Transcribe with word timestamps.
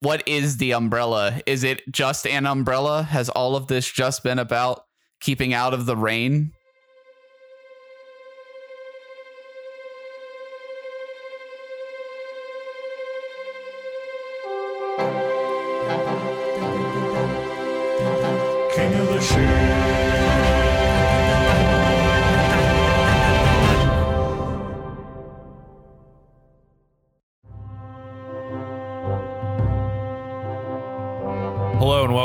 what 0.00 0.26
is 0.26 0.56
the 0.56 0.72
umbrella? 0.72 1.40
Is 1.46 1.62
it 1.62 1.82
just 1.92 2.26
an 2.26 2.46
umbrella? 2.46 3.02
Has 3.02 3.28
all 3.28 3.54
of 3.54 3.66
this 3.66 3.90
just 3.90 4.22
been 4.22 4.38
about 4.38 4.84
keeping 5.20 5.54
out 5.54 5.74
of 5.74 5.86
the 5.86 5.96
rain? 5.96 6.52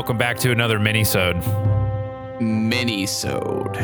Welcome 0.06 0.18
back 0.20 0.38
to 0.38 0.52
another 0.52 0.78
mini-sode. 0.78 1.38
Mini-sode. 2.40 3.76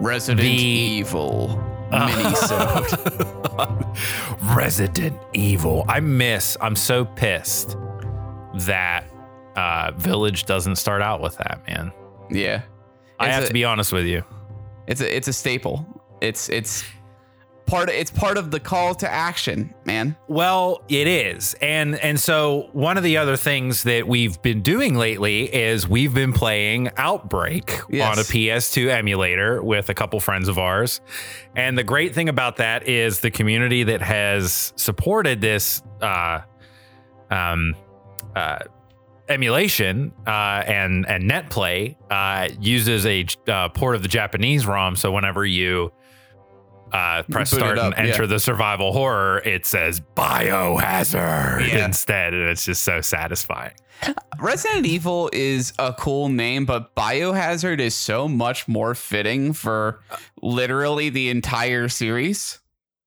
Resident 0.00 0.40
The- 0.40 0.48
Evil. 0.50 1.48
Mini-sode. 1.92 2.86
Resident 4.56 5.20
Evil. 5.34 5.84
I 5.86 6.00
miss. 6.00 6.56
I'm 6.62 6.74
so 6.74 7.04
pissed 7.04 7.76
that 8.54 9.04
uh, 9.54 9.92
Village 9.98 10.46
doesn't 10.46 10.76
start 10.76 11.02
out 11.02 11.20
with 11.20 11.36
that, 11.36 11.60
man. 11.68 11.92
yeah. 12.30 12.62
I 13.18 13.28
have 13.28 13.44
a- 13.44 13.48
to 13.48 13.52
be 13.52 13.64
honest 13.66 13.92
with 13.92 14.06
you. 14.06 14.24
It's 14.86 15.02
a 15.02 15.14
it's 15.14 15.28
a 15.28 15.32
staple. 15.34 15.84
It's 16.22 16.48
it's 16.48 16.84
part 17.70 17.88
it's 17.88 18.10
part 18.10 18.36
of 18.36 18.50
the 18.50 18.60
call 18.60 18.94
to 18.96 19.10
action, 19.10 19.72
man. 19.84 20.16
Well, 20.28 20.82
it 20.88 21.06
is. 21.06 21.54
And 21.62 21.94
and 22.00 22.18
so 22.18 22.68
one 22.72 22.96
of 22.98 23.02
the 23.04 23.16
other 23.16 23.36
things 23.36 23.84
that 23.84 24.06
we've 24.06 24.40
been 24.42 24.62
doing 24.62 24.96
lately 24.96 25.44
is 25.44 25.88
we've 25.88 26.12
been 26.14 26.32
playing 26.32 26.90
Outbreak 26.96 27.80
Yes. 27.88 28.12
on 28.12 28.18
a 28.18 28.26
PS2 28.26 28.88
emulator 28.88 29.62
with 29.62 29.88
a 29.88 29.94
couple 29.94 30.18
friends 30.20 30.48
of 30.48 30.58
ours. 30.58 31.00
And 31.56 31.78
the 31.78 31.84
great 31.84 32.14
thing 32.14 32.28
about 32.28 32.56
that 32.56 32.88
is 32.88 33.20
the 33.20 33.30
community 33.30 33.84
that 33.84 34.02
has 34.02 34.72
supported 34.76 35.40
this 35.40 35.82
uh 36.00 36.40
um 37.30 37.74
uh 38.34 38.58
emulation 39.28 40.12
uh, 40.26 40.62
and 40.66 41.06
and 41.08 41.26
net 41.28 41.48
play 41.50 41.96
uh, 42.10 42.48
uses 42.60 43.06
a 43.06 43.24
uh, 43.46 43.68
port 43.68 43.94
of 43.94 44.02
the 44.02 44.08
Japanese 44.08 44.66
ROM. 44.66 44.96
So 44.96 45.12
whenever 45.12 45.46
you 45.46 45.92
uh, 46.92 47.22
press 47.30 47.50
start 47.50 47.78
up, 47.78 47.94
and 47.96 48.08
enter 48.08 48.22
yeah. 48.24 48.28
the 48.28 48.40
survival 48.40 48.92
horror, 48.92 49.38
it 49.44 49.66
says 49.66 50.00
biohazard 50.16 51.66
Yeah. 51.68 51.84
instead, 51.84 52.34
and 52.34 52.48
it's 52.48 52.64
just 52.64 52.82
so 52.82 53.00
satisfying. 53.00 53.72
Resident 54.38 54.86
Evil 54.86 55.28
is 55.32 55.74
a 55.78 55.92
cool 55.92 56.30
name, 56.30 56.64
but 56.64 56.94
Biohazard 56.96 57.80
is 57.80 57.94
so 57.94 58.26
much 58.26 58.66
more 58.66 58.94
fitting 58.94 59.52
for 59.52 60.00
literally 60.40 61.10
the 61.10 61.28
entire 61.28 61.88
series. 61.88 62.60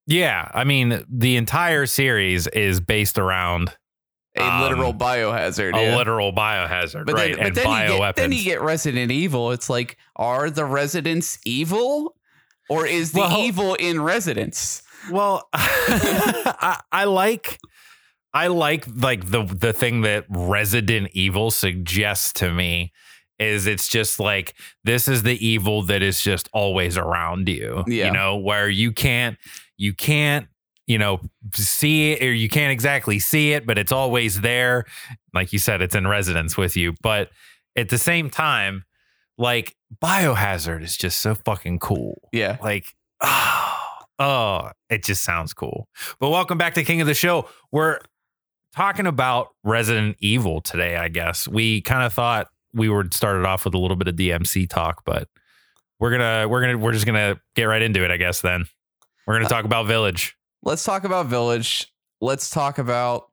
Yeah, 0.05 0.49
I 0.53 0.65
mean 0.65 1.03
the 1.09 1.35
entire 1.37 1.85
series 1.87 2.45
is 2.47 2.79
based 2.79 3.17
around 3.17 3.75
A 4.37 4.43
Um, 4.43 4.61
literal 4.61 4.93
biohazard. 4.93 5.75
a 5.75 5.81
yeah. 5.81 5.95
literal 5.95 6.31
biohazard, 6.33 7.05
but 7.07 7.15
right? 7.15 7.35
then, 7.37 7.47
and 7.47 7.55
but 7.55 7.63
you, 7.63 7.69
bioweapons. 7.69 7.99
get, 7.99 8.15
then 8.17 8.31
you 8.31 8.43
get 8.43 8.61
Resident 8.61 9.11
Evil. 9.11 9.51
It's 9.51 9.69
like, 9.69 9.97
are 10.15 10.49
the 10.51 10.65
residents 10.65 11.39
evil? 11.45 12.15
Or 12.73 12.85
is 12.87 13.11
the 13.11 13.19
Well- 13.19 13.37
evil 13.39 13.75
in 13.75 14.01
residence? 14.01 14.81
Well, 15.11 15.47
I, 15.53 16.79
I 16.91 17.03
like 17.05 17.59
I 18.33 18.47
like 18.47 18.85
like 18.95 19.29
the 19.29 19.43
the 19.43 19.73
thing 19.73 20.01
that 20.01 20.25
Resident 20.29 21.09
Evil 21.13 21.51
suggests 21.51 22.33
to 22.33 22.51
me 22.51 22.91
is 23.39 23.67
it's 23.67 23.87
just 23.87 24.19
like 24.19 24.53
this 24.83 25.07
is 25.07 25.23
the 25.23 25.45
evil 25.45 25.81
that 25.83 26.01
is 26.01 26.21
just 26.21 26.47
always 26.53 26.97
around 26.97 27.49
you. 27.49 27.83
Yeah. 27.87 28.07
You 28.07 28.11
know, 28.13 28.37
where 28.37 28.69
you 28.69 28.91
can't 28.91 29.37
you 29.77 29.93
can't, 29.93 30.47
you 30.87 30.97
know, 30.97 31.19
see 31.53 32.11
it 32.13 32.23
or 32.23 32.31
you 32.33 32.47
can't 32.47 32.71
exactly 32.71 33.19
see 33.19 33.51
it, 33.53 33.65
but 33.65 33.77
it's 33.77 33.91
always 33.91 34.41
there. 34.41 34.85
Like 35.33 35.51
you 35.51 35.59
said, 35.59 35.81
it's 35.81 35.95
in 35.95 36.07
residence 36.07 36.55
with 36.55 36.77
you. 36.77 36.93
But 37.01 37.29
at 37.75 37.89
the 37.89 37.97
same 37.97 38.29
time, 38.29 38.85
like 39.37 39.75
biohazard 40.01 40.83
is 40.83 40.97
just 40.97 41.19
so 41.19 41.35
fucking 41.35 41.79
cool. 41.79 42.29
Yeah. 42.31 42.57
like 42.61 42.95
oh, 43.21 43.77
oh 44.19 44.71
it 44.89 45.03
just 45.03 45.23
sounds 45.23 45.53
cool. 45.53 45.87
But 46.19 46.29
welcome 46.29 46.57
back 46.57 46.73
to 46.75 46.83
king 46.83 47.01
of 47.01 47.07
the 47.07 47.13
show. 47.13 47.47
We're 47.71 47.99
talking 48.75 49.05
about 49.05 49.49
resident 49.63 50.17
evil 50.19 50.59
today 50.59 50.97
i 50.97 51.07
guess. 51.07 51.47
We 51.47 51.81
kind 51.81 52.03
of 52.03 52.13
thought 52.13 52.47
we 52.73 52.89
would 52.89 53.13
start 53.13 53.37
it 53.37 53.45
off 53.45 53.65
with 53.65 53.75
a 53.75 53.77
little 53.77 53.95
bit 53.95 54.07
of 54.07 54.15
dmc 54.15 54.67
talk 54.67 55.03
but 55.05 55.27
we're 55.99 56.09
gonna 56.09 56.47
we're 56.47 56.59
gonna 56.59 56.77
we're 56.79 56.91
just 56.91 57.05
gonna 57.05 57.39
get 57.55 57.65
right 57.65 57.83
into 57.83 58.03
it 58.03 58.09
i 58.09 58.17
guess 58.17 58.41
then. 58.41 58.65
We're 59.27 59.35
gonna 59.35 59.45
uh, 59.45 59.49
talk 59.49 59.65
about 59.65 59.85
village. 59.85 60.35
Let's 60.63 60.83
talk 60.85 61.03
about 61.03 61.25
Village. 61.25 61.91
Let's 62.21 62.49
talk 62.49 62.77
about 62.77 63.29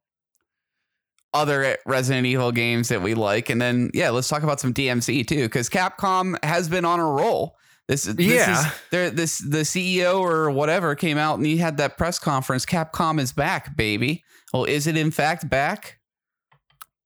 other 1.33 1.77
Resident 1.87 2.27
Evil 2.27 2.53
games 2.53 2.89
that 2.89 3.03
we 3.03 3.15
like, 3.15 3.51
and 3.51 3.61
then 3.61 3.91
yeah, 3.95 4.11
let's 4.11 4.29
talk 4.29 4.43
about 4.43 4.61
some 4.61 4.75
DMC 4.75 5.27
too, 5.27 5.43
because 5.45 5.69
Capcom 5.69 6.37
has 6.45 6.69
been 6.69 6.85
on 6.85 6.99
a 7.01 7.05
roll. 7.07 7.57
This, 7.89 8.05
this 8.05 8.27
Yeah. 8.27 8.71
is. 8.93 9.13
This 9.15 9.39
the 9.39 9.59
CEO 9.63 10.21
or 10.21 10.51
whatever 10.51 10.95
came 10.95 11.19
out 11.19 11.39
and 11.39 11.47
he 11.47 11.57
had 11.57 11.77
that 11.79 11.99
press 11.99 12.19
conference. 12.21 12.65
Capcom 12.65 13.19
is 13.21 13.33
back, 13.33 13.77
baby. 13.77 14.23
Well, 14.53 14.65
is 14.65 14.87
it 14.87 14.97
in 14.97 15.11
fact 15.11 15.49
back? 15.49 15.99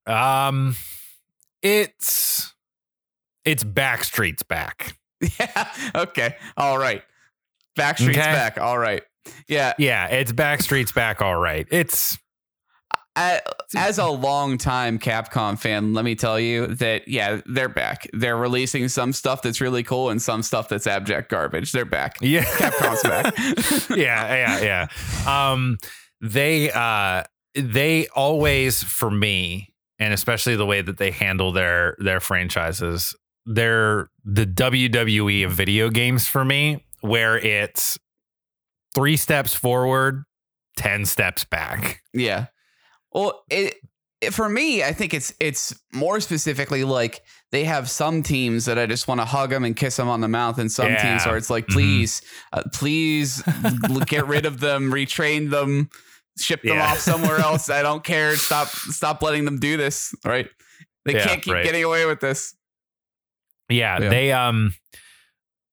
um 0.06 0.76
it's 1.62 2.52
it's 3.46 3.64
backstreet's 3.64 4.42
back 4.42 4.98
Yeah. 5.40 5.68
Okay. 5.94 6.36
All 6.58 6.76
right. 6.78 7.02
Backstreet's 7.78 8.18
Okay. 8.18 8.20
back. 8.20 8.58
All 8.58 8.78
right. 8.78 9.02
Yeah. 9.48 9.72
yeah 9.78 10.08
it's 10.08 10.32
backstreet's 10.32 10.92
back 10.92 11.22
all 11.22 11.36
right 11.36 11.66
it's 11.70 12.18
As 13.76 13.98
a 13.98 14.06
long-time 14.06 14.98
Capcom 14.98 15.58
fan, 15.58 15.94
let 15.94 16.04
me 16.04 16.14
tell 16.14 16.38
you 16.38 16.66
that 16.66 17.06
yeah, 17.08 17.40
they're 17.46 17.68
back. 17.68 18.08
They're 18.12 18.36
releasing 18.36 18.88
some 18.88 19.12
stuff 19.12 19.42
that's 19.42 19.60
really 19.60 19.82
cool 19.82 20.10
and 20.10 20.20
some 20.20 20.42
stuff 20.42 20.68
that's 20.68 20.86
abject 20.86 21.30
garbage. 21.30 21.72
They're 21.72 21.84
back. 21.84 22.18
yeah 22.20 22.44
Capcom's 22.44 23.02
back. 23.02 23.34
yeah, 23.96 24.58
yeah, 24.60 24.88
yeah. 25.26 25.52
Um, 25.52 25.78
they 26.20 26.70
uh, 26.72 27.24
they 27.54 28.08
always 28.08 28.82
for 28.82 29.10
me, 29.10 29.72
and 29.98 30.12
especially 30.12 30.56
the 30.56 30.66
way 30.66 30.82
that 30.82 30.98
they 30.98 31.10
handle 31.10 31.52
their 31.52 31.96
their 31.98 32.20
franchises, 32.20 33.14
they're 33.46 34.10
the 34.24 34.46
WWE 34.46 35.46
of 35.46 35.52
video 35.52 35.88
games 35.90 36.26
for 36.26 36.44
me, 36.44 36.84
where 37.00 37.38
it's 37.38 37.98
three 38.94 39.16
steps 39.16 39.54
forward, 39.54 40.24
ten 40.76 41.04
steps 41.04 41.44
back. 41.44 42.02
Yeah. 42.12 42.46
Well, 43.14 43.44
it, 43.48 43.76
it 44.20 44.34
for 44.34 44.48
me, 44.48 44.82
I 44.82 44.92
think 44.92 45.14
it's 45.14 45.32
it's 45.40 45.74
more 45.92 46.20
specifically 46.20 46.82
like 46.84 47.22
they 47.52 47.64
have 47.64 47.88
some 47.88 48.22
teams 48.22 48.64
that 48.64 48.78
I 48.78 48.86
just 48.86 49.06
want 49.06 49.20
to 49.20 49.24
hug 49.24 49.50
them 49.50 49.64
and 49.64 49.76
kiss 49.76 49.96
them 49.96 50.08
on 50.08 50.20
the 50.20 50.28
mouth, 50.28 50.58
and 50.58 50.70
some 50.70 50.88
Yeah. 50.88 51.02
teams 51.02 51.24
where 51.26 51.36
it's 51.36 51.50
like, 51.50 51.66
Mhm. 51.66 51.72
please, 51.74 52.22
uh, 52.52 52.62
please 52.72 53.42
get 54.06 54.26
rid 54.26 54.44
of 54.46 54.58
them, 54.60 54.90
retrain 54.90 55.50
them, 55.50 55.88
ship 56.38 56.62
them 56.62 56.76
Yeah. 56.78 56.90
off 56.92 56.98
somewhere 56.98 57.38
else. 57.38 57.70
I 57.70 57.82
don't 57.82 58.02
care. 58.02 58.36
Stop 58.36 58.68
stop 58.68 59.22
letting 59.22 59.44
them 59.44 59.58
do 59.60 59.76
this. 59.76 60.14
Right? 60.24 60.48
They 61.04 61.12
Yeah, 61.14 61.26
can't 61.26 61.42
keep 61.42 61.54
right. 61.54 61.64
getting 61.64 61.84
away 61.84 62.06
with 62.06 62.20
this. 62.20 62.54
Yeah, 63.68 63.98
they 64.00 64.32
um 64.32 64.74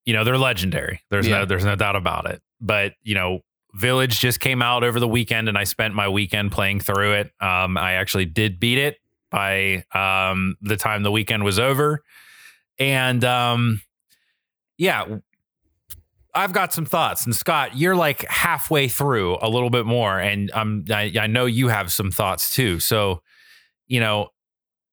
you 0.06 0.14
know, 0.14 0.24
they're 0.24 0.38
legendary. 0.38 1.02
There's 1.10 1.28
no 1.28 1.46
there's 1.46 1.66
no 1.66 1.76
doubt 1.76 1.96
about 1.96 2.30
it. 2.30 2.42
But, 2.60 2.94
you 3.04 3.16
know, 3.16 3.40
Village 3.74 4.20
just 4.20 4.40
came 4.40 4.62
out 4.62 4.84
over 4.84 5.00
the 5.00 5.08
weekend 5.08 5.48
and 5.48 5.58
I 5.58 5.64
spent 5.64 5.94
my 5.94 6.08
weekend 6.08 6.52
playing 6.52 6.82
through 6.82 7.14
it. 7.14 7.32
Um 7.40 7.78
I 7.78 7.94
actually 7.94 8.26
did 8.26 8.60
beat 8.60 8.78
it 8.78 8.98
by 9.30 9.86
um 9.94 10.56
the 10.62 10.78
time 10.78 11.04
the 11.04 11.12
weekend 11.12 11.44
was 11.44 11.60
over. 11.60 12.04
And 12.80 13.24
um 13.24 13.82
yeah, 14.78 15.06
I've 16.34 16.54
got 16.54 16.74
some 16.74 16.86
thoughts. 16.86 17.26
And 17.26 17.36
Scott, 17.36 17.78
you're 17.78 17.96
like 17.96 18.26
halfway 18.30 18.88
through 18.88 19.38
a 19.42 19.50
little 19.50 19.70
bit 19.70 19.86
more 19.86 20.20
and 20.20 20.52
um 20.52 20.86
I, 20.90 21.12
I 21.20 21.28
know 21.28 21.46
you 21.46 21.70
have 21.70 21.92
some 21.92 22.12
thoughts 22.12 22.54
too. 22.54 22.80
So, 22.80 23.22
you 23.88 24.00
know, 24.00 24.30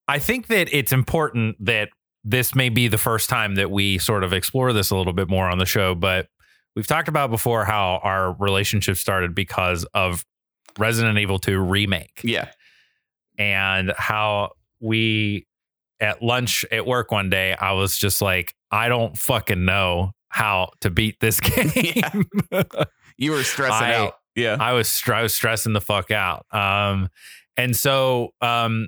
I 0.06 0.18
think 0.18 0.46
that 0.48 0.68
it's 0.72 0.92
important 0.92 1.56
that 1.64 1.90
this 2.24 2.54
may 2.54 2.68
be 2.68 2.88
the 2.88 2.98
first 2.98 3.28
time 3.28 3.54
that 3.54 3.70
we 3.70 3.98
sort 3.98 4.24
of 4.24 4.32
explore 4.32 4.72
this 4.72 4.90
a 4.90 4.96
little 4.96 5.12
bit 5.12 5.28
more 5.28 5.48
on 5.48 5.58
the 5.58 5.66
show, 5.66 5.94
but 5.94 6.28
we've 6.78 6.86
talked 6.86 7.08
about 7.08 7.28
before 7.28 7.64
how 7.64 7.98
our 8.04 8.32
relationship 8.34 8.96
started 8.96 9.34
because 9.34 9.82
of 9.94 10.24
Resident 10.78 11.18
Evil 11.18 11.40
2 11.40 11.58
remake 11.58 12.20
Yeah. 12.22 12.50
and 13.36 13.92
how 13.98 14.52
we 14.78 15.48
at 15.98 16.22
lunch 16.22 16.64
at 16.70 16.86
work 16.86 17.10
one 17.10 17.30
day 17.30 17.52
I 17.54 17.72
was 17.72 17.98
just 17.98 18.22
like 18.22 18.54
I 18.70 18.88
don't 18.88 19.18
fucking 19.18 19.64
know 19.64 20.12
how 20.28 20.70
to 20.82 20.90
beat 20.90 21.18
this 21.20 21.40
game. 21.40 22.24
You 23.20 23.32
were 23.32 23.42
stressing 23.42 23.88
I- 23.88 23.94
out. 23.94 24.14
Yeah. 24.36 24.56
I 24.60 24.74
was 24.74 24.88
str- 24.88 25.14
I 25.14 25.22
was 25.22 25.34
stressing 25.34 25.72
the 25.72 25.80
fuck 25.80 26.12
out. 26.12 26.46
Um, 26.54 27.08
and 27.56 27.74
so 27.76 28.28
um, 28.40 28.86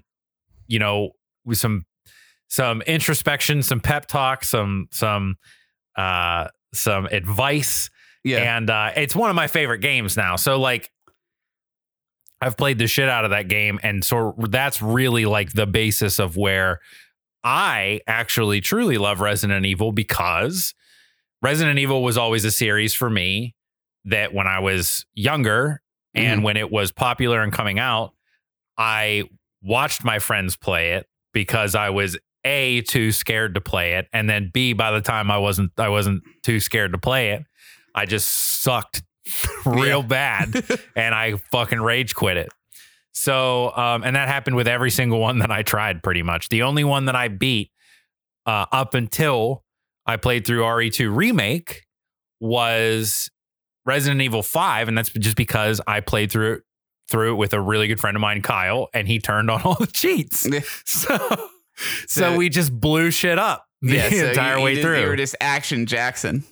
you 0.68 0.78
know, 0.78 1.10
with 1.44 1.58
some 1.58 1.84
some 2.46 2.82
introspection, 2.82 3.64
some 3.64 3.80
pep 3.80 4.06
talk, 4.06 4.44
some 4.44 4.86
some 4.92 5.34
uh 5.96 6.46
some 6.72 7.06
advice. 7.06 7.90
Yeah. 8.24 8.56
And 8.56 8.68
uh 8.70 8.90
it's 8.96 9.16
one 9.16 9.30
of 9.30 9.36
my 9.36 9.46
favorite 9.46 9.80
games 9.80 10.16
now. 10.16 10.36
So 10.36 10.58
like 10.58 10.90
I've 12.40 12.56
played 12.56 12.78
the 12.78 12.86
shit 12.86 13.08
out 13.08 13.24
of 13.24 13.30
that 13.30 13.48
game 13.48 13.78
and 13.82 14.04
so 14.04 14.34
that's 14.38 14.80
really 14.80 15.26
like 15.26 15.52
the 15.52 15.66
basis 15.66 16.18
of 16.18 16.36
where 16.36 16.80
I 17.42 18.00
actually 18.06 18.60
truly 18.60 18.98
love 18.98 19.20
Resident 19.20 19.64
Evil 19.64 19.92
because 19.92 20.74
Resident 21.42 21.78
Evil 21.78 22.02
was 22.02 22.18
always 22.18 22.44
a 22.44 22.50
series 22.50 22.94
for 22.94 23.08
me 23.08 23.54
that 24.04 24.34
when 24.34 24.46
I 24.46 24.60
was 24.60 25.06
younger 25.14 25.82
and 26.14 26.42
when 26.42 26.56
it 26.56 26.70
was 26.70 26.92
popular 26.92 27.40
and 27.40 27.52
coming 27.52 27.78
out, 27.78 28.12
I 28.76 29.24
watched 29.62 30.04
my 30.04 30.18
friends 30.18 30.56
play 30.56 30.92
it 30.92 31.06
because 31.32 31.74
I 31.74 31.90
was 31.90 32.18
a 32.44 32.82
too 32.82 33.12
scared 33.12 33.54
to 33.54 33.60
play 33.60 33.94
it, 33.94 34.06
and 34.12 34.28
then 34.28 34.50
b 34.52 34.72
by 34.72 34.90
the 34.90 35.00
time 35.00 35.30
I 35.30 35.38
wasn't 35.38 35.72
I 35.78 35.88
wasn't 35.88 36.22
too 36.42 36.60
scared 36.60 36.92
to 36.92 36.98
play 36.98 37.30
it, 37.30 37.44
I 37.94 38.06
just 38.06 38.28
sucked 38.28 39.02
real 39.66 40.02
bad, 40.02 40.64
and 40.96 41.14
I 41.14 41.36
fucking 41.50 41.80
rage 41.80 42.14
quit 42.14 42.36
it. 42.36 42.48
So, 43.12 43.76
um, 43.76 44.02
and 44.04 44.16
that 44.16 44.28
happened 44.28 44.56
with 44.56 44.68
every 44.68 44.90
single 44.90 45.18
one 45.18 45.40
that 45.40 45.50
I 45.50 45.62
tried. 45.62 46.02
Pretty 46.02 46.22
much 46.22 46.48
the 46.48 46.62
only 46.62 46.84
one 46.84 47.06
that 47.06 47.16
I 47.16 47.28
beat 47.28 47.70
uh, 48.46 48.66
up 48.72 48.94
until 48.94 49.64
I 50.06 50.16
played 50.16 50.46
through 50.46 50.62
RE2 50.62 51.14
remake 51.14 51.84
was 52.40 53.30
Resident 53.84 54.22
Evil 54.22 54.42
5 54.42 54.88
and 54.88 54.96
that's 54.96 55.10
just 55.10 55.36
because 55.36 55.80
I 55.86 56.00
played 56.00 56.32
through 56.32 56.54
it 56.54 56.62
through 57.08 57.32
it 57.32 57.36
with 57.36 57.52
a 57.52 57.60
really 57.60 57.88
good 57.88 57.98
friend 57.98 58.16
of 58.16 58.20
mine 58.20 58.40
Kyle 58.40 58.88
and 58.94 59.08
he 59.08 59.18
turned 59.18 59.50
on 59.50 59.62
all 59.62 59.74
the 59.74 59.86
cheats. 59.86 60.46
So 60.84 61.49
so, 62.06 62.36
we 62.36 62.48
just 62.48 62.78
blew 62.78 63.10
shit 63.10 63.38
up 63.38 63.66
the 63.82 63.96
Yeah, 63.96 64.08
so 64.10 64.28
entire 64.28 64.58
you- 64.58 64.64
way 64.64 64.74
you 64.76 64.82
through. 64.82 65.00
You 65.00 65.06
were 65.08 65.16
just 65.16 65.36
action 65.40 65.86
Jackson. 65.86 66.44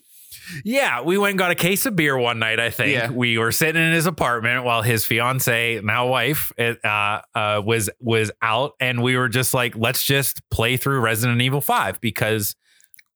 Yeah, 0.64 1.02
we 1.02 1.18
went 1.18 1.32
and 1.32 1.38
got 1.38 1.50
a 1.50 1.54
case 1.54 1.84
of 1.84 1.94
beer 1.94 2.16
one 2.16 2.38
night. 2.38 2.58
I 2.58 2.70
think 2.70 2.92
Yeah. 2.92 3.10
we 3.10 3.36
were 3.36 3.52
sitting 3.52 3.82
in 3.82 3.92
his 3.92 4.06
apartment 4.06 4.64
while 4.64 4.80
his 4.80 5.04
fiance, 5.04 5.80
now 5.84 6.06
wife, 6.06 6.52
it, 6.56 6.82
uh, 6.82 7.20
uh, 7.34 7.60
was 7.62 7.90
was 8.00 8.30
out, 8.40 8.72
and 8.80 9.02
we 9.02 9.18
were 9.18 9.28
just 9.28 9.52
like, 9.52 9.76
let's 9.76 10.02
just 10.02 10.40
play 10.50 10.78
through 10.78 11.00
Resident 11.00 11.42
Evil 11.42 11.60
Five 11.60 12.00
because 12.00 12.56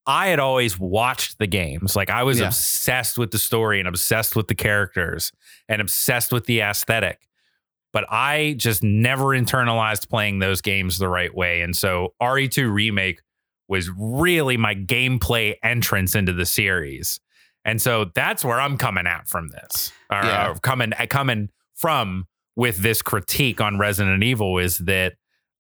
I 0.07 0.27
had 0.27 0.41
always 0.41 0.79
watched 0.79 1.39
the 1.39 1.47
games. 1.47 1.97
Like 1.97 2.11
I 2.11 2.23
was 2.23 2.39
Yeah. 2.39 2.49
obsessed 2.49 3.17
with 3.17 3.31
the 3.31 3.39
story 3.39 3.79
and 3.79 3.89
obsessed 3.89 4.37
with 4.37 4.49
the 4.49 4.55
characters 4.55 5.33
and 5.71 5.81
obsessed 5.81 6.33
with 6.35 6.45
the 6.45 6.61
aesthetic. 6.61 7.19
But 7.93 8.05
I 8.11 8.55
just 8.57 8.83
never 8.83 9.27
internalized 9.27 10.09
playing 10.09 10.39
those 10.39 10.61
games 10.61 10.99
the 10.99 11.09
right 11.09 11.35
way. 11.35 11.61
And 11.61 11.77
so 11.77 12.15
RE2 12.23 12.73
Remake 12.73 13.21
was 13.69 13.91
really 13.97 14.57
my 14.57 14.75
gameplay 14.75 15.55
entrance 15.63 16.15
into 16.15 16.33
the 16.33 16.47
series. 16.47 17.21
And 17.65 17.81
so 17.81 18.07
that's 18.15 18.45
where 18.45 18.61
I'm 18.61 18.77
coming 18.77 19.07
at 19.07 19.29
from 19.29 19.51
this. 19.51 19.93
Or, 20.11 20.25
Yeah. 20.25 20.51
or 20.51 20.55
coming 20.57 20.93
eh, 20.99 21.07
coming 21.07 21.51
from 21.75 22.27
with 22.57 22.79
this 22.79 23.03
critique 23.03 23.61
on 23.61 23.79
Resident 23.79 24.23
Evil 24.23 24.59
is 24.59 24.79
that 24.79 25.15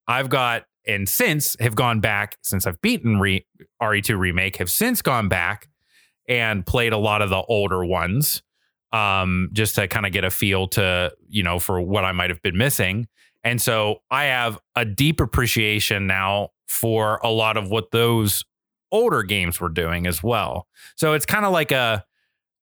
I've 0.08 0.28
got 0.28 0.64
and 0.86 1.08
since 1.08 1.56
have 1.60 1.74
gone 1.76 2.00
back 2.00 2.36
since 2.42 2.66
I've 2.66 2.80
beaten 2.82 3.20
re, 3.20 3.46
RE2 3.80 4.18
remake 4.18 4.56
have 4.56 4.68
since 4.70 5.00
gone 5.00 5.28
back 5.28 5.68
and 6.28 6.66
played 6.66 6.92
a 6.92 6.98
lot 6.98 7.22
of 7.22 7.30
the 7.30 7.42
older 7.42 7.84
ones 7.84 8.42
um 8.92 9.48
just 9.52 9.74
to 9.76 9.88
kind 9.88 10.06
of 10.06 10.12
get 10.12 10.24
a 10.24 10.30
feel 10.30 10.66
to 10.68 11.12
you 11.28 11.42
know 11.42 11.58
for 11.58 11.80
what 11.80 12.04
I 12.04 12.12
might 12.12 12.30
have 12.30 12.42
been 12.42 12.56
missing 12.56 13.08
and 13.44 13.60
so 13.60 14.02
I 14.10 14.24
have 14.24 14.58
a 14.76 14.84
deep 14.84 15.20
appreciation 15.20 16.06
now 16.06 16.50
for 16.66 17.18
a 17.22 17.30
lot 17.30 17.56
of 17.56 17.70
what 17.70 17.90
those 17.90 18.44
older 18.90 19.22
games 19.22 19.60
were 19.60 19.68
doing 19.70 20.06
as 20.06 20.22
well 20.22 20.66
so 20.96 21.14
it's 21.14 21.26
kind 21.26 21.44
of 21.44 21.52
like 21.52 21.72
a 21.72 22.04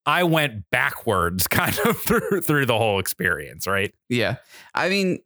I 0.07 0.25
went 0.25 0.71
backwards 0.71 1.47
kind 1.49 1.79
of 1.81 1.99
through 1.99 2.43
through 2.43 2.67
the 2.67 2.79
whole 2.79 2.99
experience 2.99 3.67
right 3.67 3.93
Yeah. 4.09 4.37
I 4.75 4.89
mean, 4.89 5.19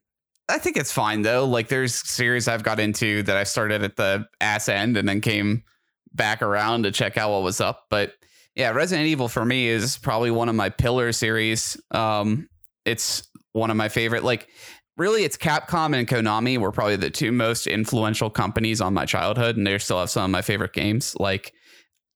I 0.49 0.59
think 0.59 0.77
it's 0.77 0.93
fine 0.93 1.23
though. 1.23 1.45
Like 1.47 1.69
there's 1.69 1.95
series 1.95 2.49
I've 2.49 2.63
got 2.63 2.79
into 2.81 3.23
that 3.23 3.37
I 3.37 3.45
started 3.45 3.83
at 3.83 3.97
the 3.97 4.27
ass 4.41 4.69
end 4.69 4.97
and 4.97 5.09
then 5.09 5.21
came 5.21 5.65
back 6.13 6.43
around 6.43 6.83
to 6.83 6.91
check 6.91 7.17
out 7.17 7.31
what 7.31 7.43
was 7.43 7.61
up. 7.61 7.87
But 7.89 8.13
yeah, 8.55 8.71
Resident 8.71 9.09
Evil 9.09 9.29
for 9.29 9.45
me 9.45 9.69
is 9.69 9.99
probably 9.99 10.31
one 10.31 10.49
of 10.49 10.55
my 10.55 10.69
pillar 10.69 11.13
series. 11.13 11.77
Um, 11.91 12.49
it's 12.85 13.29
one 13.53 13.71
of 13.71 13.77
my 13.77 13.89
favorite. 13.89 14.25
Like 14.25 14.49
really 14.97 15.25
it's 15.25 15.37
Capcom 15.37 15.97
and 15.97 16.07
Konami 16.07 16.59
were 16.59 16.73
probably 16.73 16.97
the 16.97 17.11
two 17.11 17.33
most 17.33 17.67
influential 17.67 18.31
companies 18.31 18.81
on 18.81 18.95
my 18.95 19.05
childhood 19.05 19.57
and 19.57 19.67
they 19.67 19.77
still 19.79 19.99
have 19.99 20.11
some 20.11 20.25
of 20.25 20.31
my 20.31 20.43
favorite 20.43 20.73
games. 20.73 21.17
Like 21.19 21.53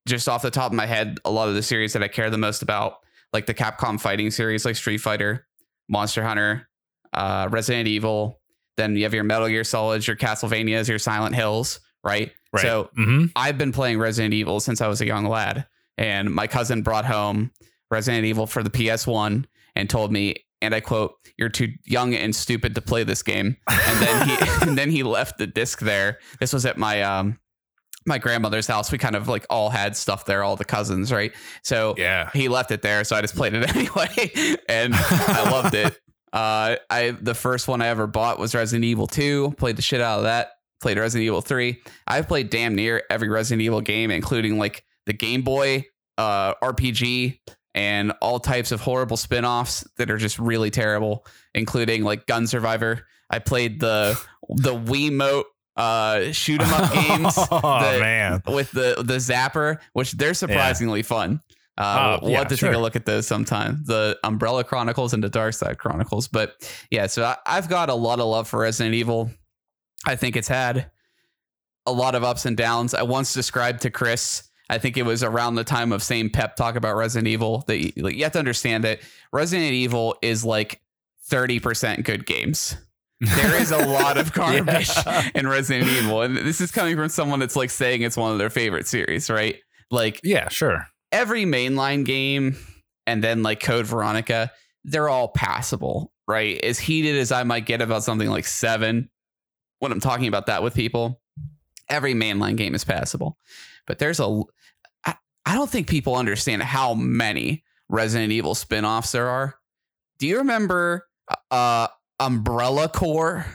just 0.07 0.29
off 0.29 0.43
the 0.43 0.51
top 0.51 0.73
of 0.73 0.77
my 0.77 0.87
head, 0.87 1.19
a 1.25 1.31
lot 1.31 1.49
of 1.49 1.55
the 1.55 1.63
series 1.63 1.93
that 1.93 2.03
I 2.03 2.09
care 2.09 2.31
the 2.31 2.39
most 2.39 2.63
about, 2.63 2.95
like 3.33 3.47
the 3.47 3.55
Capcom 3.55 4.01
fighting 4.01 4.31
series 4.31 4.65
like 4.65 4.77
Street 4.77 4.99
Fighter, 4.99 5.47
Monster 5.89 6.23
Hunter, 6.23 6.69
uh, 7.13 7.49
Resident 7.51 7.89
Evil. 7.89 8.41
Then 8.77 8.95
you 8.95 9.03
have 9.03 9.15
your 9.15 9.25
Metal 9.25 9.49
Gear 9.49 9.65
Solids, 9.65 10.07
your 10.07 10.17
Castlevanias, 10.17 10.89
your 10.89 11.01
Silent 11.01 11.35
Hills, 11.35 11.81
right? 12.05 12.33
right 12.53 12.63
So 12.63 12.91
hmm 12.95 13.27
I've 13.35 13.59
been 13.59 13.73
playing 13.73 13.99
Resident 13.99 14.35
Evil 14.35 14.61
since 14.61 14.81
I 14.81 14.87
was 14.89 15.01
a 15.01 15.07
young 15.07 15.27
lad, 15.27 15.67
and 15.99 16.33
my 16.33 16.47
cousin 16.47 16.83
brought 16.83 17.05
home 17.05 17.51
Resident 17.91 18.25
Evil 18.25 18.47
for 18.47 18.63
the 18.63 18.71
PS1 18.71 19.45
and 19.75 19.91
told 19.91 20.13
me, 20.13 20.37
and 20.63 20.75
I 20.75 20.81
quote, 20.81 21.17
"You're 21.37 21.49
too 21.49 21.69
young 21.85 22.15
and 22.15 22.35
stupid 22.35 22.75
to 22.77 22.81
play 22.81 23.05
this 23.05 23.23
game." 23.23 23.57
And 23.69 24.03
then 24.03 24.29
he 24.29 24.37
and 24.63 24.79
then 24.79 24.91
he 24.91 25.03
left 25.03 25.39
the 25.39 25.47
disc 25.47 25.81
there. 25.81 26.19
This 26.41 26.53
was 26.53 26.65
at 26.65 26.79
my 26.79 27.03
um 27.03 27.39
my 28.07 28.19
grandmother's 28.19 28.67
house. 28.67 28.91
We 28.91 28.99
kind 28.99 29.17
of 29.17 29.29
like 29.29 29.45
all 29.51 29.69
had 29.69 29.97
stuff 29.97 30.25
there, 30.25 30.43
all 30.43 30.57
the 30.57 30.65
cousins, 30.65 31.13
right? 31.13 31.35
So 31.63 31.95
yeah 31.99 32.31
he 32.33 32.49
left 32.49 32.71
it 32.71 32.83
there, 32.83 33.05
so 33.05 33.17
I 33.17 33.21
just 33.21 33.37
played 33.37 33.55
it 33.55 33.69
anyway, 33.77 34.57
and 34.69 34.95
I 34.95 35.51
loved 35.51 35.75
it. 35.75 35.99
Uh, 36.33 36.77
I 36.91 37.17
the 37.21 37.35
first 37.35 37.69
one 37.69 37.81
I 37.81 37.89
ever 37.89 38.07
bought 38.07 38.39
was 38.39 38.55
Resident 38.55 38.85
Evil 38.85 39.07
2. 39.07 39.55
Played 39.57 39.77
the 39.77 39.83
shit 39.83 40.01
out 40.01 40.19
of 40.19 40.25
that. 40.25 40.51
Played 40.81 40.99
Resident 40.99 41.27
Evil 41.27 41.41
3. 41.41 41.81
I've 42.07 42.29
played 42.29 42.51
damn 42.51 42.75
near 42.75 43.03
every 43.11 43.29
Resident 43.29 43.63
Evil 43.63 43.81
game, 43.81 44.11
including 44.11 44.59
like 44.59 44.85
the 45.09 45.13
Game 45.13 45.43
Boy 45.43 45.85
uh, 46.17 46.55
RPG 46.63 47.41
and 47.75 48.13
all 48.23 48.39
types 48.41 48.71
of 48.73 48.81
horrible 48.81 49.17
spin-offs 49.17 49.85
that 49.97 50.11
are 50.11 50.17
just 50.17 50.39
really 50.39 50.71
terrible, 50.71 51.27
including 51.55 52.05
like 52.05 52.27
Gun 52.27 52.47
Survivor. 52.47 53.07
I 53.31 53.41
played 53.41 53.81
the 53.81 54.19
the 54.49 54.75
Wiimote 54.75 55.45
uh 55.77 56.33
shoot 56.33 56.61
'em 56.61 56.73
up 56.75 56.93
games 57.07 57.35
oh 57.53 57.93
the- 57.93 58.01
man 58.01 58.43
with 58.49 58.71
the 58.73 58.97
the 59.05 59.17
zapper, 59.19 59.79
which 59.93 60.13
they're 60.13 60.35
surprisingly 60.35 61.03
fun. 61.03 61.41
Uh, 61.77 62.19
Oh, 62.21 62.25
we'll 62.25 62.33
yeah, 62.33 62.39
have 62.39 62.49
to 62.49 62.57
sure. 62.57 62.71
take 62.71 62.77
a 62.77 62.81
look 62.81 62.97
at 62.97 63.07
those 63.07 63.25
sometime. 63.29 63.81
The 63.85 64.19
Umbrella 64.25 64.65
Chronicles 64.65 65.15
and 65.15 65.23
the 65.23 65.29
Dark 65.29 65.55
Side 65.55 65.79
Chronicles. 65.79 66.27
But 66.27 66.55
yeah, 66.91 67.07
so 67.07 67.23
I, 67.25 67.37
I've 67.47 67.69
got 67.69 67.89
a 67.91 67.95
lot 67.95 68.19
of 68.19 68.27
love 68.27 68.49
for 68.49 68.59
Resident 68.59 68.97
Evil. 68.97 69.31
I 70.05 70.17
think 70.17 70.35
it's 70.35 70.49
had 70.49 70.91
a 71.87 71.93
lot 71.93 72.17
of 72.17 72.25
ups 72.25 72.47
and 72.47 72.57
downs. 72.57 72.95
I 72.95 73.03
once 73.03 73.33
described 73.33 73.83
to 73.83 73.91
Chris, 73.91 74.48
I 74.71 74.79
think 74.79 74.97
it 74.97 75.05
was 75.05 75.23
around 75.23 75.55
the 75.55 75.65
time 75.65 75.93
of 75.93 76.03
same 76.03 76.29
pep 76.31 76.57
talk 76.57 76.77
about 76.77 76.97
Resident 76.97 77.27
Evil 77.29 77.65
that 77.69 77.79
you, 77.79 77.93
like, 78.03 78.17
you 78.17 78.23
have 78.25 78.33
to 78.33 78.39
understand 78.39 78.85
that 78.85 79.01
Resident 79.33 79.73
Evil 79.73 80.17
is 80.23 80.45
like 80.45 80.81
30% 81.31 82.05
good 82.05 82.27
games. 82.27 82.77
There 83.21 83.61
is 83.61 83.71
a 83.73 83.87
lot 83.87 84.17
of 84.19 84.33
garbage 84.35 84.91
Yeah. 85.05 85.29
in 85.35 85.49
Resident 85.49 85.89
Evil. 85.89 86.23
And 86.23 86.37
this 86.37 86.61
is 86.61 86.71
coming 86.71 86.97
from 86.97 87.09
someone 87.09 87.41
that's 87.41 87.57
like 87.57 87.71
saying 87.71 88.03
it's 88.03 88.17
one 88.17 88.33
of 88.33 88.39
their 88.39 88.51
favorite 88.51 88.87
series, 88.87 89.29
right? 89.31 89.57
Like 89.91 90.21
yeah 90.23 90.49
sure 90.51 90.87
every 91.11 91.45
mainline 91.47 92.05
game 92.05 92.57
and 93.07 93.25
then 93.25 93.43
like 93.43 93.61
Code 93.61 93.87
Veronica, 93.87 94.53
they're 94.85 95.09
all 95.09 95.29
passable, 95.29 96.13
right? 96.29 96.63
As 96.63 96.79
heated 96.79 97.17
as 97.17 97.33
I 97.33 97.43
might 97.43 97.65
get 97.65 97.81
about 97.81 98.05
something 98.05 98.29
like 98.29 98.45
seven, 98.45 99.09
when 99.79 99.91
I'm 99.91 100.01
talking 100.01 100.29
about 100.29 100.47
that 100.47 100.63
with 100.63 100.75
people, 100.75 101.23
every 101.89 102.13
mainline 102.13 102.57
game 102.59 102.75
is 102.75 102.85
passable. 102.85 103.39
But 103.87 103.99
there's 103.99 104.21
a, 104.21 104.43
I, 105.49 105.55
don't 105.55 105.71
think 105.71 105.89
people 105.89 106.15
understand 106.17 106.63
how 106.63 106.95
many 106.95 107.65
Resident 107.89 108.33
Evil 108.33 108.55
spin 108.55 108.85
offs 108.85 109.13
there 109.13 109.29
are. 109.29 109.55
Do 110.19 110.27
you 110.27 110.39
remember 110.39 111.07
uh, 111.51 111.89
Umbrella 112.21 112.89
Corps? 112.89 113.47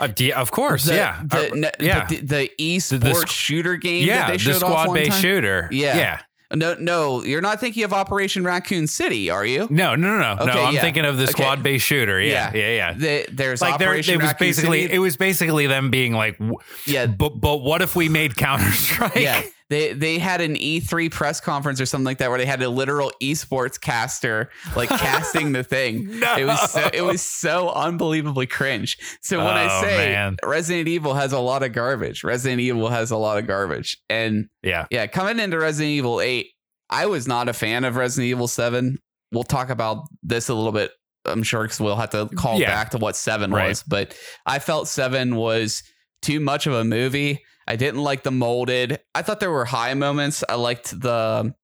Uh, 0.00 0.08
of 0.34 0.50
course, 0.50 0.84
The- 0.84 0.94
yeah, 0.94 1.22
The, 1.24 1.52
Uh, 1.52 1.54
ne- 1.54 1.70
yeah, 1.80 2.06
The, 2.06 2.16
the 2.20 2.50
esports 2.60 2.88
The- 2.88 2.98
the 2.98 3.10
squ- 3.10 3.28
shooter 3.28 3.76
game 3.76 4.06
yeah. 4.06 4.30
The 4.36 4.54
squad-based 4.54 5.20
shooter. 5.20 5.68
Yeah. 5.70 5.96
yeah. 5.96 6.20
No, 6.52 6.74
no, 6.78 7.24
you're 7.24 7.40
not 7.40 7.58
thinking 7.58 7.82
of 7.84 7.92
Operation 7.92 8.44
Raccoon 8.44 8.86
City, 8.86 9.28
are 9.30 9.44
you? 9.46 9.66
No, 9.70 9.96
no, 9.96 10.18
no, 10.18 10.34
no. 10.36 10.42
Okay, 10.42 10.54
no, 10.54 10.64
I'm 10.64 10.74
yeah. 10.74 10.80
thinking 10.80 11.04
of 11.04 11.16
the 11.16 11.24
Okay. 11.24 11.32
squad-based 11.32 11.84
shooter. 11.84 12.20
Yeah, 12.20 12.52
Yeah. 12.54 12.60
yeah, 12.60 12.70
yeah. 12.76 12.92
The, 12.92 13.26
there's 13.32 13.60
Like 13.60 13.78
there, 13.78 13.88
Operation 13.88 14.14
it 14.20 14.22
was 14.22 14.34
basically 14.34 14.82
City. 14.82 14.94
it 14.94 14.98
was 14.98 15.16
basically 15.16 15.66
them 15.66 15.90
being 15.90 16.12
like, 16.12 16.38
w- 16.38 16.56
yeah, 16.86 17.06
but 17.06 17.40
but 17.40 17.58
what 17.58 17.82
if 17.82 17.96
we 17.96 18.08
made 18.08 18.36
Counter 18.36 18.70
Strike? 18.72 19.16
yeah. 19.16 19.42
they 19.74 19.92
they 19.92 20.18
had 20.18 20.40
an 20.40 20.54
E3 20.54 21.10
press 21.10 21.40
conference 21.40 21.80
or 21.80 21.86
something 21.86 22.04
like 22.04 22.18
that 22.18 22.30
where 22.30 22.38
they 22.38 22.46
had 22.46 22.62
a 22.62 22.68
literal 22.68 23.12
esports 23.22 23.80
caster 23.80 24.50
like 24.76 24.88
casting 25.00 25.52
the 25.52 25.64
thing. 25.64 26.20
No. 26.20 26.36
It 26.36 26.44
was 26.44 26.70
so, 26.70 26.90
it 26.94 27.02
was 27.02 27.20
so 27.20 27.70
unbelievably 27.70 28.46
cringe. 28.46 28.96
So 29.20 29.38
when 29.38 29.48
I 29.54 29.66
Oh, 29.70 29.82
say 29.82 29.96
man. 30.12 30.36
Resident 30.44 30.88
Evil 30.88 31.14
has 31.14 31.32
a 31.32 31.38
lot 31.40 31.62
of 31.62 31.72
garbage, 31.72 32.22
Resident 32.24 32.60
Evil 32.60 32.88
has 32.88 33.10
a 33.10 33.16
lot 33.16 33.38
of 33.38 33.46
garbage. 33.46 33.98
And 34.08 34.46
Yeah. 34.62 34.86
yeah, 34.90 35.06
coming 35.08 35.38
into 35.40 35.58
Resident 35.58 35.90
Evil 35.90 36.20
8, 36.20 36.46
I 36.90 37.06
was 37.06 37.26
not 37.26 37.48
a 37.48 37.52
fan 37.52 37.84
of 37.84 37.96
Resident 37.96 38.30
Evil 38.30 38.46
7. 38.48 38.98
We'll 39.32 39.42
talk 39.42 39.68
about 39.70 40.04
this 40.22 40.48
a 40.48 40.54
little 40.54 40.70
bit, 40.72 40.92
I'm 41.24 41.42
sure, 41.42 41.62
because 41.62 41.80
we'll 41.80 41.96
have 41.96 42.10
to 42.10 42.28
call 42.36 42.60
Yeah. 42.60 42.70
back 42.70 42.90
to 42.90 42.98
what 42.98 43.16
7 43.16 43.50
Right. 43.50 43.68
was. 43.70 43.82
But 43.82 44.16
I 44.46 44.58
felt 44.60 44.86
7 44.86 45.34
was 45.36 45.82
too 46.22 46.38
much 46.40 46.66
of 46.66 46.74
a 46.74 46.84
movie. 46.84 47.42
I 47.66 47.76
didn't 47.76 48.02
like 48.02 48.22
the 48.22 48.30
molded. 48.30 49.00
I 49.14 49.22
thought 49.22 49.40
there 49.40 49.50
were 49.50 49.64
high 49.64 49.94
moments. 49.94 50.44
I 50.48 50.54
liked 50.56 50.98
the 51.00 51.54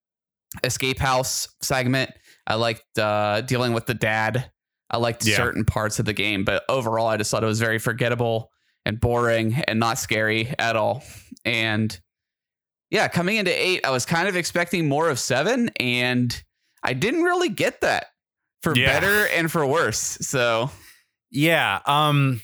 escape 0.64 0.98
house 0.98 1.48
segment. 1.60 2.10
I 2.46 2.54
liked 2.54 2.98
uh, 2.98 3.42
dealing 3.42 3.72
with 3.72 3.86
the 3.86 3.94
dad. 3.94 4.50
I 4.90 4.96
liked 4.96 5.24
Yeah. 5.24 5.36
certain 5.36 5.64
parts 5.64 5.98
of 5.98 6.04
the 6.06 6.12
game, 6.12 6.44
but 6.44 6.64
overall, 6.68 7.06
I 7.06 7.16
just 7.16 7.30
thought 7.30 7.44
it 7.44 7.46
was 7.46 7.60
very 7.60 7.78
forgettable 7.78 8.50
and 8.84 8.98
boring 8.98 9.54
and 9.68 9.78
not 9.78 9.98
scary 9.98 10.52
at 10.58 10.74
all. 10.74 11.04
And 11.44 11.98
yeah, 12.90 13.06
coming 13.06 13.36
into 13.36 13.52
eight, 13.52 13.84
I 13.86 13.90
was 13.90 14.04
kind 14.04 14.26
of 14.26 14.34
expecting 14.34 14.88
more 14.88 15.08
of 15.10 15.18
seven, 15.20 15.70
and 15.78 16.42
I 16.82 16.94
didn't 16.94 17.22
really 17.22 17.50
get 17.50 17.82
that 17.82 18.06
for 18.62 18.74
Yeah. 18.74 18.86
better 18.98 19.26
and 19.28 19.50
for 19.52 19.64
worse. 19.66 19.98
So 20.22 20.70
Yeah. 21.30 21.78
Um, 21.86 22.40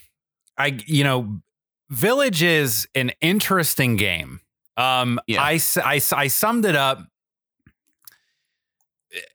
I, 0.56 0.78
you 0.86 1.02
know, 1.02 1.40
Village 1.90 2.42
is 2.42 2.86
an 2.94 3.12
interesting 3.20 3.96
game. 3.96 4.40
Um, 4.76 5.20
Yeah. 5.26 5.42
I, 5.42 5.60
I, 5.82 6.00
I 6.12 6.26
summed 6.28 6.64
it 6.66 6.76
up 6.76 6.98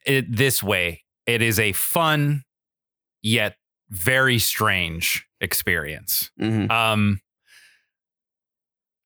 it, 0.06 0.36
this 0.36 0.62
way 0.62 1.04
it 1.26 1.42
is 1.42 1.60
a 1.60 1.72
fun, 1.72 2.44
yet 3.22 3.56
very 3.90 4.38
strange 4.40 5.26
experience. 5.40 6.30
mhm. 6.40 6.70
Um, 6.70 7.20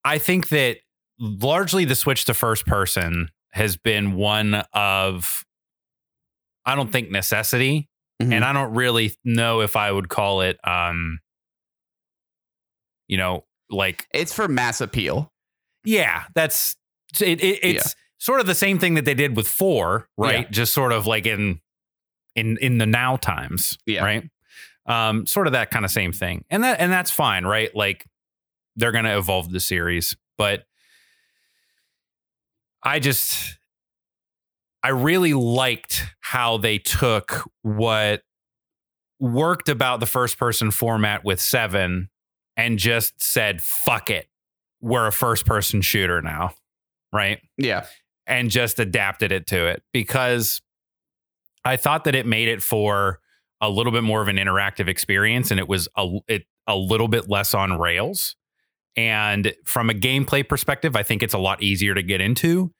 I 0.03 0.17
think 0.17 0.49
that 0.49 0.77
largely 1.19 1.85
the 1.85 1.95
switch 1.95 2.25
to 2.25 2.33
first 2.33 2.65
person 2.65 3.29
has 3.51 3.77
been 3.77 4.13
one 4.13 4.63
of, 4.73 5.45
I 6.65 6.75
don't 6.75 6.91
think 6.91 7.09
necessity, 7.09 7.89
Mhm. 8.21 8.33
and 8.33 8.45
I 8.45 8.53
don't 8.53 8.73
really 8.73 9.13
know 9.23 9.61
if 9.61 9.75
I 9.75 9.91
would 9.91 10.09
call 10.09 10.41
it, 10.41 10.59
um, 10.67 11.19
you 13.07 13.17
know, 13.17 13.45
like 13.69 14.07
it's 14.13 14.33
for 14.33 14.47
mass 14.47 14.81
appeal. 14.81 15.31
yeah, 15.83 16.23
that's 16.33 16.75
it. 17.21 17.41
it 17.43 17.59
it's 17.63 17.95
sort 18.17 18.39
of 18.39 18.47
the 18.47 18.55
same 18.55 18.79
thing 18.79 18.95
that 18.95 19.05
they 19.05 19.13
did 19.13 19.35
with 19.35 19.47
four, 19.47 20.07
right? 20.17 20.45
Yeah. 20.45 20.49
Just 20.51 20.73
sort 20.73 20.91
of 20.91 21.05
like 21.07 21.25
in 21.25 21.59
in 22.35 22.57
in 22.57 22.77
the 22.77 22.85
now 22.85 23.15
times, 23.17 23.77
Yeah. 23.85 24.03
right? 24.03 24.29
Um, 24.87 25.25
sort 25.25 25.47
of 25.47 25.53
that 25.53 25.71
kind 25.71 25.83
of 25.85 25.91
same 25.91 26.11
thing, 26.11 26.45
and 26.49 26.63
that 26.63 26.79
and 26.79 26.91
that's 26.91 27.09
fine, 27.11 27.45
right? 27.45 27.73
Like 27.75 28.05
they're 28.75 28.91
gonna 28.91 29.17
evolve 29.17 29.51
the 29.51 29.59
series, 29.59 30.15
but 30.37 30.65
I 32.83 32.99
just 32.99 33.57
I 34.83 34.89
really 34.89 35.33
liked 35.33 36.03
how 36.19 36.57
they 36.57 36.77
took 36.77 37.49
what 37.63 38.21
worked 39.19 39.69
about 39.69 39.99
the 39.99 40.05
first 40.05 40.37
person 40.37 40.69
format 40.71 41.23
with 41.23 41.41
seven 41.41 42.09
and 42.57 42.79
just 42.79 43.21
said, 43.21 43.61
fuck 43.61 44.09
it. 44.09 44.27
We're 44.81 45.07
a 45.07 45.11
first 45.11 45.45
person 45.45 45.81
shooter 45.81 46.21
now. 46.21 46.53
Right. 47.11 47.39
Yeah. 47.57 47.85
And 48.27 48.49
just 48.49 48.79
adapted 48.79 49.31
it 49.31 49.47
to 49.47 49.67
it 49.67 49.83
because 49.93 50.61
I 51.63 51.77
thought 51.77 52.03
that 52.05 52.15
it 52.15 52.25
made 52.25 52.47
it 52.47 52.61
for 52.61 53.19
a 53.61 53.69
little 53.69 53.91
bit 53.91 54.03
more 54.03 54.21
of 54.21 54.27
an 54.27 54.37
interactive 54.37 54.87
experience 54.87 55.51
and 55.51 55.59
it 55.59 55.67
was 55.67 55.87
a, 55.95 56.17
it, 56.27 56.45
a 56.67 56.75
little 56.75 57.07
bit 57.07 57.29
less 57.29 57.53
on 57.53 57.79
rails. 57.79 58.35
And 58.97 59.53
from 59.65 59.89
a 59.89 59.93
gameplay 59.93 60.47
perspective, 60.47 60.95
I 60.95 61.03
think 61.03 61.21
it's 61.23 61.33
a 61.33 61.39
lot 61.39 61.61
easier 61.61 61.93
to 61.93 62.03
get 62.03 62.21
into. 62.21 62.71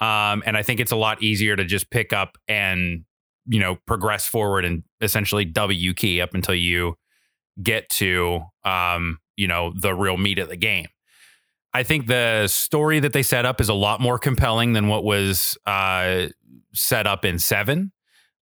Um, 0.00 0.42
and 0.44 0.56
I 0.56 0.62
think 0.62 0.80
it's 0.80 0.92
a 0.92 0.96
lot 0.96 1.22
easier 1.22 1.56
to 1.56 1.64
just 1.64 1.90
pick 1.90 2.12
up 2.12 2.36
and, 2.48 3.04
you 3.46 3.60
know, 3.60 3.78
progress 3.86 4.26
forward 4.26 4.64
and 4.64 4.82
essentially 5.00 5.44
W 5.44 5.94
key 5.94 6.20
up 6.20 6.34
until 6.34 6.54
you 6.54 6.96
get 7.62 7.88
to, 7.90 8.42
um, 8.64 9.18
you 9.36 9.48
know, 9.48 9.72
the 9.76 9.94
real 9.94 10.16
meat 10.16 10.38
of 10.38 10.48
the 10.48 10.56
game. 10.56 10.86
I 11.74 11.82
think 11.82 12.06
the 12.06 12.48
story 12.48 13.00
that 13.00 13.12
they 13.12 13.22
set 13.22 13.46
up 13.46 13.60
is 13.60 13.68
a 13.68 13.74
lot 13.74 14.00
more 14.00 14.18
compelling 14.18 14.74
than 14.74 14.88
what 14.88 15.04
was 15.04 15.56
uh, 15.66 16.26
set 16.74 17.06
up 17.06 17.24
in 17.24 17.38
seven. 17.38 17.92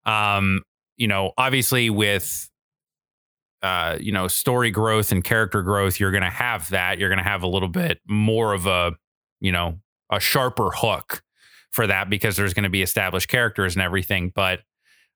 Um, 0.04 0.62
you 0.96 1.06
know, 1.06 1.32
obviously 1.38 1.90
with 1.90 2.50
uh, 3.62 3.98
you 4.00 4.12
know, 4.12 4.26
story 4.26 4.70
growth 4.70 5.12
and 5.12 5.22
character 5.22 5.62
growth, 5.62 6.00
you're 6.00 6.10
going 6.10 6.22
to 6.22 6.30
have 6.30 6.70
that. 6.70 6.98
You're 6.98 7.10
going 7.10 7.22
to 7.22 7.24
have 7.24 7.42
a 7.42 7.46
little 7.46 7.68
bit 7.68 8.00
more 8.08 8.54
of 8.54 8.66
a, 8.66 8.92
you 9.40 9.52
know, 9.52 9.78
a 10.10 10.18
sharper 10.18 10.70
hook 10.74 11.22
for 11.70 11.86
that 11.86 12.08
because 12.08 12.36
there's 12.36 12.54
going 12.54 12.64
to 12.64 12.70
be 12.70 12.82
established 12.82 13.28
characters 13.28 13.74
and 13.76 13.82
everything. 13.82 14.32
But 14.34 14.60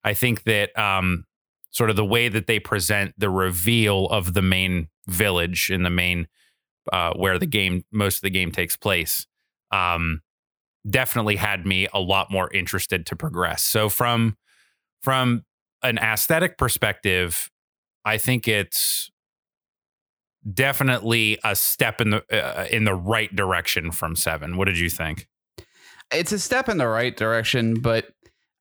I 0.04 0.14
think 0.14 0.45
that 0.45 0.78
um, 0.78 1.25
sort 1.71 1.90
of 1.90 1.97
the 1.97 2.04
way 2.04 2.28
that 2.28 2.47
they 2.47 2.61
present 2.61 3.14
the 3.16 3.31
reveal 3.31 4.07
of 4.07 4.35
the 4.35 4.43
main 4.43 4.88
village 5.06 5.70
in 5.70 5.82
the 5.82 5.90
main 5.90 6.28
uh, 6.92 7.12
where 7.14 7.38
the 7.38 7.46
game 7.46 7.84
most 7.92 8.16
of 8.16 8.23
the 8.23 8.30
game 8.30 8.52
takes 8.52 8.76
place 8.76 9.26
um, 9.70 10.20
definitely 10.88 11.37
had 11.37 11.66
me 11.66 11.88
a 11.92 12.00
lot 12.00 12.30
more 12.30 12.52
interested 12.52 13.06
to 13.06 13.16
progress. 13.16 13.62
So 13.62 13.88
from 13.88 14.37
from 15.02 15.44
an 15.82 15.99
aesthetic 15.99 16.56
perspective, 16.56 17.50
I 18.04 18.18
think 18.18 18.49
it's 18.49 19.11
definitely 20.52 21.38
a 21.44 21.56
step 21.56 22.00
in 22.00 22.11
the 22.11 22.25
uh, 22.30 22.66
in 22.70 22.84
the 22.84 22.94
right 22.94 23.34
direction 23.34 23.90
from 23.90 24.16
seven. 24.16 24.56
What 24.56 24.66
did 24.66 24.78
you 24.78 24.90
think? 24.90 25.28
it's 26.12 26.32
a 26.32 26.38
step 26.38 26.68
in 26.68 26.78
the 26.78 26.87
right 26.87 27.16
direction, 27.16 27.75
but 27.75 28.06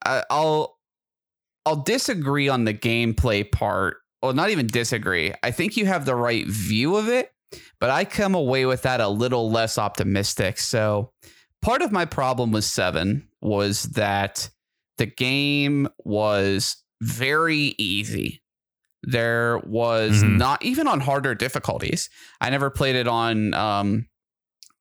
I, 0.05 0.23
I'll 0.29 0.77
I'll 1.65 1.81
disagree 1.81 2.49
on 2.49 2.65
the 2.65 2.73
gameplay 2.73 3.49
part. 3.49 3.97
Well, 4.23 4.33
not 4.33 4.49
even 4.51 4.67
disagree. 4.67 5.33
I 5.43 5.51
think 5.51 5.75
you 5.75 5.85
have 5.85 6.05
the 6.05 6.15
right 6.15 6.47
view 6.47 6.95
of 6.95 7.09
it, 7.09 7.31
but 7.81 7.89
I 7.89 8.05
come 8.05 8.35
away 8.35 8.65
with 8.65 8.83
that 8.83 9.01
a 9.01 9.09
little 9.09 9.51
less 9.51 9.77
optimistic. 9.77 10.57
So, 10.59 11.11
part 11.61 11.81
of 11.81 11.91
my 11.91 12.05
problem 12.05 12.53
with 12.53 12.63
7 12.63 13.27
was 13.41 13.83
that 13.83 14.49
the 14.97 15.07
game 15.07 15.89
was 16.05 16.77
very 17.01 17.75
easy. 17.77 18.41
There 19.03 19.57
was 19.65 20.23
Mhm. 20.23 20.37
not 20.37 20.63
even 20.63 20.87
on 20.87 21.01
harder 21.01 21.35
difficulties. 21.35 22.09
I 22.39 22.49
never 22.49 22.69
played 22.69 22.95
it 22.95 23.07
on 23.09 23.53
um 23.53 24.07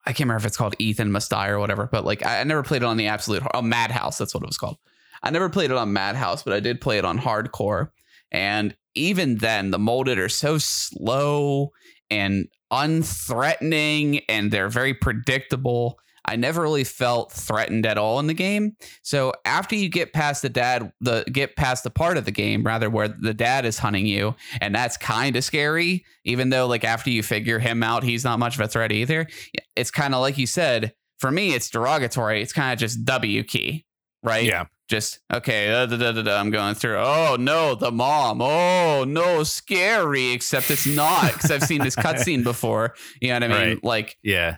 I 0.05 0.11
can't 0.11 0.21
remember 0.21 0.39
if 0.39 0.47
it's 0.47 0.57
called 0.57 0.75
Ethan 0.79 1.11
Must 1.13 1.31
Die 1.31 1.49
or 1.49 1.59
whatever, 1.59 1.89
but 1.91 2.05
like 2.05 2.25
I 2.25 2.41
I 2.41 2.45
never 2.45 2.63
played 2.63 2.83
it 2.83 2.87
on 2.87 2.97
the 2.97 3.09
absolute 3.09 3.43
oh, 3.55 3.63
Madhouse. 3.63 4.19
That's 4.19 4.35
what 4.35 4.45
it 4.45 4.47
was 4.49 4.59
called. 4.59 4.79
I 5.21 5.31
never 5.31 5.49
played 5.49 5.73
it 5.73 5.77
on 5.77 5.93
Madhouse, 5.93 6.45
but 6.45 6.53
I 6.53 6.61
did 6.61 6.81
play 6.81 6.99
it 6.99 7.05
on 7.05 7.19
hardcore. 7.19 7.91
And 8.31 8.77
even 8.95 9.39
then, 9.39 9.71
the 9.71 9.79
molded 9.79 10.19
are 10.19 10.29
so 10.29 10.59
slow 10.59 11.73
and 12.11 12.49
unthreatening, 12.73 14.23
and 14.29 14.51
they're 14.51 14.69
very 14.69 14.95
predictable. 14.95 15.99
I 16.25 16.37
never 16.37 16.63
really 16.63 16.85
felt 16.85 17.33
threatened 17.33 17.85
at 17.85 17.99
all 17.99 18.21
in 18.21 18.29
the 18.29 18.35
game. 18.35 18.77
So 19.03 19.33
after 19.45 19.75
you 19.75 19.89
get 19.89 20.13
past 20.13 20.43
the 20.43 20.49
dad, 20.49 20.93
the 21.01 21.25
get 21.31 21.57
past 21.57 21.83
the 21.85 21.91
part 21.91 22.17
of 22.17 22.25
the 22.25 22.31
game 22.31 22.63
rather 22.63 22.89
where 22.89 23.09
the 23.09 23.35
dad 23.35 23.65
is 23.65 23.79
hunting 23.79 24.07
you, 24.07 24.35
and 24.61 24.75
that's 24.75 24.97
kind 24.97 25.35
of 25.37 25.45
scary. 25.45 26.05
Even 26.25 26.51
though 26.51 26.67
like 26.67 26.85
after 26.85 27.11
you 27.11 27.23
figure 27.23 27.59
him 27.59 27.83
out, 27.83 28.05
he's 28.05 28.25
not 28.25 28.39
much 28.39 28.55
of 28.55 28.61
a 28.61 28.69
threat 28.69 28.93
either. 28.93 29.27
It's 29.75 29.91
kind 29.91 30.15
of 30.15 30.21
like 30.21 30.39
you 30.39 30.47
said. 30.47 30.95
For 31.19 31.31
me, 31.31 31.55
it's 31.55 31.71
derogatory. 31.71 32.43
It's 32.43 32.53
kind 32.53 32.73
of 32.73 32.81
just 32.81 33.05
W 33.05 33.45
key, 33.45 33.85
right? 34.23 34.45
Yeah, 34.45 34.67
just 34.88 35.21
okay. 35.33 35.73
Uh, 35.73 35.87
da, 35.87 35.97
da, 35.97 36.12
da, 36.12 36.23
da, 36.23 36.38
I'm 36.38 36.50
going 36.50 36.75
through. 36.75 36.99
Oh 36.99 37.37
no, 37.38 37.75
the 37.75 37.91
mom. 37.91 38.41
Oh 38.41 39.05
no, 39.07 39.43
scary. 39.43 40.31
Except 40.31 40.71
it's 40.71 40.87
not 40.87 41.33
because 41.33 41.50
I've 41.50 41.62
seen 41.62 41.83
this 41.83 41.97
cutscene 41.97 42.45
before. 42.45 42.95
You 43.21 43.29
know 43.29 43.35
what 43.35 43.43
I 43.45 43.49
mean? 43.49 43.69
Right. 43.69 43.85
Like 43.85 44.19
yeah, 44.23 44.57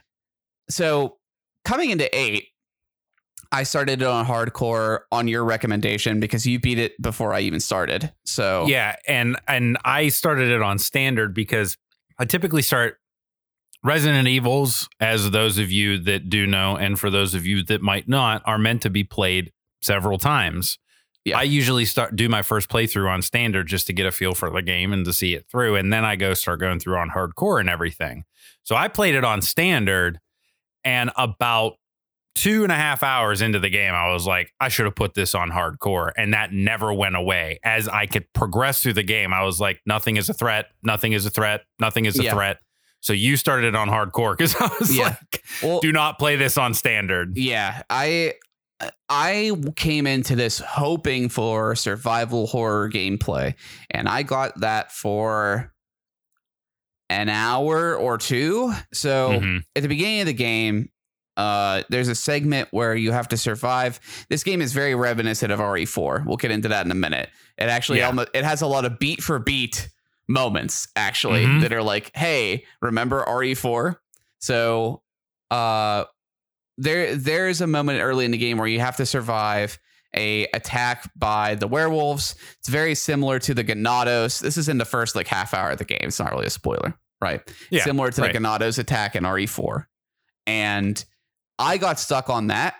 so, 0.68 1.18
coming 1.64 1.90
into 1.90 2.14
eight, 2.16 2.48
I 3.52 3.62
started 3.62 4.02
it 4.02 4.08
on 4.08 4.26
hardcore 4.26 5.00
on 5.12 5.28
your 5.28 5.44
recommendation 5.44 6.20
because 6.20 6.46
you 6.46 6.58
beat 6.58 6.78
it 6.78 7.00
before 7.00 7.32
I 7.32 7.40
even 7.40 7.60
started. 7.60 8.12
So 8.24 8.66
yeah. 8.66 8.96
And 9.06 9.36
and 9.46 9.78
I 9.84 10.08
started 10.08 10.50
it 10.50 10.62
on 10.62 10.78
standard 10.78 11.34
because 11.34 11.76
I 12.18 12.24
typically 12.24 12.62
start 12.62 12.98
Resident 13.84 14.26
Evils, 14.26 14.88
as 14.98 15.30
those 15.30 15.58
of 15.58 15.70
you 15.70 15.98
that 15.98 16.30
do 16.30 16.46
know, 16.46 16.76
and 16.76 16.98
for 16.98 17.10
those 17.10 17.34
of 17.34 17.46
you 17.46 17.62
that 17.64 17.82
might 17.82 18.08
not, 18.08 18.42
are 18.46 18.58
meant 18.58 18.82
to 18.82 18.90
be 18.90 19.04
played 19.04 19.52
several 19.82 20.18
times. 20.18 20.78
Yeah. 21.24 21.38
I 21.38 21.42
usually 21.42 21.84
start 21.84 22.16
do 22.16 22.28
my 22.28 22.42
first 22.42 22.68
playthrough 22.68 23.08
on 23.08 23.22
standard 23.22 23.66
just 23.66 23.86
to 23.86 23.92
get 23.92 24.06
a 24.06 24.12
feel 24.12 24.34
for 24.34 24.50
the 24.50 24.62
game 24.62 24.92
and 24.92 25.04
to 25.06 25.12
see 25.12 25.34
it 25.34 25.46
through, 25.50 25.76
and 25.76 25.92
then 25.92 26.04
I 26.04 26.16
go 26.16 26.34
start 26.34 26.60
going 26.60 26.80
through 26.80 26.96
on 26.96 27.10
hardcore 27.10 27.60
and 27.60 27.68
everything. 27.68 28.24
So 28.62 28.74
I 28.74 28.88
played 28.88 29.14
it 29.14 29.24
on 29.24 29.42
standard, 29.42 30.18
and 30.82 31.10
about 31.16 31.74
two 32.34 32.62
and 32.64 32.72
a 32.72 32.76
half 32.76 33.02
hours 33.02 33.40
into 33.42 33.58
the 33.58 33.70
game, 33.70 33.94
I 33.94 34.12
was 34.12 34.26
like, 34.26 34.52
I 34.60 34.68
should 34.68 34.86
have 34.86 34.96
put 34.96 35.14
this 35.14 35.34
on 35.34 35.50
hardcore. 35.50 36.10
And 36.16 36.34
that 36.34 36.52
never 36.52 36.92
went 36.92 37.14
away. 37.16 37.60
As 37.62 37.86
I 37.86 38.06
could 38.06 38.26
progress 38.32 38.82
through 38.82 38.94
the 38.94 39.04
game, 39.04 39.32
I 39.32 39.44
was 39.44 39.60
like, 39.60 39.80
nothing 39.86 40.16
is 40.16 40.28
a 40.28 40.34
threat. 40.34 40.66
Nothing 40.82 41.12
is 41.12 41.24
a 41.26 41.30
threat. 41.30 41.62
Nothing 41.78 42.06
is 42.06 42.18
a 42.18 42.24
Yeah. 42.24 42.32
threat. 42.34 42.58
So 43.04 43.12
you 43.12 43.36
started 43.36 43.66
it 43.68 43.76
on 43.76 43.88
hardcore 43.88 44.34
because 44.34 44.56
I 44.58 44.70
was 44.80 44.96
Yeah. 44.96 45.04
like, 45.08 45.44
Well, 45.62 45.80
do 45.80 45.92
not 45.92 46.18
play 46.18 46.36
this 46.36 46.56
on 46.56 46.72
standard. 46.72 47.36
Yeah, 47.36 47.82
I 47.90 48.32
I 49.10 49.52
came 49.76 50.06
into 50.06 50.34
this 50.34 50.58
hoping 50.58 51.28
for 51.28 51.76
survival 51.76 52.46
horror 52.46 52.88
gameplay, 52.90 53.54
and 53.90 54.08
I 54.08 54.22
got 54.22 54.58
that 54.60 54.90
for 54.90 55.70
an 57.10 57.28
hour 57.28 57.94
or 57.94 58.16
two. 58.16 58.72
So 58.94 59.32
Mhm. 59.38 59.62
at 59.76 59.82
the 59.82 59.88
beginning 59.88 60.20
of 60.20 60.26
the 60.26 60.32
game, 60.32 60.88
uh, 61.36 61.82
there's 61.90 62.08
a 62.08 62.14
segment 62.14 62.68
where 62.70 62.94
you 62.94 63.12
have 63.12 63.28
to 63.28 63.36
survive. 63.36 64.00
This 64.30 64.42
game 64.42 64.62
is 64.62 64.72
very 64.72 64.94
reminiscent 64.94 65.52
of 65.52 65.60
RE4. 65.60 66.24
We'll 66.26 66.38
get 66.38 66.50
into 66.50 66.68
that 66.68 66.86
in 66.86 66.90
a 66.90 66.94
minute. 66.96 67.28
It 67.58 67.64
actually 67.68 67.98
Yeah. 67.98 68.06
almo- 68.06 68.26
it 68.32 68.44
has 68.44 68.62
a 68.62 68.66
lot 68.66 68.86
of 68.86 68.98
beat 68.98 69.22
for 69.22 69.38
beat 69.38 69.90
moments 70.28 70.88
actually 70.96 71.44
Mhm. 71.44 71.60
that 71.62 71.72
are 71.72 71.82
like, 71.82 72.10
hey, 72.16 72.64
remember 72.80 73.24
RE4? 73.26 73.96
So 74.40 75.02
uh 75.50 76.04
there 76.78 77.14
there's 77.14 77.60
a 77.60 77.66
moment 77.66 78.00
early 78.00 78.24
in 78.24 78.30
the 78.30 78.38
game 78.38 78.58
where 78.58 78.66
you 78.66 78.80
have 78.80 78.96
to 78.96 79.06
survive 79.06 79.78
a 80.16 80.46
attack 80.54 81.10
by 81.16 81.54
the 81.54 81.66
werewolves. 81.66 82.34
It's 82.60 82.68
very 82.68 82.94
similar 82.94 83.38
to 83.40 83.54
the 83.54 83.64
Ganados. 83.64 84.40
This 84.40 84.56
is 84.56 84.68
in 84.68 84.78
the 84.78 84.84
first 84.84 85.14
like 85.16 85.26
half 85.28 85.52
hour 85.54 85.70
of 85.70 85.78
the 85.78 85.84
game. 85.84 85.98
It's 86.02 86.18
not 86.20 86.30
really 86.32 86.46
a 86.46 86.50
spoiler, 86.50 86.94
right? 87.20 87.40
Yeah, 87.70 87.84
similar 87.84 88.10
to 88.12 88.22
right. 88.22 88.32
the 88.32 88.38
Ganados 88.38 88.78
attack 88.78 89.16
in 89.16 89.24
RE4. 89.24 89.86
And 90.46 91.04
I 91.58 91.78
got 91.78 91.98
stuck 91.98 92.30
on 92.30 92.46
that 92.48 92.74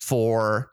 for 0.00 0.70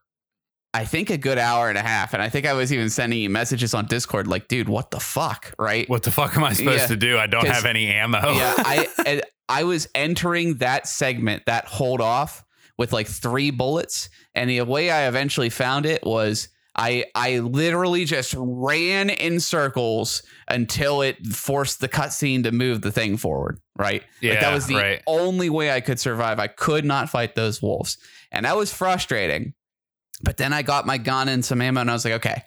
I 0.77 0.86
think 0.86 1.10
a 1.10 1.17
good 1.17 1.39
hour 1.39 1.69
and 1.69 1.77
a 1.77 1.81
half. 1.81 2.13
And 2.13 2.22
I 2.22 2.29
think 2.29 2.46
I 2.46 2.53
was 2.53 2.72
even 2.72 2.91
sending 2.91 3.17
you 3.19 3.31
messages 3.31 3.74
on 3.74 3.88
Discord 3.88 4.27
like, 4.27 4.48
dude, 4.48 4.69
what 4.69 4.91
the 4.91 5.00
fuck? 5.00 5.51
Right. 5.57 5.89
What 5.89 6.03
the 6.03 6.12
fuck 6.12 6.38
am 6.38 6.43
I 6.43 6.53
supposed 6.53 6.81
Yeah. 6.81 6.88
to 6.88 6.96
do? 6.96 7.17
I 7.17 7.25
don't 7.25 7.48
have 7.48 7.65
any 7.65 7.88
ammo. 7.88 8.19
yeah, 8.19 8.53
I 8.60 9.22
I 9.50 9.63
was 9.63 9.88
entering 9.96 10.57
that 10.57 10.88
segment, 10.88 11.48
that 11.48 11.65
hold 11.65 12.00
off 12.00 12.43
with 12.77 12.93
like 12.93 13.07
three 13.07 13.50
bullets, 13.50 14.10
and 14.36 14.51
the 14.51 14.62
way 14.62 14.91
I 14.91 15.07
eventually 15.07 15.50
found 15.50 15.88
it 15.88 16.03
was 16.03 16.50
I 16.75 17.05
I 17.15 17.39
literally 17.39 18.05
just 18.05 18.36
ran 18.38 19.10
in 19.10 19.39
circles 19.39 20.22
until 20.48 21.01
it 21.01 21.25
forced 21.25 21.79
the 21.79 21.89
cutscene 21.89 22.43
to 22.43 22.51
move 22.51 22.81
the 22.81 22.91
thing 22.91 23.17
forward. 23.17 23.60
Right, 23.75 24.03
like 24.22 24.41
that 24.41 24.53
was 24.53 24.67
the 24.67 24.75
right. 24.75 25.01
only 25.07 25.50
way 25.50 25.72
I 25.72 25.81
could 25.81 26.00
survive. 26.00 26.38
I 26.39 26.46
could 26.48 26.86
not 26.86 27.10
fight 27.10 27.34
those 27.34 27.63
wolves, 27.63 27.98
and 28.31 28.46
that 28.46 28.55
was 28.55 28.72
frustrating. 28.72 29.55
But 30.24 30.38
then 30.38 30.51
I 30.53 30.62
got 30.63 30.86
my 30.86 30.97
gun 30.97 31.27
and 31.29 31.43
some 31.45 31.62
ammo, 31.62 31.81
and 31.81 31.89
I 31.89 31.93
was 31.93 32.03
like, 32.05 32.15
okay, 32.15 32.43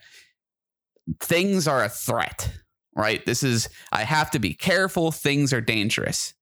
things 1.21 1.67
are 1.69 1.85
a 1.85 1.89
threat. 1.89 2.53
Right, 2.97 3.25
this 3.25 3.43
is 3.43 3.69
I 3.93 4.03
have 4.03 4.31
to 4.33 4.39
be 4.41 4.53
careful. 4.53 5.13
Things 5.13 5.53
are 5.53 5.61
dangerous. 5.61 6.35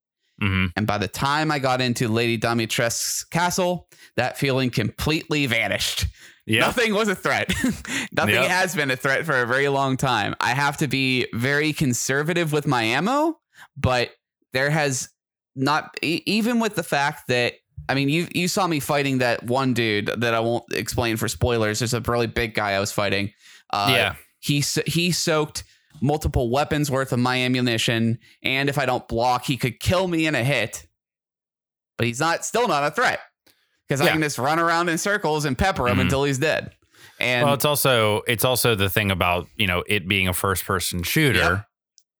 Mhm. 0.43 0.73
And 0.77 0.87
by 0.87 0.97
the 0.99 1.09
time 1.09 1.51
I 1.51 1.59
got 1.59 1.81
into 1.81 2.09
Lady 2.09 2.39
Dimitrescu's 2.39 3.25
castle, 3.25 3.89
that 4.17 4.39
feeling 4.39 4.71
completely 4.71 5.47
vanished. 5.47 6.07
Yeah. 6.47 6.61
Nothing 6.61 6.95
was 6.95 7.09
a 7.09 7.15
threat. 7.15 7.53
Nothing 8.13 8.35
Yep. 8.37 8.49
has 8.49 8.75
been 8.75 8.91
a 8.91 8.97
threat 8.97 9.27
for 9.27 9.43
a 9.43 9.47
very 9.47 9.69
long 9.69 9.99
time. 9.99 10.35
I 10.41 10.55
have 10.55 10.79
to 10.79 10.89
be 10.89 11.27
very 11.35 11.75
conservative 11.75 12.53
with 12.53 12.67
my 12.67 12.83
ammo, 12.85 13.39
but 13.77 14.13
there 14.55 14.71
has 14.71 15.11
not 15.55 15.95
even 16.03 16.61
with 16.61 16.75
the 16.77 16.83
fact 16.83 17.29
that 17.29 17.55
I 17.89 17.95
mean 17.95 18.09
you 18.09 18.29
you 18.35 18.49
saw 18.49 18.67
me 18.67 18.81
fighting 18.81 19.19
that 19.19 19.43
one 19.45 19.73
dude 19.75 20.07
that 20.19 20.35
I 20.35 20.41
won't 20.41 20.65
explain 20.73 21.17
for 21.17 21.29
spoilers. 21.29 21.79
There's 21.81 21.95
a 21.95 22.01
really 22.01 22.27
big 22.27 22.55
guy 22.55 22.73
I 22.73 22.81
was 22.81 22.93
fighting. 22.93 23.33
Uh, 23.71 23.91
yeah. 23.95 24.15
he 24.41 24.63
he 24.87 25.11
soaked 25.13 25.65
multiple 26.01 26.51
weapons 26.51 26.91
worth 26.91 27.13
of 27.13 27.19
my 27.19 27.39
ammunition, 27.39 28.19
and 28.43 28.69
if 28.69 28.79
I 28.79 28.87
don't 28.87 29.07
block, 29.09 29.45
he 29.47 29.57
could 29.57 29.81
kill 29.81 30.07
me 30.09 30.27
in 30.27 30.35
a 30.35 30.45
hit. 30.45 30.87
But 31.97 32.07
he's 32.07 32.21
not 32.21 32.45
still 32.45 32.69
not 32.69 32.85
a 32.85 32.91
threat 32.91 33.21
because 33.89 34.01
I 34.01 34.11
can 34.11 34.21
just 34.23 34.39
run 34.39 34.59
around 34.59 34.89
in 34.89 34.99
circles 34.99 35.45
and 35.45 35.59
pepper 35.59 35.89
him 35.89 35.97
Mhm. 35.99 36.03
until 36.03 36.25
he's 36.25 36.39
dead. 36.39 36.73
And 37.19 37.45
well, 37.47 37.55
it's 37.55 37.65
also 37.65 38.23
it's 38.29 38.45
also 38.45 38.75
the 38.77 38.89
thing 38.89 39.11
about 39.11 39.49
you 39.57 39.67
know 39.67 39.83
it 39.89 40.07
being 40.07 40.29
a 40.29 40.33
first 40.33 40.65
person 40.65 41.03
shooter. 41.03 41.39
Yeah. 41.39 41.61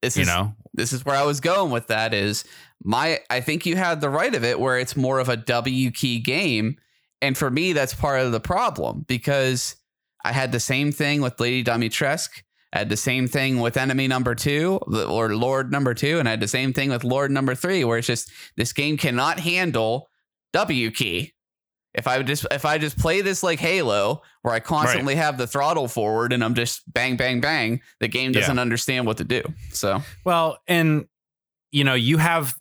this 0.01 0.17
You 0.17 0.23
is 0.23 0.27
know, 0.27 0.55
this 0.73 0.93
is 0.93 1.05
where 1.05 1.15
I 1.15 1.23
was 1.23 1.39
going 1.39 1.71
with 1.71 1.87
that. 1.87 2.13
Is 2.13 2.43
my 2.83 3.19
I 3.29 3.41
think 3.41 3.65
you 3.65 3.75
had 3.75 4.01
the 4.01 4.09
right 4.09 4.33
of 4.33 4.43
it 4.43 4.59
where 4.59 4.77
it's 4.77 4.95
more 4.95 5.19
of 5.19 5.29
a 5.29 5.37
W 5.37 5.91
key 5.91 6.19
game, 6.19 6.77
and 7.21 7.37
for 7.37 7.49
me 7.49 7.73
that's 7.73 7.93
part 7.93 8.21
of 8.21 8.31
the 8.31 8.39
problem 8.39 9.05
because 9.07 9.75
I 10.23 10.31
had 10.31 10.51
the 10.51 10.59
same 10.59 10.91
thing 10.91 11.21
with 11.21 11.39
Lady 11.39 11.63
Dimitrescu. 11.63 12.41
I 12.71 12.79
had 12.79 12.89
the 12.89 12.97
same 12.97 13.27
thing 13.27 13.59
with 13.59 13.77
enemy 13.77 14.07
number 14.07 14.35
two 14.35 14.77
or 14.85 15.35
Lord 15.35 15.71
number 15.71 15.93
two, 15.93 16.19
and 16.19 16.27
I 16.27 16.31
had 16.31 16.39
the 16.39 16.47
same 16.47 16.71
thing 16.71 16.89
with 16.89 17.03
Lord 17.03 17.31
number 17.31 17.55
three, 17.55 17.83
where 17.83 17.97
it's 17.97 18.07
just 18.07 18.31
this 18.57 18.73
game 18.73 18.95
cannot 18.95 19.39
handle 19.39 20.09
W 20.53 20.91
key. 20.91 21.33
If 21.95 22.07
I 22.07 22.21
just 22.21 22.45
if 22.51 22.65
I 22.65 22.77
just 22.77 22.97
play 22.99 23.21
this 23.21 23.41
like 23.41 23.59
Halo, 23.59 24.21
where 24.43 24.53
I 24.53 24.59
constantly 24.59 25.15
have 25.15 25.37
the 25.37 25.47
throttle 25.47 25.87
forward 25.87 26.33
and 26.33 26.43
I'm 26.43 26.53
just 26.53 26.81
bang 26.91 27.17
bang 27.17 27.41
bang, 27.41 27.81
the 27.99 28.07
game 28.07 28.31
doesn't 28.31 28.59
understand 28.59 29.07
what 29.07 29.17
to 29.17 29.23
do. 29.23 29.41
So 29.71 30.01
Well, 30.23 30.59
and 30.67 31.07
you 31.71 31.83
know, 31.83 31.95
you 31.95 32.17
have 32.17 32.55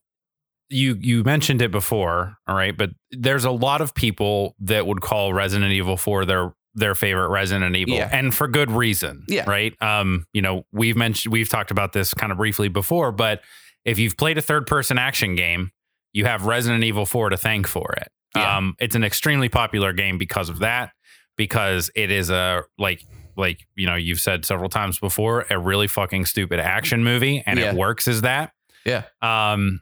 you 0.70 0.96
you 1.00 1.24
mentioned 1.24 1.62
it 1.62 1.70
before, 1.70 2.36
all 2.46 2.54
right, 2.56 2.76
but 2.76 2.90
there's 3.10 3.44
a 3.44 3.50
lot 3.50 3.80
of 3.80 3.94
people 3.94 4.54
that 4.60 4.86
would 4.86 5.00
call 5.00 5.32
Resident 5.32 5.72
Evil 5.72 5.96
4 5.96 6.24
their 6.24 6.54
their 6.74 6.94
favorite 6.94 7.28
Resident 7.28 7.74
Evil 7.76 7.94
Yeah. 7.96 8.08
and 8.12 8.34
for 8.34 8.46
good 8.48 8.70
reason. 8.70 9.24
Yeah. 9.28 9.48
Right? 9.48 9.74
Um, 9.82 10.26
you 10.32 10.42
know, 10.42 10.64
we've 10.72 10.96
mentioned 10.96 11.32
we've 11.32 11.48
talked 11.48 11.70
about 11.70 11.92
this 11.92 12.14
kind 12.14 12.30
of 12.32 12.38
briefly 12.38 12.68
before, 12.68 13.12
but 13.12 13.42
if 13.84 13.98
you've 13.98 14.16
played 14.16 14.38
a 14.38 14.42
third 14.42 14.66
person 14.66 14.96
action 14.98 15.34
game, 15.34 15.70
you 16.12 16.24
have 16.24 16.46
Resident 16.46 16.84
Evil 16.84 17.04
4 17.06 17.30
to 17.30 17.36
thank 17.36 17.66
for 17.66 17.92
it. 17.94 18.08
Yeah. 18.36 18.56
Um, 18.56 18.74
it's 18.78 18.94
an 18.94 19.04
extremely 19.04 19.48
popular 19.48 19.92
game 19.92 20.18
because 20.18 20.48
of 20.48 20.58
that, 20.60 20.90
because 21.36 21.90
it 21.94 22.10
is 22.10 22.30
a 22.30 22.62
like 22.78 23.02
like 23.36 23.60
you 23.76 23.86
know 23.86 23.94
you've 23.94 24.20
said 24.20 24.44
several 24.44 24.68
times 24.68 24.98
before 24.98 25.46
a 25.50 25.58
really 25.58 25.86
fucking 25.86 26.24
stupid 26.26 26.58
action 26.60 27.04
movie 27.04 27.42
and 27.46 27.58
Yeah. 27.58 27.70
it 27.70 27.76
works 27.76 28.08
as 28.08 28.22
that 28.22 28.52
Yeah. 28.84 29.04
um 29.22 29.80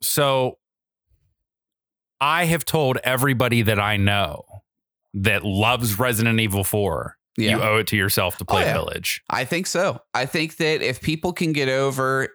so 0.00 0.58
i 2.20 2.44
have 2.44 2.64
told 2.64 2.98
everybody 3.02 3.62
that 3.62 3.80
i 3.80 3.96
know 3.96 4.44
that 5.14 5.44
loves 5.44 5.98
resident 5.98 6.38
evil 6.40 6.62
4 6.62 7.16
yeah. 7.36 7.56
you 7.56 7.62
owe 7.62 7.78
it 7.78 7.88
to 7.88 7.96
yourself 7.96 8.36
to 8.38 8.44
play 8.44 8.62
Oh, 8.62 8.66
yeah. 8.66 8.72
village 8.74 9.22
I 9.28 9.44
think 9.44 9.66
so. 9.66 10.00
I 10.14 10.24
think 10.26 10.56
that 10.58 10.80
if 10.82 11.00
people 11.02 11.32
can 11.32 11.52
get 11.52 11.68
over, 11.68 12.28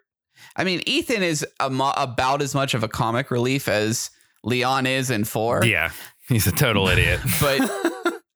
I 0.56 0.64
mean, 0.64 0.82
Ethan 0.86 1.24
is 1.24 1.46
a 1.60 1.70
mo- 1.70 1.94
about 1.96 2.42
as 2.42 2.54
much 2.54 2.74
of 2.74 2.84
a 2.84 2.88
comic 2.88 3.32
relief 3.32 3.68
as 3.68 4.12
Leon 4.44 4.86
is 4.86 5.10
in 5.10 5.24
four. 5.26 5.64
yeah 5.64 5.92
he's 6.28 6.48
a 6.48 6.52
total 6.52 6.88
idiot 6.88 7.20
But 7.42 7.62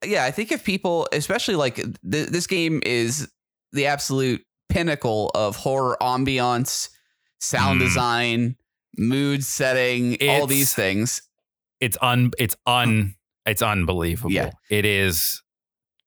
yeah, 0.06 0.24
I 0.24 0.32
think 0.32 0.52
if 0.52 0.64
people, 0.64 1.08
especially 1.12 1.56
like 1.56 1.76
th- 1.76 2.30
this 2.30 2.46
game 2.48 2.82
is 2.86 3.28
the 3.72 3.88
absolute 3.88 4.44
pinnacle 4.70 5.32
of 5.34 5.56
horror 5.56 5.98
ambiance, 6.02 6.90
sound 7.40 7.82
Mm. 7.82 7.84
design, 7.86 8.56
mood 8.98 9.44
setting, 9.44 10.18
all 10.30 10.46
these 10.48 10.74
things. 10.76 11.22
it's 11.82 11.98
un 12.02 12.32
it's 12.38 12.56
un 12.68 13.16
it's 13.46 13.62
unbelievable 13.64 14.32
Yeah. 14.32 14.52
it 14.70 14.86
is 14.86 15.42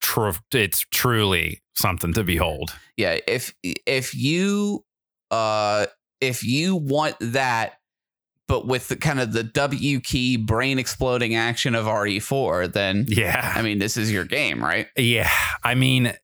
tr- 0.01 0.31
it's 0.53 0.81
truly 0.93 1.63
something 1.75 2.13
to 2.15 2.23
behold 2.25 2.75
Yeah, 2.97 3.19
if 3.27 3.53
if 3.87 4.15
you 4.15 4.85
uh 5.31 5.87
if 6.21 6.43
you 6.45 6.77
want 6.77 7.17
that 7.21 7.78
but 8.49 8.67
with 8.67 8.89
the 8.89 8.97
kind 8.97 9.21
of 9.21 9.33
the 9.33 9.45
W 9.45 10.01
key 10.01 10.37
brain 10.37 10.79
exploding 10.79 11.37
action 11.37 11.75
of 11.75 11.87
RE4, 11.87 12.73
then 12.73 13.05
yeah 13.07 13.53
I 13.55 13.63
mean 13.63 13.79
this 13.79 13.97
is 13.97 14.11
your 14.11 14.25
game, 14.25 14.63
right? 14.63 14.89
Yeah, 14.97 15.31
I 15.63 15.75
mean, 15.75 16.15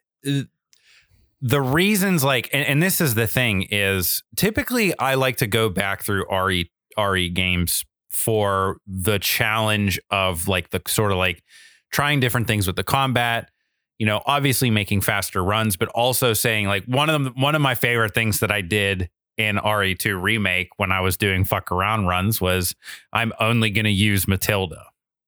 the 1.41 1.61
reasons 1.61 2.25
like, 2.25 2.49
and, 2.53 2.67
and 2.67 2.83
this 2.83 3.01
is 3.01 3.15
the 3.15 3.27
thing 3.27 3.67
is 3.71 4.23
typically 4.35 4.99
I 4.99 5.15
like 5.15 5.37
to 5.37 5.47
go 5.47 5.69
back 5.69 6.03
through 6.03 6.25
RE 6.35 6.71
RE 6.99 7.29
games 7.29 7.85
for 8.11 8.79
the 8.87 9.19
challenge 9.19 10.01
of 10.11 10.49
like 10.49 10.71
the 10.71 10.81
sort 10.87 11.13
of 11.13 11.19
like 11.19 11.43
trying 11.91 12.21
different 12.21 12.47
things 12.47 12.67
with 12.67 12.77
the 12.77 12.85
combat. 12.85 13.51
You 13.99 14.07
know, 14.07 14.23
obviously 14.27 14.71
making 14.71 15.03
faster 15.03 15.45
runs, 15.45 15.77
but 15.77 15.89
also 15.89 16.33
saying 16.33 16.67
like 16.67 16.85
one 16.87 17.11
of 17.11 17.23
them. 17.23 17.35
One 17.37 17.55
of 17.55 17.61
my 17.61 17.75
favorite 17.75 18.15
things 18.15 18.41
that 18.41 18.51
I 18.51 18.61
did 18.61 19.11
in 19.37 19.57
RE2 19.57 20.21
remake 20.21 20.69
when 20.77 20.93
I 20.93 21.01
was 21.01 21.17
doing 21.17 21.45
fuck 21.45 21.73
around 21.73 22.07
runs 22.07 22.41
was 22.41 22.75
I'm 23.13 23.33
only 23.41 23.71
going 23.71 23.85
to 23.85 23.91
use 23.91 24.29
Matilda. 24.29 24.85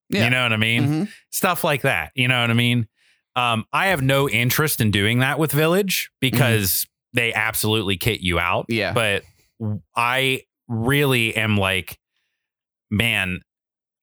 Yeah. 0.09 0.23
You 0.25 0.29
know 0.29 0.43
what 0.43 0.53
I 0.53 0.57
mean? 0.57 0.83
Mhm. 0.83 1.09
stuff 1.31 1.63
like 1.63 1.81
that. 1.81 2.11
You 2.15 2.27
know 2.29 2.39
what 2.41 2.49
I 2.49 2.53
mean? 2.53 2.87
Um, 3.35 3.65
I 3.73 3.87
have 3.87 4.01
no 4.01 4.29
interest 4.29 4.79
in 4.81 4.89
doing 4.91 5.19
that 5.19 5.37
with 5.37 5.51
Village 5.51 6.09
because 6.21 6.87
they 7.13 7.33
absolutely 7.33 7.97
kit 7.97 8.21
you 8.21 8.39
out. 8.39 8.65
Yeah. 8.69 8.93
But 8.93 9.23
I 9.95 10.43
really 10.67 11.35
am 11.35 11.57
like, 11.57 11.99
man, 12.89 13.41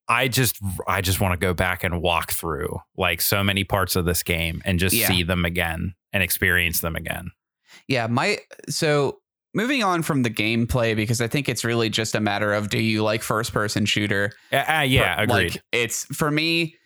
I 0.08 0.28
just 0.28 0.58
I 0.86 1.00
just 1.00 1.20
want 1.20 1.32
to 1.32 1.38
go 1.44 1.54
back 1.54 1.82
and 1.84 2.02
walk 2.02 2.32
through 2.32 2.78
like 2.96 3.20
so 3.22 3.42
many 3.42 3.64
parts 3.64 3.96
of 3.96 4.04
this 4.04 4.22
game 4.22 4.60
and 4.64 4.78
just 4.78 4.94
Yeah. 4.94 5.08
see 5.08 5.22
them 5.22 5.44
again 5.46 5.94
and 6.12 6.22
experience 6.22 6.80
them 6.80 6.94
again. 6.94 7.30
Yeah, 7.88 8.06
my 8.06 8.38
so 8.68 9.20
moving 9.54 9.82
on 9.84 10.02
from 10.02 10.22
the 10.22 10.30
gameplay 10.30 10.94
because 10.96 11.20
I 11.20 11.28
think 11.28 11.48
it's 11.48 11.64
really 11.64 11.88
just 11.88 12.14
a 12.14 12.20
matter 12.20 12.52
of 12.52 12.68
do 12.70 12.78
you 12.78 13.02
like 13.02 13.22
first 13.22 13.52
person 13.52 13.86
shooter? 13.86 14.32
Uh, 14.52 14.64
uh, 14.68 14.80
yeah, 14.80 15.16
For- 15.16 15.22
agreed. 15.22 15.52
Like 15.54 15.62
it's 15.72 16.04
for 16.06 16.30
me, 16.30 16.76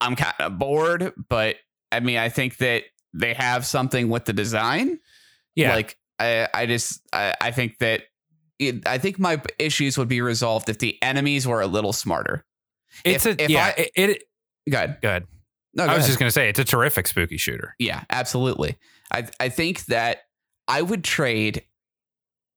I'm 0.00 0.16
kind 0.16 0.34
of 0.40 0.58
bored, 0.58 1.12
but 1.28 1.56
I 1.90 2.00
mean, 2.00 2.18
I 2.18 2.28
think 2.28 2.56
that 2.58 2.84
they 3.14 3.34
have 3.34 3.64
something 3.66 4.08
with 4.08 4.24
the 4.24 4.32
design. 4.32 4.98
yeah, 5.54 5.74
Like 5.74 5.98
I, 6.18 6.48
I 6.52 6.66
just 6.66 7.00
I, 7.12 7.34
I 7.40 7.50
think 7.50 7.78
that 7.78 8.02
it, 8.58 8.86
I 8.86 8.98
think 8.98 9.18
my 9.18 9.40
issues 9.58 9.98
would 9.98 10.08
be 10.08 10.20
resolved 10.20 10.68
if 10.68 10.78
the 10.78 10.96
enemies 11.02 11.46
were 11.46 11.60
a 11.60 11.66
little 11.66 11.92
smarter. 11.92 12.44
it's 13.04 13.26
if- 13.26 13.38
a 13.38 13.44
if 13.44 13.50
yeah. 13.50 13.72
I- 13.76 13.80
it, 13.80 13.90
it 14.10 14.22
Good. 14.70 14.96
good. 15.02 15.26
No, 15.74 15.84
I 15.84 15.86
was 15.88 15.96
ahead. 15.98 16.06
just 16.06 16.18
gonna 16.18 16.30
say 16.30 16.48
it's 16.48 16.58
a 16.58 16.64
terrific 16.64 17.06
spooky 17.08 17.36
shooter. 17.38 17.74
Yeah, 17.78 18.04
absolutely. 18.10 18.76
I 19.10 19.26
I 19.40 19.48
think 19.48 19.86
that 19.86 20.18
I 20.68 20.82
would 20.82 21.04
trade 21.04 21.64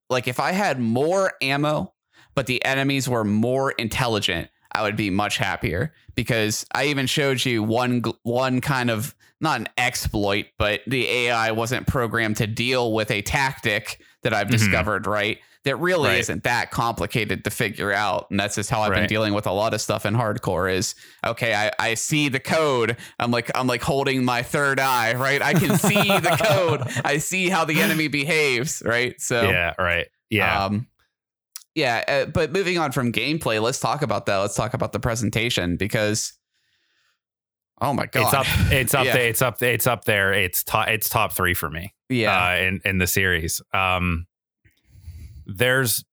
like 0.09 0.27
if 0.27 0.39
I 0.39 0.51
had 0.51 0.79
more 0.79 1.33
ammo, 1.41 1.93
but 2.35 2.45
the 2.47 2.63
enemies 2.63 3.09
were 3.09 3.23
more 3.23 3.71
intelligent, 3.71 4.49
I 4.71 4.83
would 4.83 4.95
be 4.95 5.09
much 5.09 5.37
happier 5.37 5.93
because 6.15 6.65
I 6.73 6.85
even 6.87 7.07
showed 7.07 7.43
you 7.43 7.63
one 7.63 8.03
one 8.23 8.61
kind 8.61 8.89
of 8.91 9.15
not 9.41 9.59
an 9.61 9.67
exploit, 9.77 10.47
but 10.57 10.81
the 10.87 11.07
AI 11.07 11.51
wasn't 11.51 11.87
programmed 11.87 12.37
to 12.37 12.47
deal 12.47 12.93
with 12.93 13.09
a 13.11 13.21
tactic 13.21 13.99
that 14.23 14.33
I've 14.33 14.47
Mhm. 14.47 14.51
discovered, 14.51 15.07
right? 15.07 15.39
That 15.65 15.75
really 15.77 16.09
Right. 16.09 16.19
isn't 16.19 16.43
that 16.43 16.71
complicated 16.71 17.43
to 17.43 17.49
figure 17.49 17.91
out. 17.91 18.27
And 18.31 18.39
that's 18.39 18.55
just 18.55 18.69
how 18.69 18.81
I've 18.81 18.93
been 18.93 19.07
dealing 19.07 19.33
with 19.33 19.45
a 19.47 19.51
lot 19.51 19.73
of 19.73 19.81
stuff 19.81 20.05
in 20.05 20.13
hardcore 20.13 20.71
is 20.71 20.95
okay, 21.25 21.53
I, 21.53 21.71
I 21.79 21.93
see 21.95 22.29
the 22.29 22.39
code. 22.39 22.97
I'm 23.19 23.31
like 23.31 23.51
I'm 23.55 23.67
like 23.67 23.81
holding 23.81 24.23
my 24.23 24.43
third 24.43 24.79
eye, 24.79 25.15
right? 25.15 25.41
I 25.41 25.53
can 25.53 25.77
see 25.77 25.95
the 26.03 26.37
code. 26.41 26.81
I 27.03 27.17
see 27.17 27.49
how 27.49 27.65
the 27.65 27.81
enemy 27.81 28.07
behaves, 28.07 28.81
right? 28.85 29.19
So 29.19 29.49
yeah, 29.49 29.73
right. 29.79 30.07
Yeah, 30.29 30.65
um, 30.65 30.87
yeah. 31.73 32.03
Uh, 32.07 32.25
but 32.25 32.51
moving 32.51 32.77
on 32.77 32.91
from 32.91 33.11
gameplay, 33.11 33.61
let's 33.61 33.79
talk 33.79 34.01
about 34.03 34.27
that. 34.27 34.37
Let's 34.37 34.55
talk 34.55 34.73
about 34.75 34.91
the 34.93 34.99
presentation 34.99 35.77
because, 35.77 36.33
oh 37.81 37.93
my 37.93 38.05
god, 38.05 38.23
it's 38.23 38.33
up. 38.33 38.71
It's 38.71 38.93
up 38.95 39.05
Yeah. 39.05 39.13
there. 39.13 39.27
It's 39.29 39.41
up. 39.41 39.61
It's 39.61 39.87
up 39.87 40.05
there. 40.05 40.33
It's 40.33 40.63
top. 40.63 40.87
It's 40.89 41.09
top 41.09 41.33
three 41.33 41.53
for 41.53 41.69
me. 41.69 41.93
yeah, 42.09 42.51
uh, 42.51 42.55
in 42.57 42.81
in 42.85 42.97
the 42.99 43.07
series. 43.07 43.61
Um, 43.73 44.27
there's, 45.45 46.03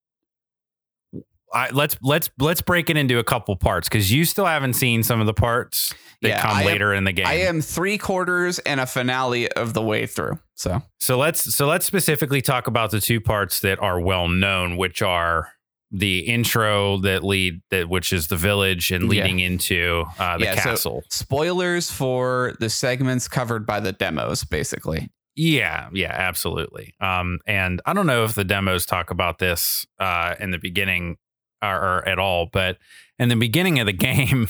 I, 1.54 1.68
let's 1.70 1.96
let's 2.02 2.30
let's 2.38 2.62
break 2.62 2.88
it 2.88 2.96
into 2.96 3.18
a 3.18 3.24
couple 3.24 3.54
parts 3.56 3.86
because 3.88 4.10
you 4.10 4.24
still 4.24 4.46
haven't 4.46 4.72
seen 4.72 5.02
some 5.02 5.20
of 5.20 5.26
the 5.26 5.34
parts 5.34 5.92
that 6.22 6.28
Yeah, 6.28 6.40
come 6.42 6.56
I 6.56 6.60
am- 6.62 6.66
later 6.66 6.94
in 6.94 7.04
the 7.04 7.12
game. 7.12 7.26
I 7.26 7.34
am 7.40 7.60
three 7.60 7.98
quarters 7.98 8.58
and 8.60 8.80
a 8.80 8.86
finale 8.86 9.52
of 9.52 9.74
the 9.74 9.82
way 9.82 10.06
through. 10.06 10.38
So 10.54 10.80
so 10.98 11.18
let's 11.18 11.54
so 11.54 11.66
let's 11.66 11.84
specifically 11.84 12.40
talk 12.40 12.68
about 12.68 12.90
the 12.90 13.00
two 13.00 13.20
parts 13.20 13.60
that 13.60 13.78
are 13.82 14.00
well 14.00 14.28
known, 14.28 14.78
which 14.78 15.02
are 15.02 15.50
the 15.90 16.20
intro 16.20 16.96
that 16.98 17.22
lead 17.22 17.60
that 17.70 17.86
which 17.86 18.14
is 18.14 18.28
the 18.28 18.36
village 18.36 18.90
and 18.90 19.04
Yeah. 19.04 19.08
leading 19.22 19.40
into 19.40 20.04
uh, 20.18 20.38
the 20.38 20.44
Yeah, 20.44 20.54
so- 20.54 20.62
castle. 20.62 21.02
spoilers 21.10 21.90
for 21.90 22.54
the 22.60 22.70
segments 22.70 23.28
covered 23.28 23.66
by 23.66 23.78
the 23.80 23.92
demos, 23.92 24.42
basically. 24.44 25.10
Yeah, 25.34 25.88
yeah, 25.92 26.12
absolutely. 26.12 26.94
Um, 27.00 27.38
and 27.46 27.80
I 27.86 27.92
don't 27.92 28.06
know 28.06 28.24
if 28.24 28.34
the 28.34 28.44
demos 28.44 28.84
talk 28.86 29.10
about 29.10 29.38
this 29.38 29.86
uh, 29.98 30.34
in 30.38 30.50
the 30.50 30.58
beginning 30.58 31.16
or, 31.62 31.74
or 31.74 32.08
at 32.08 32.18
all, 32.18 32.48
but 32.52 32.78
in 33.18 33.28
the 33.28 33.36
beginning 33.36 33.78
of 33.78 33.86
the 33.86 33.92
game, 33.94 34.48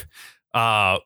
uh, 0.54 0.98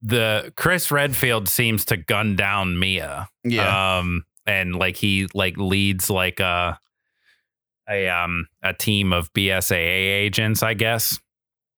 the 0.00 0.52
Chris 0.56 0.90
Redfield 0.90 1.48
seems 1.48 1.84
to 1.86 1.96
gun 1.96 2.36
down 2.36 2.78
Mia. 2.78 3.28
Yeah, 3.44 3.98
Um, 3.98 4.24
and 4.46 4.74
like 4.74 4.96
he 4.96 5.28
like 5.34 5.56
leads 5.56 6.10
like 6.10 6.40
a 6.40 6.78
a 7.88 8.08
um 8.08 8.46
a 8.62 8.72
team 8.72 9.12
of 9.12 9.32
BSAA 9.32 9.76
agents, 10.24 10.62
I 10.62 10.74
guess 10.74 11.18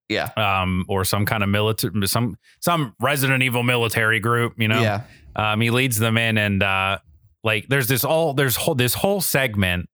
yeah, 0.08 0.30
um, 0.36 0.84
or 0.88 1.04
some 1.04 1.24
kind 1.24 1.42
of 1.42 1.48
military, 1.48 2.06
some 2.06 2.36
some 2.60 2.94
Resident 3.00 3.42
Evil 3.42 3.62
military 3.62 4.20
group. 4.20 4.54
You 4.58 4.68
know, 4.68 4.80
yeah, 4.80 5.02
um, 5.36 5.60
he 5.60 5.70
leads 5.70 5.98
them 5.98 6.18
in, 6.18 6.36
and 6.36 6.62
uh, 6.62 6.98
like 7.44 7.68
there's 7.68 7.88
this 7.88 8.04
all 8.04 8.34
there's 8.34 8.56
whole 8.56 8.74
this 8.74 8.94
whole 8.94 9.20
segment 9.20 9.88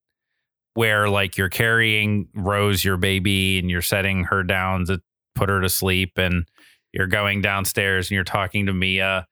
where 0.74 1.08
like 1.08 1.36
you're 1.36 1.48
carrying 1.48 2.28
Rose, 2.34 2.84
your 2.84 2.96
baby, 2.96 3.58
and 3.58 3.68
you're 3.68 3.82
setting 3.82 4.24
her 4.24 4.42
down 4.42 4.86
to 4.86 5.02
put 5.34 5.48
her 5.48 5.60
to 5.60 5.68
sleep, 5.68 6.12
and 6.16 6.46
you're 6.92 7.06
going 7.06 7.42
downstairs 7.42 8.08
and 8.08 8.14
you're 8.14 8.24
talking 8.24 8.66
to 8.66 8.72
Mia. 8.72 9.26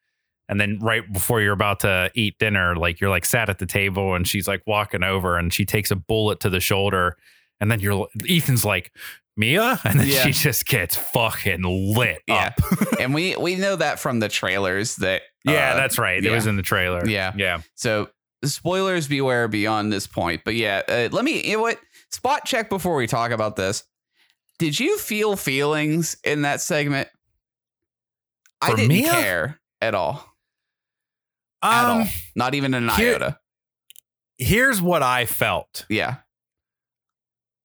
And 0.49 0.61
then 0.61 0.79
right 0.81 1.11
before 1.13 1.41
you're 1.41 1.53
about 1.53 1.81
to 1.81 2.11
eat 2.15 2.39
dinner, 2.39 2.75
like 2.75 3.01
you're 3.01 3.11
like 3.11 3.27
sat 3.27 3.49
at 3.51 3.59
the 3.59 3.67
table 3.67 4.15
and 4.15 4.27
she's 4.27 4.49
like 4.49 4.63
walking 4.67 5.03
over 5.03 5.37
and 5.37 5.53
she 5.53 5.65
takes 5.65 5.91
a 5.91 5.97
bullet 5.97 6.41
to 6.41 6.51
the 6.51 6.61
shoulder. 6.61 7.17
And 7.61 7.71
then 7.71 7.81
you're 7.81 8.09
Ethan's 8.29 8.65
like, 8.65 8.93
Mia? 9.39 9.81
And 9.85 10.01
then 10.01 10.09
Yeah. 10.09 10.25
she 10.27 10.33
just 10.33 10.67
gets 10.67 10.97
fucking 10.97 11.63
lit 11.63 12.23
Yeah. 12.27 12.53
up. 12.59 12.61
and 13.01 13.15
we 13.15 13.37
we 13.41 13.55
know 13.57 13.77
that 13.77 13.99
from 14.01 14.21
the 14.21 14.29
trailers 14.29 14.97
that 14.97 15.23
Yeah, 15.45 15.73
uh, 15.73 15.77
that's 15.77 15.99
right. 15.99 16.23
It 16.23 16.31
was 16.31 16.47
in 16.47 16.57
the 16.57 16.63
trailer. 16.63 17.07
Yeah. 17.09 17.33
Yeah. 17.37 17.61
So 17.77 18.09
spoilers 18.45 19.09
beware 19.09 19.49
beyond 19.49 19.93
this 19.93 20.07
point. 20.07 20.43
But 20.45 20.55
yeah, 20.57 20.83
uh, 20.89 21.09
let 21.13 21.25
me 21.25 21.43
you 21.49 21.57
know 21.57 21.63
what 21.63 21.79
spot 22.11 22.45
check 22.45 22.69
before 22.69 22.97
we 22.97 23.07
talk 23.07 23.31
about 23.31 23.57
this. 23.57 23.85
Did 24.59 24.79
you 24.79 24.99
feel 24.99 25.37
feelings 25.37 26.17
in 26.25 26.43
that 26.43 26.61
segment? 26.61 27.09
I 28.61 28.71
For 28.71 28.77
didn't 28.77 28.89
Mia? 28.89 29.11
care 29.13 29.61
at 29.81 29.95
all. 29.95 30.25
At 31.63 31.85
all. 31.85 32.01
Um, 32.03 32.09
Not 32.35 32.55
even 32.55 32.75
an 32.75 32.89
here- 32.91 33.13
iota. 33.15 33.39
here's 34.37 34.83
what 34.83 35.03
I 35.05 35.27
felt. 35.27 35.87
Yeah. 35.89 36.17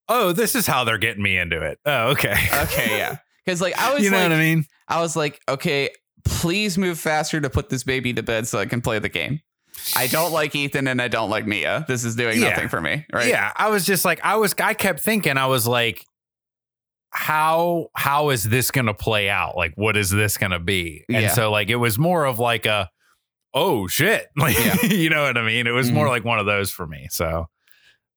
Oh, 0.09 0.31
this 0.33 0.55
is 0.55 0.67
how 0.67 0.83
they're 0.83 0.97
getting 0.97 1.23
me 1.23 1.37
into 1.37 1.61
it. 1.61 1.79
Oh, 1.85 2.09
okay. 2.11 2.35
Okay. 2.53 2.97
Yeah. 2.97 3.17
Because 3.45 3.59
like 3.59 3.77
I 3.77 3.93
was 3.93 4.01
you 4.05 4.09
know 4.09 4.17
like, 4.19 4.29
what 4.29 4.35
I 4.37 4.39
mean? 4.39 4.65
I 4.87 5.01
was 5.01 5.17
like, 5.17 5.41
okay, 5.49 5.89
please 6.23 6.77
move 6.77 6.97
faster 6.97 7.41
to 7.41 7.49
put 7.49 7.67
this 7.69 7.83
baby 7.83 8.13
to 8.13 8.23
bed 8.23 8.47
so 8.47 8.57
I 8.57 8.65
can 8.65 8.79
play 8.79 8.99
the 8.99 9.09
game. 9.09 9.41
I 9.97 10.07
don't 10.07 10.31
like 10.31 10.55
Ethan 10.55 10.87
and 10.87 11.01
I 11.01 11.09
don't 11.09 11.29
like 11.29 11.45
Mia. 11.45 11.83
This 11.85 12.05
is 12.05 12.15
doing 12.15 12.39
Yeah. 12.41 12.51
nothing 12.51 12.69
for 12.69 12.79
me. 12.79 13.05
Right. 13.11 13.27
Yeah, 13.27 13.51
I 13.57 13.67
was 13.67 13.85
just 13.85 14.05
like, 14.05 14.23
I 14.23 14.37
was, 14.37 14.55
I 14.63 14.73
kept 14.73 15.01
thinking, 15.01 15.35
I 15.37 15.47
was 15.47 15.67
like, 15.67 16.05
how 17.09 17.87
how 17.95 18.29
is 18.29 18.43
this 18.43 18.71
going 18.71 18.85
to 18.85 18.93
play 18.93 19.29
out? 19.29 19.55
Like, 19.55 19.73
what 19.75 19.97
is 19.97 20.09
this 20.09 20.37
going 20.37 20.51
to 20.51 20.59
be? 20.59 21.03
And 21.09 21.23
Yeah. 21.23 21.33
so, 21.33 21.51
like, 21.51 21.69
it 21.69 21.75
was 21.75 21.99
more 21.99 22.25
of 22.25 22.39
like 22.39 22.65
a, 22.65 22.89
oh 23.53 23.87
shit, 23.87 24.27
like, 24.37 24.57
Yeah. 24.57 24.81
you 24.85 25.09
know 25.09 25.23
what 25.23 25.37
I 25.37 25.45
mean? 25.45 25.67
It 25.67 25.71
was 25.71 25.87
Mm-hmm. 25.87 25.95
more 25.95 26.07
like 26.07 26.23
one 26.23 26.39
of 26.39 26.45
those 26.45 26.71
for 26.71 26.87
me. 26.87 27.07
So, 27.11 27.47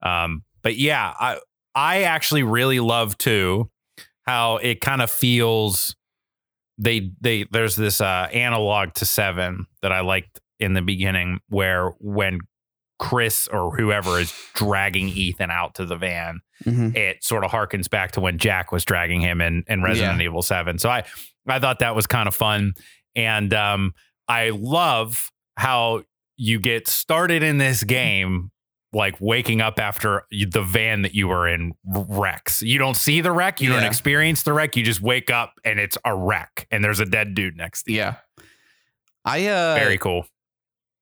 um, 0.02 0.44
but 0.62 0.76
yeah, 0.76 1.12
I 1.18 1.38
I 1.76 2.02
actually 2.02 2.42
really 2.42 2.80
love 2.80 3.16
too 3.18 3.70
how 4.26 4.56
it 4.56 4.80
kind 4.80 5.00
of 5.02 5.10
feels. 5.10 5.94
They 6.78 7.10
they 7.20 7.44
there's 7.50 7.76
this 7.76 8.00
uh 8.00 8.28
analog 8.32 8.94
to 8.94 9.04
seven 9.04 9.66
that 9.82 9.92
I 9.92 10.00
liked 10.00 10.40
in 10.58 10.72
the 10.74 10.82
beginning 10.82 11.38
where 11.48 11.90
when 12.00 12.40
Chris 12.98 13.46
or 13.48 13.76
whoever 13.76 14.18
is 14.18 14.32
dragging 14.54 15.08
Ethan 15.08 15.50
out 15.50 15.74
to 15.76 15.84
the 15.84 15.96
van, 15.96 16.40
Mhm. 16.64 16.96
it 16.96 17.22
sort 17.22 17.44
of 17.44 17.50
harkens 17.50 17.88
back 17.90 18.12
to 18.12 18.20
when 18.20 18.38
Jack 18.38 18.72
was 18.72 18.84
dragging 18.86 19.20
him 19.20 19.42
in, 19.42 19.64
in 19.68 19.82
Resident 19.82 20.20
Evil 20.22 20.40
7. 20.42 20.78
So 20.78 20.88
I 20.88 21.04
I 21.46 21.58
thought 21.60 21.78
that 21.80 21.94
was 21.94 22.06
kind 22.06 22.26
of 22.26 22.34
fun. 22.34 22.72
And 23.14 23.52
um 23.54 23.92
I 24.28 24.50
love 24.50 25.30
how 25.56 26.02
you 26.36 26.58
get 26.58 26.88
started 26.88 27.42
in 27.42 27.58
this 27.58 27.84
game 27.84 28.50
like 28.92 29.16
waking 29.20 29.60
up 29.60 29.78
after 29.78 30.22
the 30.30 30.62
van 30.62 31.02
that 31.02 31.14
you 31.14 31.28
were 31.28 31.48
in 31.48 31.72
wrecks. 31.84 32.62
You 32.62 32.78
don't 32.78 32.96
see 32.96 33.20
the 33.20 33.32
wreck, 33.32 33.60
you 33.60 33.68
don't 33.68 33.84
experience 33.84 34.42
the 34.42 34.52
wreck, 34.52 34.76
you 34.76 34.82
just 34.82 35.00
wake 35.00 35.30
up 35.30 35.54
and 35.64 35.78
it's 35.78 35.98
a 36.04 36.14
wreck 36.14 36.66
and 36.70 36.82
there's 36.82 37.00
a 37.00 37.04
dead 37.06 37.34
dude 37.34 37.56
next 37.56 37.84
to 37.84 37.92
you. 37.92 37.98
Yeah. 37.98 38.14
I 39.24 39.46
uh 39.48 39.74
Very 39.74 39.98
cool. 39.98 40.26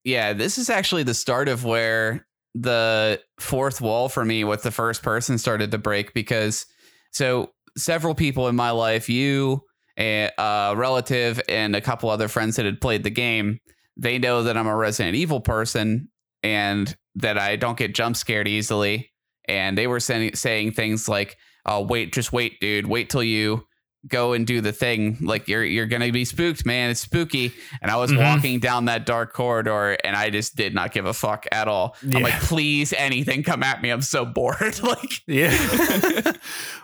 yeah, 0.02 0.32
this 0.32 0.58
is 0.58 0.70
actually 0.70 1.02
the 1.02 1.14
start 1.14 1.48
of 1.48 1.64
where 1.64 2.26
the 2.54 3.20
fourth 3.38 3.80
wall 3.80 4.08
for 4.08 4.24
me 4.24 4.44
with 4.44 4.62
the 4.62 4.70
first 4.70 5.02
person 5.02 5.38
started 5.38 5.70
to 5.72 5.78
break 5.78 6.14
because 6.14 6.66
so 7.10 7.52
several 7.76 8.14
people 8.14 8.48
in 8.48 8.56
my 8.56 8.70
life, 8.70 9.08
you, 9.08 9.62
a, 9.98 10.30
a 10.38 10.74
relative, 10.76 11.40
and 11.48 11.76
a 11.76 11.80
couple 11.80 12.10
other 12.10 12.28
friends 12.28 12.56
that 12.56 12.64
had 12.64 12.80
played 12.80 13.04
the 13.04 13.10
game, 13.10 13.58
they 13.96 14.18
know 14.18 14.42
that 14.44 14.56
I'm 14.56 14.66
a 14.66 14.74
Resident 14.76 15.16
Evil 15.16 15.40
person 15.40 16.08
and 16.44 16.94
that 17.16 17.38
I 17.38 17.56
don't 17.56 17.76
get 17.76 17.94
jump 17.94 18.16
scared 18.16 18.46
easily. 18.46 19.10
And 19.48 19.76
they 19.76 19.86
were 19.88 20.00
saying 20.00 20.36
saying 20.36 20.72
things 20.72 21.08
like, 21.08 21.36
"Oh, 21.66 21.82
wait, 21.82 22.12
just 22.12 22.32
wait, 22.32 22.60
dude. 22.60 22.86
Wait 22.86 23.10
till 23.10 23.22
you 23.24 23.66
go 24.06 24.34
and 24.34 24.46
do 24.46 24.60
the 24.60 24.72
thing. 24.72 25.16
Like 25.22 25.48
you're 25.48 25.64
you're 25.64 25.86
gonna 25.86 26.12
be 26.12 26.26
spooked, 26.26 26.66
man. 26.66 26.90
It's 26.90 27.00
spooky. 27.00 27.52
And 27.80 27.90
I 27.90 27.96
was 27.96 28.10
Mhm. 28.12 28.18
walking 28.18 28.60
down 28.60 28.84
that 28.84 29.06
dark 29.06 29.32
corridor 29.32 29.96
and 30.04 30.14
I 30.14 30.28
just 30.28 30.56
did 30.56 30.74
not 30.74 30.92
give 30.92 31.06
a 31.06 31.14
fuck 31.14 31.46
at 31.50 31.68
all. 31.68 31.96
I'm 32.02 32.22
like, 32.22 32.38
please, 32.42 32.92
anything 32.92 33.42
come 33.42 33.62
at 33.62 33.80
me. 33.80 33.88
I'm 33.88 34.02
so 34.02 34.26
bored. 34.26 34.78
like 34.82 35.22
Yeah. 35.26 35.52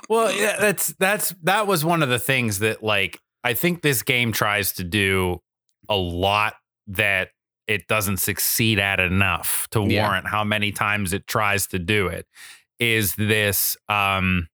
well, 0.08 0.32
yeah, 0.32 0.56
that's 0.58 0.94
that's 0.98 1.34
that 1.42 1.66
was 1.66 1.84
one 1.84 2.02
of 2.02 2.08
the 2.08 2.18
things 2.18 2.60
that 2.60 2.82
like 2.82 3.18
I 3.44 3.52
think 3.54 3.82
this 3.82 4.02
game 4.02 4.32
tries 4.32 4.72
to 4.74 4.84
do 4.84 5.40
a 5.90 5.96
lot 5.96 6.54
that 6.86 7.28
it 7.70 7.86
doesn't 7.86 8.16
succeed 8.18 8.78
at 8.78 8.98
enough 9.00 9.68
to 9.70 9.86
Yeah. 9.86 10.02
warrant 10.02 10.26
how 10.26 10.42
many 10.44 10.72
times 10.72 11.12
it 11.12 11.26
tries 11.26 11.66
to 11.68 11.78
do 11.78 12.08
it. 12.08 12.26
Is 12.78 13.14
this 13.14 13.76
um 13.88 14.48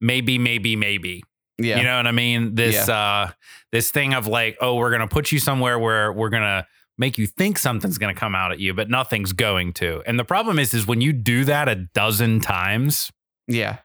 maybe 0.00 0.38
maybe 0.38 0.76
maybe 0.76 1.24
yeah. 1.58 1.78
you 1.78 1.84
know 1.84 1.96
what 1.96 2.06
I 2.06 2.12
mean? 2.12 2.54
This 2.54 2.88
uh 2.88 3.32
this 3.72 3.90
thing 3.90 4.14
of 4.14 4.26
like, 4.26 4.56
oh, 4.60 4.74
we're 4.76 4.90
gonna 4.90 5.08
put 5.08 5.32
you 5.32 5.38
somewhere 5.38 5.78
where 5.78 6.12
we're 6.12 6.28
gonna 6.28 6.66
make 6.98 7.16
you 7.18 7.26
think 7.26 7.58
something's 7.58 7.96
gonna 7.98 8.14
come 8.14 8.34
out 8.34 8.52
at 8.52 8.58
you, 8.60 8.74
but 8.74 8.88
nothing's 8.90 9.32
going 9.32 9.72
to. 9.74 10.02
And 10.06 10.18
the 10.18 10.24
problem 10.24 10.58
is, 10.58 10.74
is 10.74 10.86
when 10.86 11.00
you 11.00 11.12
do 11.12 11.44
that 11.44 11.68
a 11.68 11.74
dozen 11.74 12.40
times, 12.40 13.10
Yeah. 13.46 13.78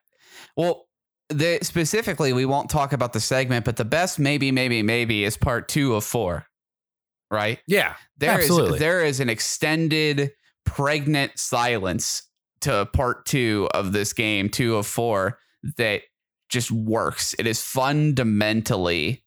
Well, 0.58 0.88
the 1.30 1.60
specifically, 1.64 2.34
we 2.34 2.46
won't 2.46 2.70
talk 2.70 2.94
about 2.94 3.14
the 3.14 3.20
segment, 3.20 3.66
but 3.66 3.78
the 3.78 3.86
best 3.86 4.20
maybe, 4.20 4.52
maybe, 4.52 4.84
maybe 4.84 5.24
is 5.24 5.38
part 5.38 5.68
two 5.68 5.96
of 5.96 6.04
four. 6.04 6.46
Right? 7.34 7.60
yeah, 7.68 7.96
There 8.18 8.38
is 8.38 8.46
Absolutely. 8.46 8.80
there 8.80 9.04
is 9.04 9.20
an 9.20 9.30
extended 9.30 10.32
pregnant 10.66 11.38
silence 11.38 12.24
to 12.62 12.88
part 12.94 13.26
two 13.26 13.68
of 13.74 13.92
this 13.92 14.14
game, 14.14 14.50
two 14.50 14.78
of 14.78 14.88
four, 14.88 15.40
that 15.78 16.04
just 16.50 16.72
works. 16.72 17.36
It 17.40 17.48
is 17.48 17.62
fundamentally 17.62 19.24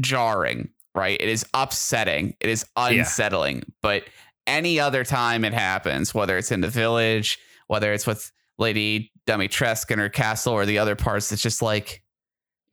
jarring, 0.00 0.70
right? 0.94 1.20
It 1.20 1.28
is 1.28 1.44
upsetting. 1.52 2.36
It 2.40 2.48
is 2.48 2.64
unsettling. 2.76 3.64
But 3.82 4.04
any 4.46 4.78
other 4.80 5.04
time 5.04 5.44
it 5.44 5.52
happens, 5.52 6.14
whether 6.14 6.38
it's 6.38 6.52
in 6.52 6.60
the 6.60 6.68
village, 6.68 7.38
whether 7.66 7.92
it's 7.92 8.06
with 8.06 8.30
Lady 8.58 9.12
Dimitrescu 9.26 9.90
and 9.90 10.00
her 10.00 10.08
castle 10.08 10.52
or 10.52 10.66
the 10.66 10.78
other 10.78 10.94
parts, 10.94 11.32
it's 11.32 11.42
just 11.42 11.62
like 11.62 12.02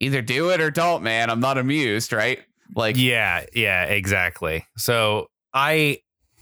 either 0.00 0.22
do 0.22 0.50
it 0.50 0.60
or 0.60 0.70
don't, 0.70 1.02
man. 1.02 1.30
I'm 1.30 1.40
not 1.40 1.58
amused, 1.58 2.12
right? 2.12 2.40
Like 2.74 2.96
yeah, 2.96 3.44
yeah, 3.54 3.84
exactly. 3.84 4.66
So 4.76 5.28
I 5.52 5.98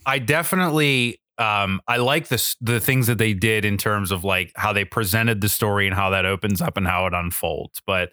I 0.07 0.19
definitely 0.19 1.21
um 1.39 1.81
I 1.89 1.97
like 1.97 2.29
this 2.29 2.57
the 2.61 2.81
things 2.81 3.07
that 3.07 3.19
they 3.19 3.35
did 3.35 3.65
in 3.65 3.77
terms 3.79 4.11
of 4.11 4.25
like 4.25 4.53
how 4.57 4.73
they 4.73 4.85
presented 4.85 5.41
the 5.41 5.49
story 5.49 5.87
and 5.87 5.95
how 5.95 6.11
that 6.11 6.27
opens 6.27 6.61
up 6.61 6.77
and 6.77 6.87
how 6.87 7.07
it 7.07 7.15
unfolds, 7.15 7.81
but 7.87 8.11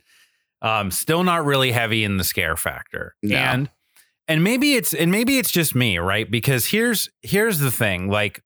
um 0.61 0.91
still 0.91 1.23
not 1.23 1.45
really 1.45 1.71
heavy 1.71 2.03
in 2.03 2.17
the 2.17 2.23
scare 2.23 2.55
factor. 2.55 3.15
No. 3.21 3.35
And 3.37 3.69
and 4.27 4.43
maybe 4.43 4.73
it's 4.73 4.93
and 4.93 5.11
maybe 5.11 5.37
it's 5.37 5.51
just 5.51 5.75
me, 5.75 5.97
right? 5.99 6.29
Because 6.29 6.67
here's 6.67 7.09
here's 7.21 7.59
the 7.59 7.71
thing, 7.71 8.09
like 8.09 8.41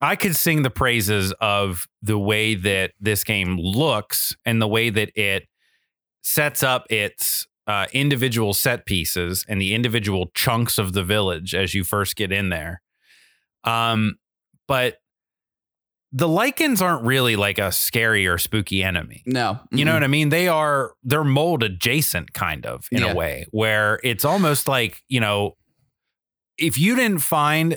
I 0.00 0.14
could 0.16 0.36
sing 0.36 0.62
the 0.62 0.70
praises 0.70 1.32
of 1.40 1.86
the 2.02 2.18
way 2.18 2.54
that 2.54 2.92
this 3.00 3.24
game 3.24 3.56
looks 3.58 4.36
and 4.44 4.60
the 4.60 4.68
way 4.68 4.90
that 4.90 5.10
it 5.16 5.48
sets 6.22 6.62
up 6.62 6.86
its 6.90 7.46
uh, 7.66 7.86
individual 7.92 8.54
set 8.54 8.86
pieces 8.86 9.44
and 9.48 9.60
the 9.60 9.74
individual 9.74 10.30
chunks 10.34 10.78
of 10.78 10.92
the 10.92 11.02
village 11.02 11.54
as 11.54 11.74
you 11.74 11.82
first 11.84 12.14
get 12.16 12.30
in 12.32 12.48
there. 12.48 12.80
Um, 13.64 14.16
but 14.68 14.98
the 16.12 16.28
lycans 16.28 16.80
aren't 16.80 17.04
really 17.04 17.34
like 17.36 17.58
a 17.58 17.72
scary 17.72 18.26
or 18.26 18.38
spooky 18.38 18.82
enemy. 18.82 19.22
no. 19.26 19.58
You 19.72 19.84
know 19.84 19.92
what 19.94 20.04
I 20.04 20.06
mean? 20.06 20.28
They 20.28 20.46
are 20.48 20.92
they're 21.02 21.24
mold 21.24 21.62
adjacent 21.64 22.32
kind 22.32 22.64
of 22.64 22.86
in 22.92 23.02
Yeah. 23.02 23.12
a 23.12 23.14
way 23.14 23.46
where 23.50 23.98
it's 24.04 24.24
almost 24.24 24.68
like, 24.68 25.02
you 25.08 25.18
know, 25.20 25.56
if 26.58 26.78
you 26.78 26.94
didn't 26.96 27.18
find 27.18 27.76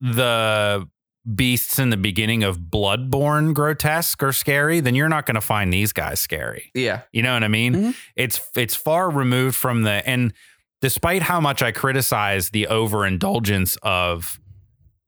the 0.00 0.86
beasts 1.34 1.78
in 1.78 1.90
the 1.90 1.96
beginning 1.96 2.42
of 2.42 2.58
Bloodborne 2.58 3.54
grotesque 3.54 4.22
or 4.22 4.32
scary, 4.32 4.80
then 4.80 4.94
you're 4.94 5.08
not 5.08 5.26
going 5.26 5.34
to 5.34 5.40
find 5.40 5.72
these 5.72 5.92
guys 5.92 6.20
scary. 6.20 6.70
Yeah. 6.74 7.02
You 7.12 7.22
know 7.22 7.34
what 7.34 7.44
I 7.44 7.48
mean? 7.48 7.74
Mhm. 7.74 7.94
It's 8.16 8.40
it's 8.56 8.74
far 8.74 9.10
removed 9.10 9.56
from 9.56 9.82
the 9.82 10.06
and 10.08 10.32
despite 10.80 11.22
how 11.22 11.40
much 11.40 11.62
I 11.62 11.72
criticize 11.72 12.50
the 12.50 12.66
overindulgence 12.68 13.76
of 13.82 14.40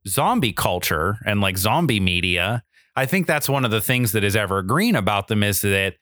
zombie 0.07 0.53
culture 0.53 1.19
and 1.25 1.41
like 1.41 1.57
zombie 1.57 2.01
media, 2.01 2.63
I 2.95 3.07
think 3.07 3.27
that's 3.27 3.49
one 3.49 3.65
of 3.65 3.71
the 3.71 3.81
things 3.81 4.13
that 4.13 4.23
is 4.25 4.37
evergreen 4.37 4.95
about 4.97 5.29
them 5.29 5.43
is 5.43 5.63
that 5.63 5.95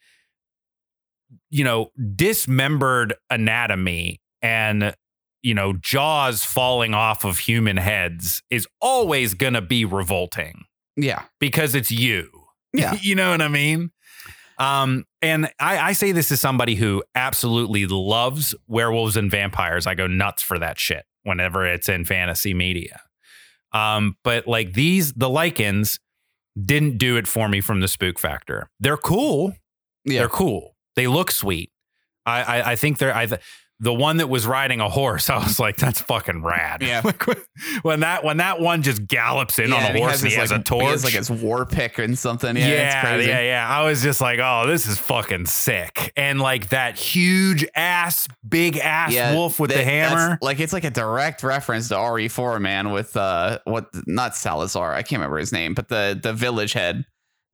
you 1.50 1.62
know, 1.64 1.90
dismembered 2.16 3.14
anatomy 3.30 4.20
and 4.42 4.94
you 5.42 5.54
know, 5.54 5.72
jaws 5.74 6.44
falling 6.44 6.94
off 6.94 7.24
of 7.24 7.38
human 7.38 7.76
heads 7.76 8.42
is 8.50 8.66
always 8.80 9.34
going 9.34 9.54
to 9.54 9.60
be 9.62 9.84
revolting 9.84 10.64
Yeah. 10.96 11.22
because 11.38 11.74
it's 11.74 11.90
you. 11.90 12.28
Yeah. 12.72 12.94
you 13.00 13.14
know 13.14 13.30
what 13.30 13.40
I 13.42 13.48
mean? 13.48 13.90
Um, 14.58 15.06
and 15.22 15.46
I, 15.58 15.78
I 15.78 15.92
say 15.92 16.12
this 16.12 16.30
as 16.30 16.40
somebody 16.40 16.74
who 16.74 17.02
absolutely 17.14 17.86
loves 17.86 18.54
werewolves 18.68 19.16
and 19.16 19.30
vampires. 19.30 19.86
I 19.86 19.94
go 19.94 20.06
nuts 20.06 20.42
for 20.42 20.58
that 20.58 20.78
shit 20.78 21.04
whenever 21.22 21.66
it's 21.66 21.88
in 21.88 22.04
fantasy 22.04 22.52
media. 22.52 23.00
Um, 23.72 24.16
but 24.24 24.46
like 24.46 24.74
these, 24.74 25.12
the 25.14 25.28
lycans 25.28 25.98
didn't 26.62 26.98
do 26.98 27.16
it 27.16 27.26
for 27.26 27.48
me 27.48 27.60
from 27.62 27.80
the 27.80 27.88
spook 27.88 28.18
factor. 28.18 28.68
They're 28.80 28.96
cool. 28.98 29.54
Yeah. 30.04 30.20
They're 30.20 30.28
cool. 30.28 30.76
They 30.96 31.06
look 31.06 31.30
sweet. 31.30 31.70
I, 32.26 32.42
I, 32.42 32.70
I 32.72 32.76
think 32.76 32.98
they're. 32.98 33.14
I, 33.16 33.28
the 33.82 33.94
one 33.94 34.18
that 34.18 34.28
was 34.28 34.46
riding 34.46 34.80
a 34.80 34.88
horse, 34.90 35.30
I 35.30 35.38
was 35.38 35.58
like, 35.58 35.76
"That's 35.76 36.00
fucking 36.02 36.42
rad." 36.42 36.82
Yeah. 36.82 37.00
Like, 37.02 37.24
when 37.82 38.00
that 38.00 38.22
when 38.24 38.36
that 38.36 38.60
one 38.60 38.82
just 38.82 39.06
gallops 39.06 39.58
in 39.58 39.72
on 39.72 39.82
and 39.82 39.96
a 39.96 39.98
horse 40.00 40.16
and 40.16 40.24
his, 40.24 40.34
he 40.34 40.38
has 40.38 40.50
like, 40.50 40.60
a 40.60 40.64
torch, 40.64 40.82
He 40.84 40.88
has 40.90 41.04
like 41.04 41.14
his 41.14 41.30
war 41.30 41.64
pick 41.64 41.98
and 41.98 42.18
something. 42.18 42.56
Yeah, 42.56 42.68
yeah, 42.68 43.00
it's 43.00 43.08
crazy. 43.08 43.28
yeah, 43.30 43.40
yeah. 43.40 43.68
I 43.68 43.84
was 43.84 44.02
just 44.02 44.20
like, 44.20 44.38
oh, 44.38 44.66
this 44.66 44.86
is 44.86 44.98
fucking 44.98 45.46
sick. 45.46 46.12
And 46.16 46.40
like 46.40 46.68
that 46.68 46.98
huge 46.98 47.66
ass, 47.74 48.28
big 48.46 48.76
ass 48.76 49.12
Yeah, 49.14 49.34
wolf 49.34 49.58
with 49.58 49.70
the 49.70 49.82
hammer. 49.82 50.38
Like 50.42 50.60
it's 50.60 50.72
like 50.74 50.84
a 50.84 50.90
direct 50.90 51.42
reference 51.42 51.88
to 51.88 51.94
RE4 51.94 52.60
man 52.60 52.90
with 52.92 53.16
uh 53.16 53.60
what 53.64 53.88
not 54.06 54.36
Salazar, 54.36 54.92
I 54.94 55.02
can't 55.02 55.20
remember 55.20 55.38
his 55.38 55.52
name, 55.52 55.72
but 55.74 55.88
the 55.88 56.18
the 56.22 56.32
village 56.34 56.74
head, 56.74 57.04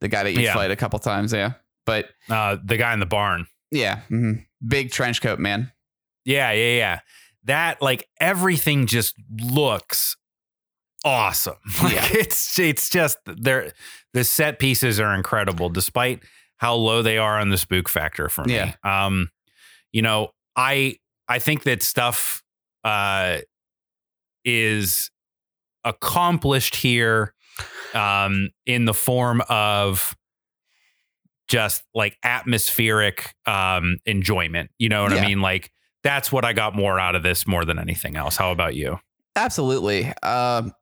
the 0.01 0.09
guy 0.09 0.23
that 0.23 0.33
you 0.33 0.41
Yeah. 0.41 0.53
fight 0.53 0.71
a 0.71 0.75
couple 0.75 0.99
times, 0.99 1.31
yeah. 1.31 1.53
But 1.85 2.07
Uh, 2.29 2.57
the 2.61 2.75
guy 2.75 2.91
in 2.93 2.99
the 2.99 3.05
barn. 3.05 3.47
yeah, 3.71 4.01
mhm. 4.11 4.45
big 4.67 4.91
trench 4.91 5.21
coat 5.21 5.39
man. 5.39 5.71
Yeah, 6.27 6.51
yeah, 6.51 6.77
yeah. 6.77 6.99
That 7.45 7.81
like 7.81 8.07
everything 8.19 8.85
just 8.85 9.15
looks 9.41 10.15
awesome. 11.05 11.55
Like, 11.81 11.93
Yeah. 11.93 12.07
it's 12.11 12.59
it's 12.59 12.89
just 12.89 13.17
they're 13.25 13.71
the 14.13 14.23
set 14.23 14.59
pieces 14.59 14.99
are 14.99 15.15
incredible, 15.15 15.69
despite 15.69 16.21
how 16.57 16.75
low 16.75 17.01
they 17.01 17.17
are 17.17 17.39
on 17.39 17.49
the 17.49 17.57
spook 17.57 17.87
factor 17.87 18.29
for 18.29 18.43
me. 18.43 18.55
Yeah. 18.55 18.73
Um, 18.83 19.29
you 19.93 20.01
know, 20.01 20.31
I 20.55 20.97
I 21.29 21.39
think 21.39 21.63
that 21.63 21.81
stuff 21.81 22.43
uh 22.83 23.37
is 24.43 25.09
accomplished 25.85 26.75
here 26.75 27.33
um 27.93 28.49
in 28.65 28.83
the 28.85 28.93
form 28.93 29.41
of 29.49 30.15
just 31.47 31.83
like 31.95 32.17
atmospheric 32.23 33.33
um 33.45 33.97
enjoyment. 34.05 34.71
You 34.77 34.89
know 34.89 35.03
what 35.03 35.13
Yeah. 35.13 35.19
I 35.19 35.27
mean? 35.27 35.41
Like 35.41 35.71
that's 36.07 36.31
what 36.31 36.45
I 36.45 36.53
got 36.53 36.73
more 36.75 36.99
out 36.99 37.15
of 37.15 37.23
this 37.23 37.45
more 37.45 37.65
than 37.65 37.77
anything 37.79 38.15
else. 38.15 38.37
How 38.37 38.51
about 38.51 38.75
you? 38.75 38.99
Absolutely. 39.35 40.05
Um 40.23 40.73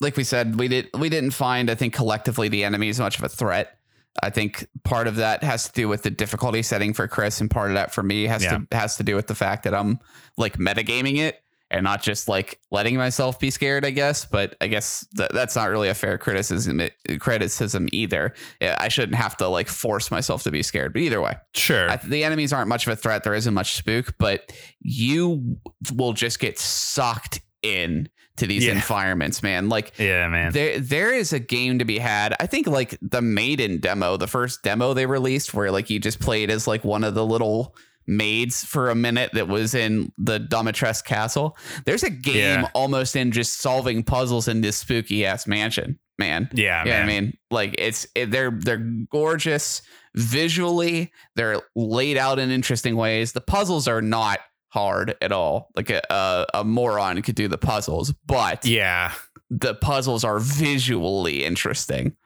like 0.00 0.16
we 0.16 0.24
said, 0.24 0.58
we 0.58 0.68
did 0.68 0.90
we 0.98 1.08
didn't 1.08 1.30
find 1.30 1.70
I 1.70 1.74
think 1.74 1.94
collectively 1.94 2.48
the 2.48 2.64
enemy 2.64 2.88
is 2.88 3.00
much 3.00 3.16
of 3.18 3.24
a 3.24 3.28
threat. 3.28 3.78
I 4.22 4.30
think 4.30 4.66
part 4.84 5.08
of 5.08 5.16
that 5.16 5.42
has 5.42 5.66
to 5.68 5.72
do 5.72 5.88
with 5.88 6.02
the 6.04 6.10
difficulty 6.10 6.62
setting 6.62 6.92
for 6.94 7.08
Chris, 7.08 7.40
and 7.40 7.50
part 7.50 7.70
of 7.70 7.74
that 7.74 7.92
for 7.92 8.02
me 8.02 8.24
has 8.24 8.44
Yeah. 8.44 8.58
to 8.58 8.76
has 8.76 8.96
to 8.98 9.02
do 9.02 9.16
with 9.16 9.26
the 9.26 9.34
fact 9.34 9.64
that 9.64 9.74
I'm 9.74 9.98
like 10.36 10.56
metagaming 10.58 11.18
it 11.18 11.40
and 11.70 11.82
not 11.82 12.02
just 12.02 12.28
like 12.28 12.60
letting 12.70 12.96
myself 12.96 13.38
be 13.40 13.50
scared. 13.50 13.84
I 13.84 13.90
guess, 13.90 14.24
but 14.26 14.54
I 14.60 14.66
guess 14.68 15.06
th- 15.16 15.30
that's 15.32 15.56
not 15.56 15.70
really 15.70 15.88
a 15.88 15.94
fair 15.94 16.18
criticism 16.18 16.80
eh, 16.80 16.90
criticism 17.18 17.88
either. 17.92 18.34
I 18.60 18.88
shouldn't 18.88 19.16
have 19.16 19.36
to 19.38 19.48
like 19.48 19.68
force 19.68 20.10
myself 20.10 20.42
to 20.44 20.50
be 20.50 20.62
scared. 20.62 20.92
But 20.92 21.02
either 21.02 21.20
way, 21.20 21.36
Sure. 21.54 21.96
The 22.04 22.24
enemies 22.24 22.52
aren't 22.52 22.68
much 22.68 22.86
of 22.86 22.92
a 22.92 22.96
threat. 22.96 23.24
There 23.24 23.34
isn't 23.34 23.54
much 23.54 23.74
spook, 23.74 24.14
but 24.18 24.52
you 24.80 25.56
will 25.94 26.12
just 26.12 26.38
get 26.38 26.58
sucked 26.58 27.40
in 27.62 28.08
to 28.36 28.46
these 28.46 28.64
Yeah. 28.66 28.72
environments, 28.72 29.42
man. 29.42 29.68
Like 29.68 29.98
yeah, 29.98 30.28
man. 30.28 30.52
there 30.52 30.78
there 30.80 31.14
is 31.14 31.32
a 31.32 31.38
game 31.38 31.78
to 31.78 31.84
be 31.84 31.98
had. 31.98 32.34
I 32.40 32.46
think 32.46 32.66
like 32.66 32.98
the 33.00 33.22
Maiden 33.22 33.78
demo, 33.78 34.16
the 34.16 34.26
first 34.26 34.62
demo 34.62 34.92
they 34.92 35.06
released 35.06 35.54
where 35.54 35.70
like 35.70 35.88
you 35.88 35.98
just 36.00 36.20
played 36.20 36.50
as 36.50 36.66
like 36.66 36.84
one 36.84 37.04
of 37.04 37.14
the 37.14 37.24
little 37.24 37.74
maids 38.06 38.64
for 38.64 38.90
a 38.90 38.94
minute 38.94 39.30
that 39.34 39.48
was 39.48 39.74
in 39.74 40.12
the 40.18 40.38
Dimitrescu 40.40 41.04
castle. 41.04 41.56
There's 41.86 42.02
a 42.02 42.10
game 42.10 42.36
Yeah. 42.62 42.68
almost 42.74 43.16
in 43.16 43.32
just 43.32 43.60
solving 43.60 44.02
puzzles 44.02 44.48
in 44.48 44.60
this 44.60 44.76
spooky 44.78 45.24
ass 45.26 45.46
mansion, 45.46 45.98
man. 46.18 46.48
Yeah, 46.52 46.84
Yeah, 46.84 47.02
I 47.02 47.06
mean, 47.06 47.36
like 47.50 47.74
it's 47.78 48.06
it, 48.14 48.30
they're 48.30 48.50
they're 48.50 48.84
gorgeous 49.10 49.82
visually. 50.14 51.12
They're 51.36 51.60
laid 51.74 52.16
out 52.16 52.38
in 52.38 52.50
interesting 52.50 52.96
ways. 52.96 53.32
The 53.32 53.40
puzzles 53.40 53.88
are 53.88 54.02
not 54.02 54.40
hard 54.68 55.16
at 55.22 55.32
all. 55.32 55.70
Like 55.76 55.90
a 55.90 56.02
a, 56.10 56.46
a 56.60 56.64
moron 56.64 57.20
could 57.22 57.34
do 57.36 57.48
the 57.48 57.58
puzzles, 57.58 58.12
but 58.26 58.64
yeah. 58.64 59.12
the 59.50 59.74
puzzles 59.74 60.24
are 60.24 60.38
visually 60.38 61.44
interesting. 61.44 62.16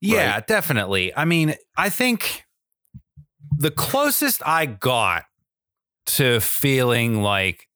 Yeah, 0.00 0.34
Right. 0.34 0.46
definitely. 0.46 1.14
I 1.16 1.24
mean, 1.24 1.54
I 1.76 1.90
think 1.90 2.44
the 3.56 3.70
closest 3.72 4.42
I 4.46 4.66
got 4.66 5.24
to 6.16 6.40
feeling 6.40 7.22
like 7.22 7.66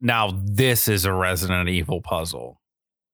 now 0.00 0.32
this 0.44 0.88
is 0.88 1.04
a 1.04 1.12
Resident 1.12 1.68
Evil 1.68 2.00
puzzle 2.00 2.60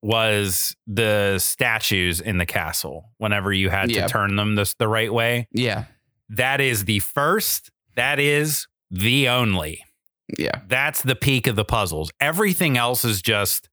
was 0.01 0.75
the 0.87 1.37
statues 1.39 2.21
in 2.21 2.37
the 2.37 2.45
castle 2.45 3.09
whenever 3.17 3.51
you 3.51 3.69
had 3.69 3.91
Yeah. 3.91 4.07
to 4.07 4.09
turn 4.13 4.35
them 4.37 4.55
the, 4.55 4.73
the 4.79 4.87
right 4.87 5.11
way. 5.13 5.47
Yeah, 5.51 5.85
That 6.29 6.61
is 6.61 6.85
the 6.85 6.99
first, 6.99 7.69
that 7.95 8.17
is 8.19 8.65
the 8.89 9.27
only. 9.27 9.83
yeah, 10.37 10.61
That's 10.67 11.01
the 11.03 11.15
peak 11.15 11.47
of 11.47 11.55
the 11.57 11.65
puzzles. 11.65 12.11
Everything 12.21 12.77
else 12.77 13.03
is 13.03 13.21
just 13.21 13.67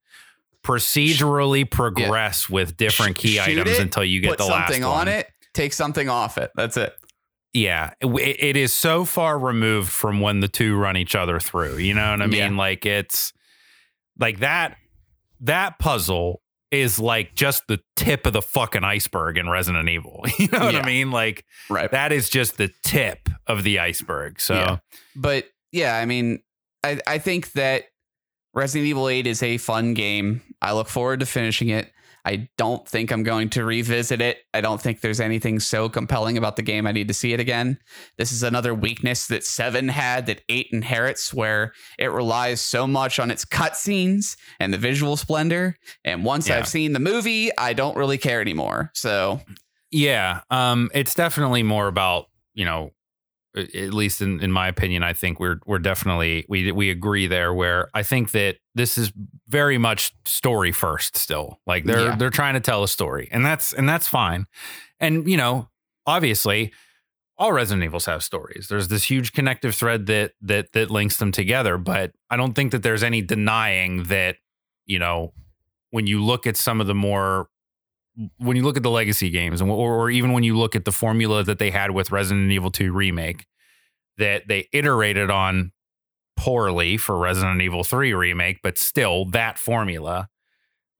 procedurally 0.65 1.69
progress 1.71 2.51
with 2.51 2.77
different 2.77 3.17
key 3.17 3.37
shoot 3.37 3.59
items 3.61 3.79
it, 3.79 3.83
until 3.83 4.05
you 4.05 4.21
get 4.21 4.37
the 4.39 4.47
last 4.47 4.67
something 4.73 4.83
one. 4.83 5.03
on 5.03 5.09
it, 5.09 5.29
take 5.55 5.73
something 5.73 6.09
off 6.09 6.39
it. 6.39 6.51
That's 6.57 6.77
it. 6.77 6.93
Yeah, 7.57 7.95
it, 8.01 8.07
it 8.09 8.57
is 8.57 8.75
so 8.75 9.05
far 9.07 9.39
removed 9.39 9.91
from 9.91 10.21
when 10.21 10.41
the 10.41 10.49
two 10.49 10.77
run 10.77 10.97
each 10.97 11.15
other 11.15 11.41
through. 11.41 11.79
You 11.79 11.95
know 11.95 12.11
what 12.11 12.21
I 12.23 12.27
mean? 12.27 12.53
Yeah. 12.53 12.59
Like 12.59 12.85
it's 12.85 13.33
like 14.19 14.41
that 14.41 14.77
that 15.41 15.79
puzzle 15.79 16.43
is 16.71 16.99
like 16.99 17.35
just 17.35 17.67
the 17.69 17.81
tip 17.95 18.27
of 18.27 18.33
the 18.35 18.43
fucking 18.43 18.85
iceberg 18.85 19.39
in 19.39 19.49
Resident 19.49 19.89
Evil. 19.89 20.23
You 20.39 20.49
know 20.49 20.59
what 20.61 20.75
Yeah. 20.75 20.81
I 20.81 20.87
mean? 20.87 21.11
Like 21.11 21.45
Right. 21.71 21.91
that 21.91 22.13
is 22.13 22.29
just 22.29 22.59
the 22.59 22.71
tip 22.83 23.29
of 23.47 23.63
the 23.63 23.79
iceberg. 23.79 24.41
So 24.41 24.55
Yeah. 24.55 24.77
But 25.15 25.47
yeah, 25.73 25.97
I 25.97 26.05
mean, 26.05 26.43
I, 26.85 27.01
I 27.07 27.19
think 27.19 27.53
that 27.53 27.85
Resident 28.53 28.87
Evil 28.89 29.09
8 29.09 29.27
is 29.27 29.43
a 29.43 29.59
fun 29.59 29.95
game. 29.95 30.43
I 30.61 30.73
look 30.73 30.89
forward 30.89 31.21
to 31.21 31.27
finishing 31.27 31.69
it. 31.69 31.91
I 32.27 32.49
don't 32.59 32.87
think 32.87 33.13
I'm 33.13 33.23
going 33.23 33.49
to 33.51 33.65
revisit 33.65 34.21
it. 34.21 34.39
I 34.53 34.61
don't 34.61 34.81
think 34.81 35.01
there's 35.01 35.21
anything 35.21 35.61
so 35.61 35.89
compelling 35.89 36.37
about 36.37 36.57
the 36.57 36.63
game 36.63 36.87
I 36.87 36.93
need 36.93 37.07
to 37.09 37.15
see 37.15 37.33
it 37.33 37.39
again. 37.39 37.79
This 38.19 38.33
is 38.33 38.43
another 38.43 38.75
weakness 38.75 39.29
that 39.29 39.45
7 39.45 39.89
had 39.89 40.27
that 40.27 40.43
8 40.49 40.67
inherits, 40.73 41.33
where 41.33 41.73
it 41.99 42.09
relies 42.09 42.61
so 42.61 42.87
much 42.87 43.21
on 43.21 43.31
its 43.31 43.45
cutscenes 43.45 44.37
and 44.59 44.75
the 44.75 44.79
visual 44.79 45.17
splendor. 45.17 45.77
And 46.05 46.25
once 46.25 46.49
Yeah. 46.49 46.59
I've 46.59 46.69
seen 46.69 46.93
the 46.93 47.01
movie, 47.01 47.57
I 47.57 47.73
don't 47.75 47.97
really 47.97 48.19
care 48.19 48.41
anymore. 48.41 48.91
So, 48.93 49.41
Yeah, 49.93 50.41
um, 50.51 50.91
it's 50.95 51.15
definitely 51.15 51.63
more 51.63 51.87
about 51.87 52.27
you 52.55 52.65
know, 52.65 52.91
at 53.57 53.95
least 53.95 54.21
in, 54.21 54.41
in 54.41 54.53
my 54.53 54.69
opinion, 54.69 55.03
I 55.03 55.13
think 55.13 55.41
we're 55.41 55.61
we're 55.67 55.79
definitely 55.79 56.45
we 56.49 56.71
we 56.73 56.91
agree 56.91 57.27
there. 57.27 57.55
Where 57.55 57.89
I 57.95 58.03
think 58.03 58.33
that 58.33 58.57
this 58.75 58.99
is 58.99 59.13
very 59.49 59.79
much 59.79 60.13
story 60.25 60.73
first 60.73 61.17
still. 61.17 61.61
Like 61.67 61.85
they're 61.85 62.07
Yeah. 62.07 62.17
they're 62.17 62.31
trying 62.31 62.55
to 62.55 62.61
tell 62.61 62.83
a 62.83 62.89
story, 62.89 63.29
and 63.33 63.45
that's 63.45 63.73
and 63.73 63.89
that's 63.89 64.09
fine. 64.09 64.47
And 65.01 65.27
you 65.29 65.37
know, 65.37 65.69
obviously, 66.07 66.73
all 67.39 67.53
Resident 67.53 67.85
Evils 67.85 68.07
have 68.07 68.23
stories. 68.23 68.69
There's 68.69 68.89
this 68.89 69.05
huge 69.11 69.33
connective 69.33 69.75
thread 69.75 70.07
that 70.07 70.33
that 70.43 70.73
that 70.73 70.91
links 70.91 71.17
them 71.19 71.33
together. 71.33 71.79
But 71.79 72.13
I 72.31 72.37
don't 72.37 72.53
think 72.55 72.73
that 72.73 72.83
there's 72.83 73.03
any 73.03 73.23
denying 73.23 74.05
that 74.05 74.37
you 74.85 74.99
know 74.99 75.33
when 75.91 76.07
you 76.07 76.23
look 76.23 76.47
at 76.47 76.57
some 76.57 76.81
of 76.81 76.87
the 76.87 76.95
more 76.95 77.49
when 78.39 78.57
you 78.57 78.63
look 78.63 78.77
at 78.77 78.83
the 78.83 78.91
legacy 78.91 79.31
games 79.31 79.61
and 79.61 79.71
or, 79.71 79.95
or 79.95 80.11
even 80.11 80.33
when 80.33 80.43
you 80.43 80.57
look 80.57 80.75
at 80.75 80.85
the 80.85 80.93
formula 80.93 81.43
that 81.45 81.59
they 81.59 81.71
had 81.71 81.91
with 81.91 82.11
Resident 82.11 82.51
Evil 82.51 82.71
2 82.71 82.93
remake 82.93 83.47
that 84.19 84.49
they 84.49 84.69
iterated 84.73 85.31
on 85.31 85.73
poorly 86.37 86.97
for 86.97 87.19
Resident 87.19 87.61
Evil 87.63 87.85
3 87.85 88.13
remake 88.15 88.61
but 88.63 88.79
still 88.79 89.25
that 89.27 89.59
formula 89.59 90.29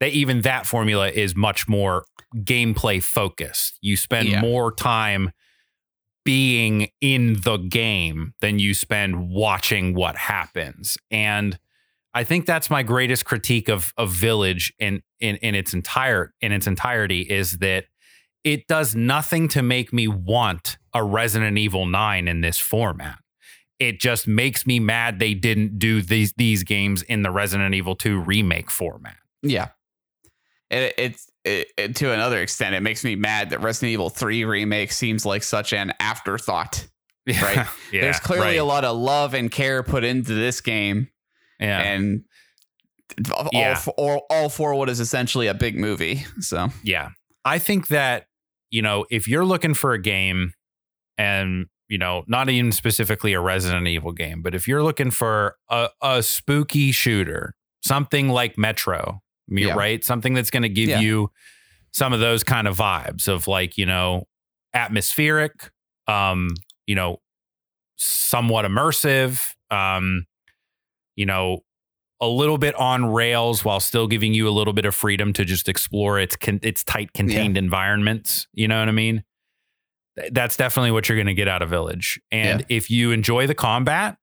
that 0.01 0.11
even 0.13 0.43
that 0.43 0.67
formula 0.67 1.09
is 1.09 1.35
much 1.35 1.67
more 1.69 2.05
gameplay 2.37 3.03
focused 3.03 3.79
you 3.81 3.97
spend 3.97 4.29
Yeah. 4.29 4.41
more 4.41 4.73
time 4.73 5.31
being 6.25 6.89
in 7.01 7.41
the 7.43 7.57
game 7.57 8.35
than 8.41 8.59
you 8.59 8.75
spend 8.75 9.31
watching 9.31 9.95
what 9.95 10.17
happens 10.17 10.99
and 11.11 11.59
I 12.17 12.25
think 12.25 12.47
that's 12.47 12.71
my 12.71 12.83
greatest 12.83 13.27
critique 13.27 13.69
of 13.69 13.93
of 13.99 14.11
Village 14.11 14.73
in 14.79 15.03
in 15.21 15.37
in 15.37 15.55
its 15.55 15.75
entire 15.75 16.33
in 16.41 16.51
its 16.51 16.67
entirety 16.67 17.21
is 17.21 17.59
that 17.59 17.85
it 18.43 18.67
does 18.69 18.95
nothing 18.95 19.49
to 19.49 19.63
make 19.63 19.93
me 19.93 20.09
want 20.09 20.79
a 20.95 21.05
Resident 21.05 21.59
Evil 21.59 21.85
9 21.85 22.27
in 22.27 22.41
this 22.41 22.59
format. 22.59 23.19
It 23.79 24.01
just 24.01 24.27
makes 24.27 24.67
me 24.67 24.81
mad 24.81 25.19
they 25.19 25.35
didn't 25.35 25.79
do 25.79 26.01
these 26.01 26.33
these 26.39 26.65
games 26.65 27.03
in 27.03 27.23
the 27.23 27.31
Resident 27.31 27.75
Evil 27.75 27.95
2 27.95 28.19
remake 28.19 28.71
format. 28.71 29.17
Yeah. 29.43 29.69
It, 30.71 30.95
it's 30.97 31.31
it, 31.45 31.69
it- 31.77 31.97
to 31.97 32.13
another 32.13 32.41
extent, 32.41 32.75
it 32.75 32.81
makes 32.81 33.05
me 33.05 33.15
mad 33.15 33.51
that 33.51 33.61
Resident 33.61 33.93
Evil 33.93 34.09
3 34.09 34.47
remake 34.47 34.91
seems 34.91 35.27
like 35.27 35.43
such 35.43 35.75
an 35.75 35.93
afterthought. 36.01 36.87
Right. 37.29 37.67
yeah. 37.93 38.03
There's 38.03 38.21
clearly 38.21 38.47
right. 38.47 38.59
a 38.59 38.65
lot 38.65 38.85
of 38.85 38.97
love 38.97 39.35
and 39.35 39.51
care 39.51 39.83
put 39.83 40.05
into 40.05 40.33
this 40.33 40.61
game, 40.61 41.09
Yeah. 41.61 41.81
and 41.81 42.25
all, 43.33 43.49
Yeah. 43.53 43.75
for, 43.77 43.91
all, 43.97 44.27
all 44.31 44.49
for 44.49 44.75
what 44.75 44.89
is 44.89 45.01
essentially 45.01 45.47
a 45.47 45.55
big 45.55 45.77
movie. 45.77 46.25
So, 46.41 46.69
Yeah. 46.83 47.11
I 47.45 47.59
think 47.59 47.89
that, 47.89 48.27
you 48.71 48.83
know, 48.83 49.07
if 49.11 49.29
you're 49.29 49.45
looking 49.45 49.75
for 49.75 49.93
a 49.93 50.01
game 50.01 50.53
and, 51.17 51.67
you 51.89 51.99
know, 51.99 52.25
not 52.27 52.49
even 52.51 52.73
specifically 52.73 53.33
a 53.33 53.41
Resident 53.41 53.87
Evil 53.87 54.13
game, 54.13 54.43
but 54.43 54.55
if 54.55 54.67
you're 54.67 54.83
looking 54.83 55.11
for 55.13 55.57
a, 55.71 55.89
a 56.03 56.23
spooky 56.23 56.91
shooter, 56.93 57.55
something 57.85 58.29
like 58.29 58.59
Metro, 58.59 59.21
Yeah. 59.49 59.75
right? 59.75 60.03
Something 60.05 60.35
that's 60.35 60.51
going 60.51 60.65
to 60.65 60.69
give 60.69 60.89
Yeah. 60.89 61.01
you 61.01 61.31
some 61.93 62.13
of 62.13 62.19
those 62.21 62.43
kind 62.43 62.67
of 62.67 62.77
vibes 62.77 63.29
of 63.29 63.47
like, 63.47 63.79
you 63.79 63.87
know, 63.87 64.25
atmospheric, 64.75 65.71
um, 66.09 66.49
you 66.87 66.95
know, 66.97 67.21
somewhat 67.97 68.65
immersive, 68.65 69.55
um, 69.71 70.27
you 71.17 71.27
know, 71.27 71.61
a 72.21 72.27
little 72.29 72.57
bit 72.59 72.75
on 72.77 73.05
rails 73.07 73.65
while 73.65 73.81
still 73.81 74.07
giving 74.07 74.33
you 74.33 74.49
a 74.49 74.51
little 74.51 74.73
bit 74.73 74.85
of 74.87 74.95
freedom 74.95 75.33
to 75.35 75.45
just 75.45 75.69
explore 75.69 76.19
its 76.19 76.37
con- 76.37 76.61
its 76.63 76.83
tight 76.85 77.13
contained 77.13 77.59
environments. 77.59 78.47
You 78.55 78.69
know 78.69 78.79
what 78.79 78.89
I 78.89 78.93
mean? 78.93 79.25
Th- 80.19 80.33
That's 80.33 80.57
definitely 80.57 80.93
what 80.93 81.09
you're 81.09 81.17
going 81.19 81.27
to 81.27 81.35
get 81.35 81.49
out 81.49 81.61
of 81.63 81.69
Village. 81.69 82.21
And 82.33 82.65
if 82.69 82.89
you 82.91 83.11
enjoy 83.11 83.47
the 83.47 83.55
combat 83.55 84.17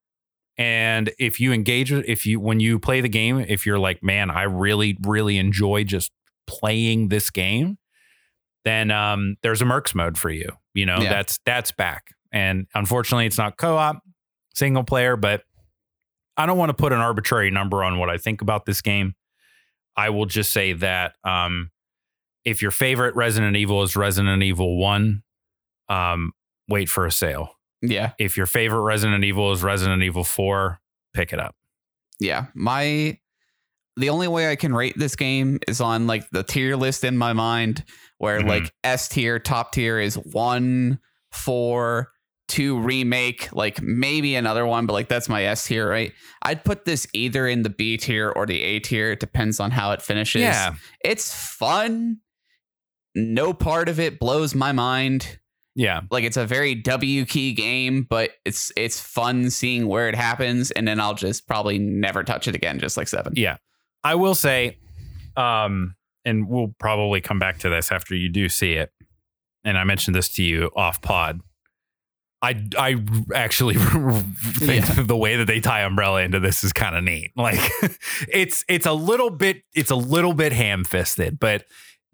and 0.58 1.12
if 1.20 1.40
you 1.40 1.52
engage 1.54 1.92
with 1.92 2.06
if 2.08 2.26
you 2.26 2.40
when 2.40 2.60
you 2.60 2.80
play 2.80 3.02
the 3.02 3.10
game, 3.10 3.40
if 3.40 3.66
you're 3.66 3.80
like, 3.80 4.02
"Man, 4.04 4.32
I 4.32 4.44
really 4.44 4.98
really 5.06 5.38
enjoy 5.38 5.84
just 5.84 6.12
playing 6.48 7.10
this 7.10 7.30
game," 7.30 7.78
then 8.66 8.90
um 8.92 9.36
there's 9.44 9.62
a 9.62 9.66
Mercs 9.66 9.94
mode 9.94 10.18
for 10.18 10.30
you. 10.32 10.50
You 10.74 10.86
know, 10.88 11.00
Yeah. 11.00 11.10
that's 11.10 11.40
that's 11.46 11.72
back. 11.72 12.08
And 12.32 12.66
unfortunately, 12.74 13.28
it's 13.28 13.38
not 13.38 13.58
co-op, 13.58 14.02
single 14.56 14.84
player, 14.84 15.16
but 15.16 15.44
I 16.38 16.46
don't 16.46 16.58
want 16.58 16.70
to 16.70 16.74
put 16.74 16.92
an 16.94 17.00
arbitrary 17.00 17.52
number 17.52 17.84
on 17.84 17.98
what 18.00 18.10
I 18.10 18.18
think 18.18 18.42
about 18.42 18.66
this 18.66 18.82
game. 18.82 19.16
I 19.96 20.10
will 20.10 20.26
just 20.26 20.52
say 20.52 20.74
that 20.74 21.16
um, 21.24 21.70
if 22.46 22.62
your 22.62 22.72
favorite 22.72 23.16
Resident 23.16 23.56
Evil 23.56 23.84
is 23.84 23.96
Resident 23.96 24.42
Evil 24.42 24.78
1, 24.78 25.22
um, 25.90 26.32
wait 26.68 26.90
for 26.90 27.06
a 27.06 27.12
sale. 27.12 27.58
yeah. 27.82 28.14
If 28.18 28.36
your 28.38 28.46
favorite 28.48 28.82
Resident 28.82 29.24
Evil 29.24 29.52
is 29.52 29.62
Resident 29.64 30.02
Evil 30.02 30.24
4, 30.24 30.80
pick 31.14 31.34
it 31.34 31.40
up. 31.40 31.56
Yeah. 32.20 32.46
My, 32.56 33.20
the 33.98 34.10
only 34.10 34.28
way 34.28 34.50
I 34.50 34.56
can 34.56 34.74
rate 34.74 34.98
this 34.98 35.16
game 35.16 35.60
is 35.68 35.82
on 35.82 36.08
like 36.08 36.28
the 36.32 36.42
tier 36.44 36.76
list 36.76 37.04
in 37.04 37.18
my 37.18 37.34
mind, 37.34 37.84
where 38.18 38.40
Mhm. 38.42 38.48
like 38.48 38.74
S 38.84 39.08
tier, 39.10 39.38
top 39.38 39.74
tier 39.74 40.00
is 40.00 40.16
one, 40.16 41.00
four, 41.32 42.10
two 42.48 42.80
remake, 42.80 43.52
like 43.54 43.82
maybe 43.82 44.36
another 44.36 44.66
one, 44.66 44.86
but 44.86 44.94
like 44.94 45.08
that's 45.08 45.30
my 45.30 45.44
S 45.44 45.66
tier, 45.66 45.90
right? 45.90 46.12
I'd 46.42 46.64
put 46.64 46.86
this 46.86 47.08
either 47.14 47.48
in 47.48 47.64
the 47.64 47.70
B 47.70 47.98
tier 47.98 48.30
or 48.30 48.46
the 48.46 48.62
A 48.62 48.80
tier. 48.80 49.12
It 49.12 49.20
depends 49.20 49.60
on 49.60 49.72
how 49.72 49.92
it 49.92 50.02
finishes. 50.02 50.42
Yeah. 50.42 50.76
It's 51.04 51.34
fun. 51.34 52.18
No 53.16 53.54
part 53.54 53.90
of 53.90 54.00
it 54.00 54.20
blows 54.20 54.56
my 54.56 54.72
mind. 54.72 55.40
Yeah. 55.76 56.02
Like 56.12 56.24
it's 56.24 56.38
a 56.38 56.46
very 56.46 56.76
W 56.76 57.26
key 57.26 57.54
game, 57.54 58.06
but 58.10 58.32
it's 58.46 58.72
it's 58.78 59.00
fun 59.00 59.50
seeing 59.50 59.88
where 59.88 60.08
it 60.08 60.16
happens, 60.16 60.72
and 60.72 60.88
then 60.88 61.00
I'll 61.00 61.16
just 61.16 61.48
probably 61.48 61.80
never 61.80 62.24
touch 62.24 62.48
it 62.48 62.56
again, 62.56 62.80
just 62.80 62.98
like 62.98 63.08
seven. 63.08 63.34
Yeah. 63.36 63.58
I 64.04 64.16
will 64.16 64.36
say, 64.36 64.78
um, 65.38 65.96
and 66.26 66.48
we'll 66.48 66.76
probably 66.80 67.22
come 67.22 67.40
back 67.40 67.60
to 67.60 67.70
this 67.70 67.92
after 67.92 68.16
you 68.16 68.30
do 68.30 68.50
see 68.50 68.74
it. 68.74 68.92
And 69.64 69.78
I 69.78 69.86
mentioned 69.86 70.16
this 70.16 70.30
to 70.36 70.44
you 70.44 70.72
off 70.76 71.02
pod. 71.02 71.40
I 72.44 72.68
I 72.78 73.04
actually 73.34 73.76
think 74.60 74.88
Yeah. 74.88 75.04
the 75.04 75.16
way 75.18 75.38
that 75.38 75.46
they 75.46 75.60
tie 75.62 75.82
Umbrella 75.84 76.22
into 76.22 76.40
this 76.40 76.64
is 76.64 76.74
kind 76.74 76.96
of 76.96 77.04
neat. 77.04 77.32
Like 77.38 77.60
it's 78.28 78.64
it's 78.68 78.86
a 78.86 78.94
little 78.94 79.30
bit 79.32 79.64
it's 79.74 79.90
a 79.92 79.96
little 79.96 80.34
bit 80.34 80.52
ham 80.54 80.84
fisted, 80.84 81.40
but 81.40 81.66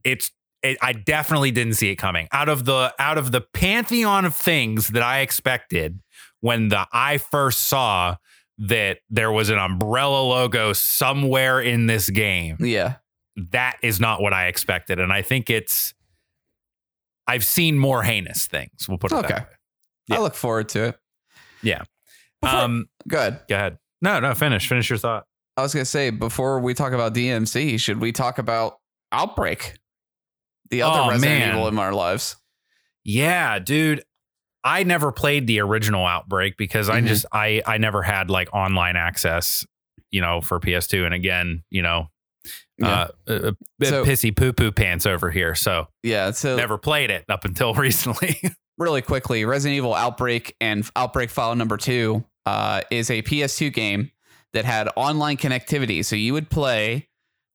it's 0.05 0.31
it, 0.61 0.77
I 0.81 0.93
definitely 0.93 1.51
didn't 1.51 1.73
see 1.73 1.89
it 1.89 1.95
coming 1.95 2.27
out 2.31 2.47
of 2.49 2.65
the 2.65 2.93
out 2.99 3.17
of 3.17 3.31
the 3.31 3.41
pantheon 3.41 4.23
of 4.25 4.35
things 4.35 4.89
that 4.89 5.01
I 5.03 5.19
expected 5.21 5.99
when 6.41 6.67
the 6.69 6.87
I 6.93 7.17
first 7.17 7.67
saw 7.67 8.15
that 8.59 8.99
there 9.09 9.31
was 9.31 9.49
an 9.49 9.57
Umbrella 9.57 10.21
logo 10.21 10.73
somewhere 10.73 11.59
in 11.61 11.87
this 11.87 12.09
game. 12.09 12.57
Yeah. 12.59 12.95
That 13.51 13.77
is 13.81 13.99
not 14.01 14.21
what 14.21 14.33
I 14.33 14.47
expected, 14.47 14.99
and 14.99 15.13
I 15.13 15.21
think 15.21 15.49
it's. 15.49 15.93
I've 17.25 17.45
seen 17.45 17.77
more 17.77 18.03
heinous 18.03 18.47
things. 18.47 18.87
We'll 18.89 18.97
put 18.97 19.11
it 19.11 19.15
Okay. 19.15 19.27
that 19.29 19.49
way. 19.49 19.55
Yeah. 20.09 20.17
I 20.17 20.19
look 20.21 20.35
forward 20.35 20.69
to 20.69 20.83
it. 20.85 20.99
Yeah. 21.61 21.83
Before- 22.41 22.59
Um, 22.59 22.89
Good. 23.07 23.39
go 23.49 23.55
ahead. 23.55 23.77
No, 24.01 24.19
no, 24.19 24.33
finish. 24.33 24.67
Finish 24.67 24.89
your 24.89 24.97
thought. 24.99 25.25
I 25.57 25.61
was 25.61 25.73
gonna 25.73 25.83
say 25.85 26.09
before 26.09 26.59
we 26.59 26.73
talk 26.73 26.93
about 26.93 27.13
DMC, 27.13 27.77
should 27.79 27.99
we 27.99 28.11
talk 28.11 28.37
about 28.37 28.77
Outbreak, 29.11 29.73
the 30.69 30.83
other 30.83 30.99
Oh, 31.01 31.09
Resident 31.09 31.39
man. 31.39 31.49
Evil 31.55 31.67
in 31.67 31.77
our 31.79 31.93
lives? 31.93 32.37
Yeah, 33.03 33.59
dude. 33.59 34.03
I 34.63 34.83
never 34.83 35.11
played 35.11 35.47
the 35.47 35.59
original 35.61 36.05
Outbreak 36.05 36.55
because 36.57 36.89
I 36.89 37.01
Mhm. 37.01 37.07
just 37.07 37.25
I 37.31 37.61
I 37.65 37.77
never 37.77 38.03
had 38.03 38.29
like 38.29 38.53
online 38.53 38.95
access, 38.95 39.65
you 40.11 40.21
know, 40.21 40.41
for 40.41 40.59
PS2. 40.59 41.05
And 41.05 41.13
again, 41.13 41.63
you 41.69 41.81
know, 41.81 42.09
uh, 42.83 43.07
uh, 43.27 43.31
uh, 43.31 43.51
So- 43.83 44.05
pissy 44.05 44.35
poo 44.35 44.53
poo 44.53 44.71
pants 44.71 45.05
over 45.05 45.29
here. 45.31 45.55
So 45.55 45.87
Yeah. 46.03 46.31
So 46.31 46.55
never 46.55 46.77
played 46.77 47.09
it 47.09 47.25
up 47.29 47.43
until 47.45 47.73
recently. 47.73 48.39
Really 48.79 49.01
quickly, 49.01 49.45
Resident 49.45 49.77
Evil 49.77 49.93
Outbreak 49.93 50.55
and 50.59 50.89
Outbreak 50.95 51.29
File 51.29 51.55
Number 51.55 51.77
Two 51.77 52.23
uh, 52.45 52.81
is 52.89 53.11
a 53.11 53.21
PS2 53.21 53.71
game 53.71 54.11
that 54.53 54.65
had 54.65 54.89
online 54.95 55.37
connectivity. 55.37 56.03
So 56.03 56.15
you 56.15 56.33
would 56.33 56.49
play 56.49 57.07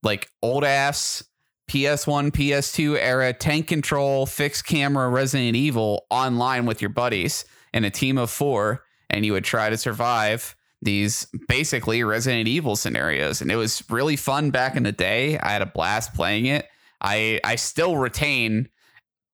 like 0.03 0.31
old 0.43 0.64
ass 0.64 1.25
PS1, 1.68 2.31
PS2 2.31 2.97
era 2.99 3.33
tank 3.33 3.66
control, 3.66 4.27
fixed 4.27 4.66
camera 4.66 5.09
Resident 5.09 5.57
Evil 5.57 6.07
online 6.11 6.66
with 6.66 6.81
your 6.81 6.91
buddies 6.91 7.45
in 7.72 7.85
a 7.85 7.91
team 7.91 8.18
of 8.18 8.31
four, 8.31 8.85
and 9.11 9.25
you 9.25 9.33
would 9.33 9.45
try 9.45 9.70
to 9.70 9.77
survive 9.77 10.55
these 10.83 11.27
basically 11.49 12.05
Resident 12.05 12.47
Evil 12.47 12.77
scenarios. 12.77 13.41
And 13.41 13.51
it 13.51 13.57
was 13.57 13.83
really 13.89 14.16
fun 14.16 14.51
back 14.51 14.77
in 14.77 14.83
the 14.83 14.93
day. 14.93 15.39
I 15.39 15.51
had 15.51 15.62
a 15.62 15.66
blast 15.66 16.14
playing 16.14 16.47
it. 16.47 16.68
I 17.01 17.41
I 17.43 17.57
still 17.57 17.97
retain. 17.97 18.68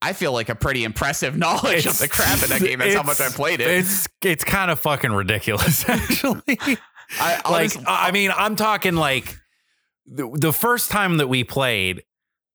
I 0.03 0.13
feel 0.13 0.33
like 0.33 0.49
a 0.49 0.55
pretty 0.55 0.85
impressive 0.85 1.37
knowledge 1.39 1.87
of 1.87 1.99
the 1.99 2.09
crap 2.09 2.43
in 2.43 2.51
that 2.51 2.61
game. 2.61 2.79
That's 2.79 2.95
how 2.95 3.03
much 3.03 3.21
I 3.21 3.29
played 3.29 3.61
it. 3.61 3.69
It's 3.69 4.09
it's 4.23 4.45
kind 4.45 4.71
of 4.71 4.81
fucking 4.81 5.13
ridiculous, 5.13 5.85
actually. 5.89 6.59
I, 7.19 7.41
like 7.51 7.73
I 7.87 8.11
mean, 8.13 8.31
I'm 8.35 8.57
talking 8.57 8.95
like 8.95 9.37
the, 10.07 10.31
the 10.33 10.53
first 10.53 10.91
time 10.91 11.19
that 11.19 11.29
we 11.29 11.45
played, 11.45 12.05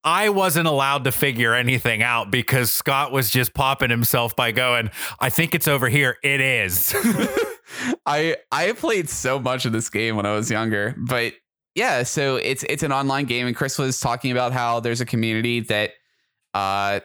I 0.04 0.30
wasn't 0.30 0.68
allowed 0.68 1.04
to 1.06 1.12
figure 1.12 1.54
anything 1.54 2.04
out 2.04 2.32
because 2.32 2.72
Scott 2.72 3.12
was 3.12 3.30
just 3.30 3.54
popping 3.54 3.90
himself 3.90 4.36
by 4.36 4.52
going, 4.52 4.92
"I 5.20 5.30
think 5.30 5.56
it's 5.56 5.68
over 5.68 5.90
here." 5.90 6.18
It 6.24 6.42
is. 6.42 6.94
I 8.06 8.38
I 8.52 8.72
played 8.74 9.10
so 9.10 9.40
much 9.40 9.66
of 9.66 9.72
this 9.72 9.90
game 9.90 10.16
when 10.16 10.26
I 10.26 10.34
was 10.34 10.52
younger, 10.52 10.96
but 10.98 11.34
yeah, 11.76 12.04
so 12.04 12.38
it's 12.38 12.64
it's 12.70 12.84
an 12.84 12.92
online 12.92 13.26
game, 13.26 13.48
and 13.48 13.56
Chris 13.56 13.78
was 13.78 14.00
talking 14.00 14.32
about 14.32 14.54
how 14.54 14.80
there's 14.80 15.02
a 15.02 15.06
community 15.06 15.60
that, 15.62 15.92
uh, 16.54 17.02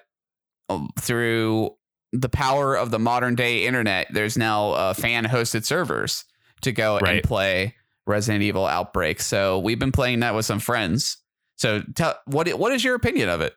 through 1.01 1.71
the 2.13 2.29
power 2.29 2.75
of 2.77 2.91
the 2.91 2.99
modern 2.99 3.35
day 3.35 3.65
internet, 3.67 4.09
there's 4.13 4.37
now 4.37 4.71
uh, 4.73 4.95
fan 4.95 5.25
hosted 5.25 5.65
servers 5.65 6.25
to 6.63 6.73
go 6.73 6.99
Right. 6.99 7.17
and 7.17 7.23
play 7.23 7.75
Resident 8.07 8.43
Evil 8.43 8.67
Outbreak. 8.67 9.21
So 9.21 9.59
we've 9.61 9.79
been 9.79 9.93
playing 9.93 10.21
that 10.21 10.35
with 10.35 10.45
some 10.45 10.59
friends. 10.61 11.19
So 11.57 11.83
tell 11.95 12.19
what 12.27 12.49
what 12.59 12.73
is 12.73 12.83
your 12.83 12.95
opinion 12.95 13.29
of 13.29 13.41
it? 13.41 13.55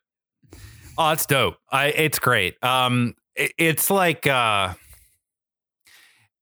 oh, 0.97 1.11
it's 1.11 1.25
dope. 1.25 1.55
I 1.71 1.87
it's 1.87 2.19
great. 2.19 2.61
Um, 2.63 3.15
it- 3.35 3.53
it's 3.57 3.89
like 3.89 4.27
uh, 4.27 4.73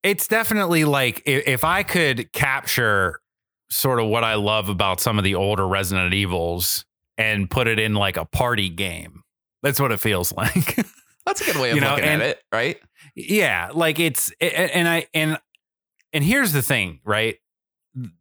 it's 0.03 0.27
definitely 0.27 0.83
like 0.83 1.21
if, 1.25 1.47
if 1.47 1.63
I 1.63 1.83
could 1.83 2.31
capture 2.33 3.19
sort 3.69 3.99
of 3.99 4.07
what 4.07 4.23
I 4.23 4.35
love 4.35 4.67
about 4.69 4.99
some 4.99 5.17
of 5.17 5.23
the 5.23 5.35
older 5.35 5.67
Resident 5.67 6.13
Evils 6.13 6.83
and 7.17 7.49
put 7.49 7.67
it 7.67 7.79
in 7.79 7.93
like 7.93 8.17
a 8.17 8.25
party 8.25 8.67
game. 8.69 9.20
That's 9.63 9.79
what 9.79 9.91
it 9.91 9.97
feels 9.99 10.31
like. 10.37 10.75
That's 11.25 11.41
a 11.41 11.45
good 11.45 11.57
way 11.57 11.69
of 11.69 11.75
You 11.75 11.81
know, 11.81 11.91
looking 11.91 12.05
and- 12.05 12.21
at 12.21 12.29
it, 12.29 12.43
right? 12.51 12.77
yeah 13.15 13.69
like 13.73 13.99
it's 13.99 14.31
and 14.39 14.87
i 14.87 15.05
and 15.13 15.37
and 16.13 16.23
here's 16.23 16.53
the 16.53 16.61
thing 16.61 16.99
right 17.03 17.35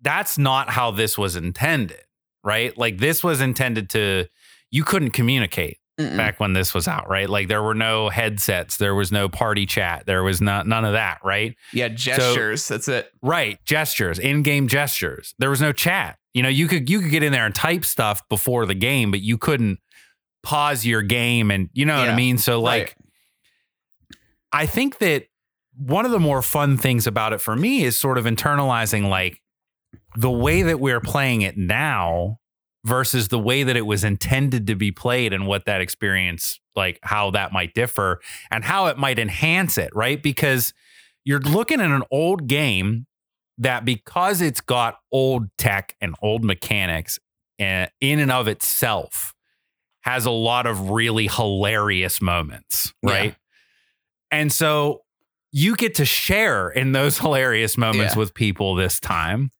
that's 0.03 0.37
not 0.37 0.69
how 0.71 0.91
this 0.91 1.17
was 1.17 1.37
intended 1.37 2.01
right 2.43 2.77
like 2.77 2.99
this 2.99 3.23
was 3.23 3.41
intended 3.41 3.89
to 3.91 4.27
you 4.73 4.83
couldn't 4.83 5.11
communicate 5.11 5.77
Mm-mm. 6.01 6.17
back 6.17 6.41
when 6.41 6.55
this 6.55 6.75
was 6.75 6.89
out 6.89 7.09
right 7.09 7.29
like 7.31 7.47
there 7.47 7.63
were 7.63 7.75
no 7.75 8.09
headsets 8.09 8.79
there 8.79 8.95
was 8.95 9.13
no 9.13 9.29
party 9.29 9.65
chat 9.67 10.07
there 10.07 10.25
was 10.25 10.41
not 10.41 10.67
none 10.67 10.85
of 10.85 10.95
that 10.95 11.19
right 11.23 11.55
Yeah, 11.73 11.89
gestures. 11.89 12.67
that's 12.67 12.89
it. 12.89 13.13
right 13.23 13.63
gestures 13.65 14.19
in-game 14.19 14.67
gestures 14.67 15.35
there 15.39 15.51
was 15.51 15.61
no 15.61 15.73
chat 15.73 16.19
you 16.35 16.43
know 16.43 16.49
you 16.49 16.67
could 16.67 16.91
you 16.91 17.01
could 17.01 17.11
get 17.11 17.23
in 17.23 17.31
there 17.33 17.47
and 17.47 17.55
type 17.55 17.85
stuff 17.85 18.27
before 18.29 18.67
the 18.67 18.75
game 18.75 19.11
but 19.13 19.21
you 19.21 19.39
couldn't 19.39 19.79
pause 20.43 20.87
your 20.87 21.03
game 21.03 21.51
and 21.51 21.69
you 21.73 21.85
know 21.85 21.99
what 21.99 22.09
i 22.09 22.17
mean 22.17 22.39
so 22.39 22.61
like 22.61 22.83
right. 22.83 22.95
I 24.53 24.67
think 24.67 24.99
that 24.99 25.27
one 25.77 26.05
of 26.05 26.11
the 26.11 26.21
more 26.21 26.43
fun 26.43 26.77
things 26.77 27.07
about 27.07 27.33
it 27.33 27.41
for 27.41 27.57
me 27.57 27.85
is 27.85 27.99
sort 27.99 28.19
of 28.19 28.25
internalizing 28.25 29.09
like 29.09 29.41
the 30.17 30.31
way 30.31 30.63
that 30.63 30.81
we're 30.81 31.01
playing 31.01 31.43
it 31.43 31.57
now 31.57 32.39
versus 32.85 33.29
the 33.29 33.39
way 33.39 33.63
that 33.63 33.77
it 33.77 33.87
was 33.87 34.05
intended 34.05 34.67
to 34.67 34.75
be 34.75 34.91
played 34.91 35.33
and 35.33 35.47
what 35.47 35.67
that 35.67 35.81
experience 35.81 36.61
like 36.75 36.99
how 37.03 37.31
that 37.31 37.53
might 37.53 37.75
differ 37.75 38.21
and 38.51 38.65
how 38.65 38.87
it 38.87 38.99
might 38.99 39.19
enhance 39.19 39.79
it, 39.79 39.95
right? 39.95 40.23
Because 40.23 40.73
you're 41.25 41.41
looking 41.41 41.81
at 41.81 41.91
an 41.91 42.03
old 42.11 42.47
game 42.47 43.07
that 43.59 43.85
because 43.85 44.41
it's 44.41 44.61
got 44.61 44.99
old 45.13 45.47
tech 45.59 45.95
and 46.01 46.15
old 46.23 46.43
mechanics 46.43 47.19
uh, 47.61 47.87
in 48.01 48.19
and 48.19 48.33
of 48.33 48.49
itself 48.49 49.35
has 50.03 50.27
a 50.27 50.31
lot 50.31 50.67
of 50.67 50.91
really 50.91 51.29
hilarious 51.29 52.21
moments, 52.23 52.93
Yeah. 53.03 53.11
right? 53.13 53.35
And 54.31 54.53
so 54.53 55.03
you 55.53 55.75
get 55.77 55.97
to 55.97 56.05
share 56.05 56.69
in 56.71 56.93
those 56.93 57.19
hilarious 57.21 57.77
moments 57.77 58.15
Yeah. 58.15 58.19
with 58.19 58.35
people 58.35 58.75
this 58.75 59.01
time. 59.01 59.51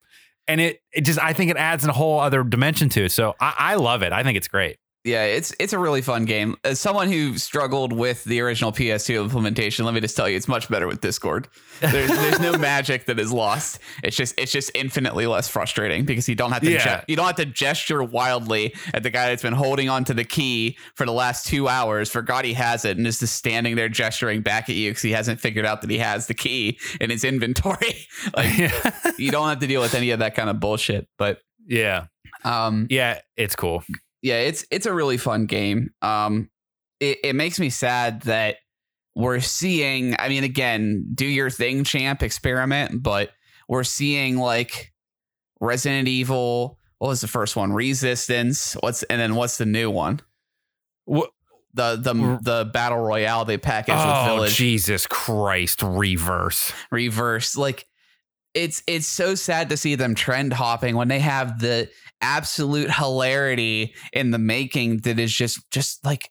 And 0.49 0.61
it 0.61 0.81
it 0.93 1.03
just 1.03 1.19
I 1.21 1.33
think 1.33 1.51
it 1.51 1.57
adds 1.57 1.85
a 1.85 1.93
whole 1.93 2.19
other 2.19 2.43
dimension 2.43 2.89
to 2.91 3.05
it. 3.05 3.13
So 3.13 3.37
I, 3.41 3.55
I 3.59 3.75
love 3.77 4.03
it. 4.03 4.13
I 4.13 4.23
think 4.25 4.37
it's 4.37 4.49
great. 4.49 4.79
Yeah, 5.03 5.25
it's 5.25 5.55
it's 5.59 5.73
a 5.73 5.79
really 5.79 6.03
fun 6.03 6.27
game. 6.27 6.57
As 6.63 6.79
someone 6.79 7.09
who 7.09 7.39
struggled 7.39 7.91
with 7.91 8.23
the 8.25 8.41
original 8.43 8.71
PS2 8.71 9.23
implementation, 9.23 9.87
let 9.87 9.95
me 9.95 10.01
just 10.01 10.15
tell 10.15 10.29
you, 10.29 10.37
it's 10.37 10.47
much 10.47 10.69
better 10.69 10.87
with 10.87 11.01
Discord. 11.01 11.49
There's 11.81 12.11
there's 12.11 12.39
no 12.39 12.53
magic 12.59 13.07
that 13.07 13.19
is 13.19 13.33
lost. 13.33 13.79
It's 14.05 14.15
just 14.15 14.39
it's 14.39 14.53
just 14.53 14.71
infinitely 14.75 15.27
less 15.27 15.49
frustrating 15.49 16.05
because 16.05 16.29
you 16.29 16.35
don't 16.35 16.53
have 16.53 16.61
to 16.63 16.71
Yeah. 16.71 17.01
ge- 17.01 17.05
you 17.09 17.17
don't 17.17 17.25
have 17.27 17.37
to 17.37 17.47
gesture 17.47 18.03
wildly 18.03 18.75
at 18.93 19.03
the 19.03 19.09
guy 19.09 19.31
that's 19.31 19.41
been 19.41 19.55
holding 19.55 19.89
onto 19.89 20.13
the 20.13 20.25
key 20.25 20.77
for 20.97 21.07
the 21.07 21.13
last 21.13 21.47
two 21.47 21.67
hours. 21.67 22.11
Forgot 22.11 22.45
he 22.45 22.53
has 22.53 22.85
it 22.85 22.99
and 22.99 23.07
is 23.07 23.21
just 23.21 23.37
standing 23.37 23.77
there 23.77 23.89
gesturing 23.89 24.43
back 24.43 24.69
at 24.69 24.77
you 24.77 24.91
because 24.91 25.03
he 25.03 25.13
hasn't 25.13 25.41
figured 25.41 25.65
out 25.65 25.81
that 25.81 25.89
he 25.89 25.97
has 25.97 26.27
the 26.27 26.35
key 26.35 26.79
in 27.01 27.09
his 27.09 27.25
inventory. 27.25 28.07
like 28.37 28.71
you 29.19 29.31
don't 29.31 29.49
have 29.49 29.61
to 29.61 29.67
deal 29.67 29.81
with 29.81 29.95
any 29.95 30.11
of 30.11 30.19
that 30.19 30.35
kind 30.35 30.51
of 30.51 30.61
bullshit. 30.61 31.09
But 31.17 31.39
yeah. 31.67 32.05
um, 32.45 32.87
Yeah, 32.91 33.21
it's 33.39 33.57
cool. 33.57 33.83
Yeah, 34.23 34.41
it's 34.41 34.67
it's 34.71 34.87
a 34.87 34.93
really 34.93 35.17
fun 35.17 35.47
game. 35.47 35.91
Um, 36.03 36.51
it, 36.99 37.19
it 37.25 37.35
makes 37.35 37.59
me 37.59 37.71
sad 37.71 38.23
that 38.23 38.57
we're 39.15 39.41
seeing. 39.41 40.15
I 40.19 40.29
mean, 40.29 40.45
again, 40.45 41.07
do 41.15 41.27
your 41.27 41.51
thing, 41.51 41.85
champ, 41.85 42.23
experiment, 42.23 43.03
but 43.03 43.31
we're 43.69 43.85
seeing 43.85 44.37
like 44.37 44.93
Resident 45.61 46.09
Evil. 46.09 46.79
What 46.99 47.09
was 47.09 47.21
the 47.23 47.29
first 47.29 47.57
one? 47.57 47.73
Resistance. 47.73 48.75
What's 48.81 49.03
and 49.05 49.21
then 49.21 49.35
what's 49.35 49.57
the 49.57 49.67
new 49.67 49.91
one? 49.91 50.21
What, 51.07 51.31
The 51.73 51.97
the 51.97 52.39
the 52.43 52.71
battle 52.71 52.99
royale 52.99 53.45
they 53.45 53.57
packaged 53.57 53.97
with 53.97 54.17
oh, 54.17 54.25
Village 54.35 54.55
Jesus 54.55 55.07
Christ, 55.07 55.83
Re:Verse. 55.83 56.73
Re:Verse. 56.91 57.57
Like 57.57 57.87
it's 58.55 58.83
it's 58.87 59.07
so 59.07 59.35
sad 59.35 59.69
to 59.69 59.77
see 59.77 59.95
them 59.95 60.15
trend 60.15 60.53
hopping 60.53 60.97
when 60.97 61.09
they 61.09 61.21
have 61.21 61.61
the 61.61 61.89
absolute 62.21 62.91
hilarity 62.91 63.95
in 64.13 64.31
the 64.31 64.39
making 64.39 64.99
that 64.99 65.19
is 65.19 65.33
just 65.33 65.71
just 65.71 66.05
like 66.05 66.31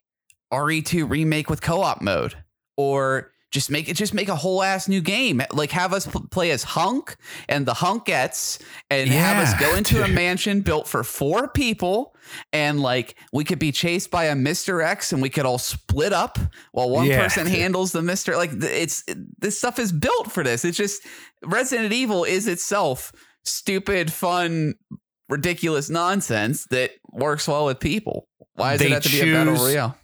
RE2 0.52 1.08
remake 1.08 1.48
with 1.48 1.62
co-op 1.62 2.02
mode 2.02 2.34
or 2.76 3.32
just 3.50 3.70
make 3.70 3.88
it 3.88 3.94
just 3.94 4.14
make 4.14 4.28
a 4.28 4.36
whole 4.36 4.62
ass 4.62 4.86
new 4.88 5.00
game. 5.00 5.42
Like 5.52 5.70
have 5.72 5.92
us 5.92 6.06
p- 6.06 6.20
play 6.30 6.50
as 6.52 6.62
hunk 6.62 7.16
and 7.48 7.66
the 7.66 7.72
hunkettes 7.74 8.60
and 8.90 9.08
have 9.10 9.38
us 9.42 9.58
go 9.60 9.74
into 9.76 10.02
a 10.04 10.08
mansion 10.08 10.60
built 10.60 10.86
for 10.86 11.02
four 11.02 11.48
people 11.48 12.14
and 12.52 12.80
like 12.80 13.16
we 13.32 13.42
could 13.44 13.58
be 13.58 13.72
chased 13.72 14.10
by 14.10 14.26
a 14.26 14.34
mr 14.34 14.84
x 14.84 15.12
and 15.12 15.20
we 15.20 15.28
could 15.28 15.44
all 15.46 15.58
split 15.58 16.12
up 16.12 16.38
while 16.70 16.88
one 16.90 17.06
Yeah. 17.06 17.20
person 17.22 17.46
handles 17.46 17.90
the 17.90 18.02
mr 18.02 18.36
like 18.36 18.50
it's 18.52 19.02
this 19.38 19.58
stuff 19.58 19.78
is 19.80 19.90
built 19.90 20.30
for 20.30 20.44
this. 20.44 20.64
It's 20.64 20.76
just 20.76 21.02
resident 21.44 21.92
evil 21.92 22.22
is 22.24 22.46
itself 22.46 23.12
stupid 23.44 24.12
fun 24.12 24.74
ridiculous 25.28 25.88
nonsense 25.90 26.66
that 26.66 26.90
works 27.12 27.48
well 27.48 27.66
with 27.66 27.80
people. 27.80 28.28
Why 28.54 28.72
does 28.76 28.80
it 28.80 28.84
They 28.84 28.90
have 28.90 29.02
to 29.04 29.08
be 29.08 29.20
a 29.30 29.32
battle 29.34 29.54
royale 29.54 29.96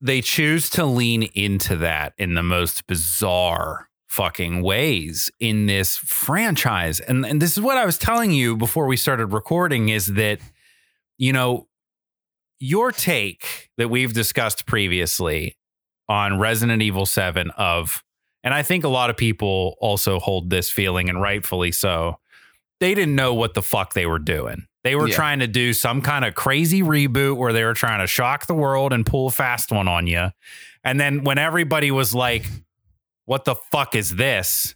they 0.00 0.20
choose 0.20 0.68
to 0.70 0.84
lean 0.84 1.24
into 1.34 1.76
that 1.76 2.12
in 2.18 2.34
the 2.34 2.42
most 2.42 2.86
bizarre 2.86 3.88
fucking 4.06 4.62
ways 4.62 5.30
in 5.40 5.66
this 5.66 5.96
franchise. 5.96 7.00
And 7.00 7.26
and 7.26 7.42
this 7.42 7.52
is 7.52 7.60
what 7.60 7.76
I 7.76 7.84
was 7.84 7.98
telling 7.98 8.30
you 8.30 8.56
before 8.56 8.86
we 8.86 8.96
started 8.96 9.26
recording 9.26 9.88
is 9.88 10.06
that 10.14 10.38
you 11.18 11.32
know 11.32 11.66
your 12.60 12.92
take 12.92 13.70
that 13.76 13.88
we've 13.88 14.12
discussed 14.12 14.66
previously 14.66 15.56
on 16.08 16.38
Resident 16.38 16.80
Evil 16.80 17.06
7 17.06 17.50
of 17.56 18.04
and 18.44 18.54
I 18.54 18.62
think 18.62 18.84
a 18.84 18.88
lot 18.88 19.10
of 19.10 19.16
people 19.16 19.74
also 19.80 20.20
hold 20.20 20.50
this 20.50 20.70
feeling 20.70 21.08
and 21.08 21.20
rightfully 21.20 21.72
so. 21.72 22.18
They 22.78 22.94
didn't 22.94 23.16
know 23.16 23.32
what 23.32 23.54
the 23.54 23.62
fuck 23.62 23.94
they 23.94 24.04
were 24.04 24.18
doing. 24.18 24.66
They 24.84 24.94
were 24.94 25.08
Yeah. 25.08 25.14
trying 25.16 25.38
to 25.40 25.46
do 25.46 25.72
some 25.72 26.00
kind 26.02 26.24
of 26.24 26.34
crazy 26.34 26.82
reboot 26.82 27.36
where 27.36 27.52
they 27.52 27.64
were 27.64 27.74
trying 27.74 28.00
to 28.00 28.06
shock 28.06 28.46
the 28.46 28.54
world 28.54 28.92
and 28.92 29.04
pull 29.04 29.26
a 29.28 29.30
fast 29.30 29.72
one 29.72 29.88
on 29.88 30.06
you. 30.06 30.30
And 30.84 31.00
then 31.00 31.24
when 31.24 31.38
everybody 31.38 31.90
was 31.90 32.14
like, 32.14 32.44
what 33.24 33.44
the 33.46 33.54
fuck 33.54 33.94
is 33.94 34.14
this? 34.16 34.74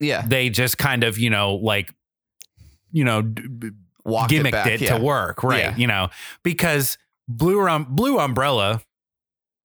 yeah 0.00 0.22
They 0.26 0.50
just 0.50 0.76
kind 0.78 1.04
of, 1.04 1.16
you 1.18 1.30
know, 1.30 1.54
like, 1.54 1.94
you 2.92 3.04
know, 3.04 3.22
walked 4.04 4.32
gimmicked 4.32 4.46
it, 4.48 4.52
back, 4.52 4.66
it, 4.66 4.80
yeah. 4.82 4.98
to 4.98 5.02
work, 5.02 5.42
right? 5.42 5.58
Yeah. 5.60 5.76
You 5.76 5.86
know, 5.86 6.08
because 6.42 6.98
Blue 7.28 7.66
um, 7.68 7.86
Blue 7.90 8.18
Umbrella. 8.18 8.82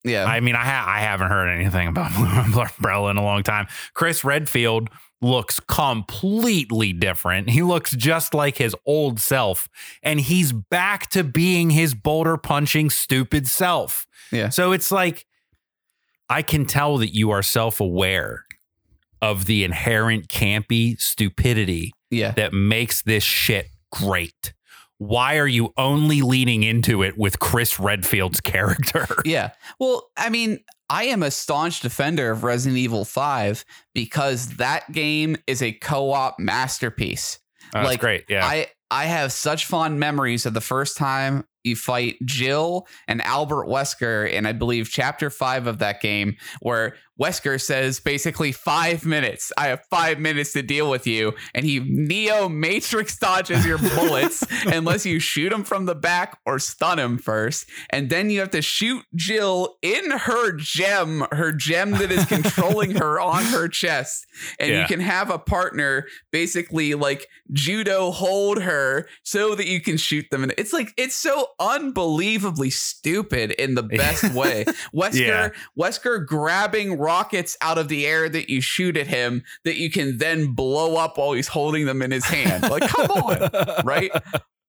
yeah 0.03 0.25
I 0.25 0.39
mean, 0.39 0.55
I 0.55 0.63
ha- 0.65 0.85
I 0.87 0.99
haven't 1.01 1.29
heard 1.29 1.47
anything 1.49 1.87
about 1.87 2.13
Blue 2.15 2.61
Umbrella 2.61 3.09
in 3.11 3.17
a 3.17 3.23
long 3.23 3.43
time. 3.43 3.67
Chris 3.93 4.23
Redfield 4.23 4.89
looks 5.21 5.59
completely 5.59 6.93
different. 6.93 7.49
He 7.49 7.61
looks 7.61 7.91
just 7.91 8.33
like 8.33 8.57
his 8.57 8.75
old 8.85 9.19
self, 9.19 9.69
and 10.01 10.19
he's 10.19 10.51
back 10.51 11.09
to 11.11 11.23
being 11.23 11.69
his 11.69 11.93
boulder 11.93 12.37
punching 12.37 12.89
stupid 12.89 13.47
self. 13.47 14.07
Yeah. 14.31 14.49
So 14.49 14.71
it's 14.71 14.91
like 14.91 15.25
I 16.29 16.41
can 16.41 16.65
tell 16.65 16.97
that 16.97 17.13
you 17.13 17.31
are 17.31 17.43
self 17.43 17.79
aware 17.79 18.45
of 19.21 19.45
the 19.45 19.63
inherent 19.63 20.27
campy 20.27 20.99
stupidity 20.99 21.93
yeah 22.09 22.31
that 22.31 22.53
makes 22.53 23.01
this 23.03 23.23
shit 23.23 23.67
great. 23.91 24.53
Why 24.97 25.37
are 25.37 25.47
you 25.47 25.73
only 25.77 26.21
leaning 26.21 26.61
into 26.61 27.01
it 27.03 27.17
with 27.17 27.39
Chris 27.39 27.79
Redfield's 27.79 28.39
character? 28.41 29.07
Yeah. 29.25 29.51
Well, 29.79 30.09
I 30.15 30.29
mean, 30.29 30.59
I 30.91 31.05
am 31.05 31.23
a 31.23 31.31
staunch 31.31 31.79
defender 31.79 32.31
of 32.31 32.43
Resident 32.43 32.77
Evil 32.77 33.05
5 33.05 33.63
because 33.95 34.57
that 34.57 34.91
game 34.91 35.37
is 35.47 35.61
a 35.61 35.71
co-op 35.71 36.37
masterpiece. 36.37 37.39
Oh, 37.67 37.69
that's 37.75 37.85
Like, 37.87 37.99
great. 38.01 38.25
Yeah. 38.27 38.45
I 38.45 38.67
I 38.93 39.05
have 39.05 39.31
such 39.31 39.67
fond 39.67 40.01
memories 40.01 40.45
of 40.45 40.53
the 40.53 40.59
first 40.59 40.97
time 40.97 41.45
you 41.63 41.77
fight 41.77 42.17
Jill 42.25 42.87
and 43.07 43.21
Albert 43.21 43.67
Wesker 43.67 44.29
in 44.29 44.45
I 44.45 44.51
believe 44.51 44.89
chapter 44.89 45.29
5 45.29 45.65
of 45.65 45.79
that 45.79 46.01
game 46.01 46.35
where 46.59 46.97
Wesker 47.21 47.61
says 47.61 47.99
basically 47.99 48.51
5 48.51 49.05
minutes. 49.05 49.51
I 49.57 49.67
have 49.67 49.81
5 49.89 50.19
minutes 50.19 50.53
to 50.53 50.63
deal 50.63 50.89
with 50.89 51.05
you. 51.05 51.33
And 51.53 51.65
he 51.65 51.79
neo 51.79 52.49
matrix 52.49 53.17
dodges 53.17 53.65
your 53.65 53.77
bullets 53.95 54.43
unless 54.65 55.05
you 55.05 55.19
shoot 55.19 55.51
him 55.53 55.63
from 55.63 55.85
the 55.85 55.93
back 55.95 56.39
or 56.45 56.57
stun 56.57 56.97
him 56.97 57.17
first. 57.17 57.67
And 57.89 58.09
then 58.09 58.29
you 58.29 58.39
have 58.39 58.51
to 58.51 58.61
shoot 58.61 59.05
Jill 59.15 59.75
in 59.81 60.09
her 60.11 60.51
gem, 60.53 61.25
her 61.31 61.51
gem 61.51 61.91
that 61.91 62.11
is 62.11 62.25
controlling 62.25 62.95
her 62.95 63.19
on 63.21 63.43
her 63.43 63.67
chest. 63.67 64.25
And 64.59 64.71
you 64.71 64.85
can 64.85 64.99
have 65.01 65.29
a 65.29 65.37
partner 65.37 66.07
basically 66.31 66.95
like 66.95 67.27
judo 67.51 68.11
hold 68.11 68.63
her 68.63 69.07
so 69.23 69.53
that 69.55 69.67
you 69.67 69.81
can 69.81 69.97
shoot 69.97 70.25
them. 70.31 70.41
And 70.43 70.53
it's 70.57 70.73
like 70.73 70.93
it's 70.97 71.15
so 71.15 71.47
unbelievably 71.59 72.69
stupid 72.69 73.51
in 73.51 73.75
the 73.75 73.83
best 73.83 74.33
way. 74.33 74.65
Wesker 74.93 75.11
Yeah. 75.27 75.49
wesker 75.77 76.25
grabbing 76.25 76.97
rockets 77.11 77.57
out 77.61 77.77
of 77.77 77.87
the 77.89 78.05
air 78.07 78.29
that 78.29 78.49
you 78.49 78.61
shoot 78.61 78.95
at 78.95 79.07
him 79.07 79.43
that 79.65 79.75
you 79.75 79.89
can 79.91 80.17
then 80.17 80.53
blow 80.53 80.95
up 80.95 81.17
while 81.17 81.33
he's 81.33 81.47
holding 81.49 81.85
them 81.85 82.01
in 82.01 82.09
his 82.11 82.23
hand 82.25 82.63
like 82.69 82.83
come 82.87 83.11
on 83.11 83.83
right 83.85 84.11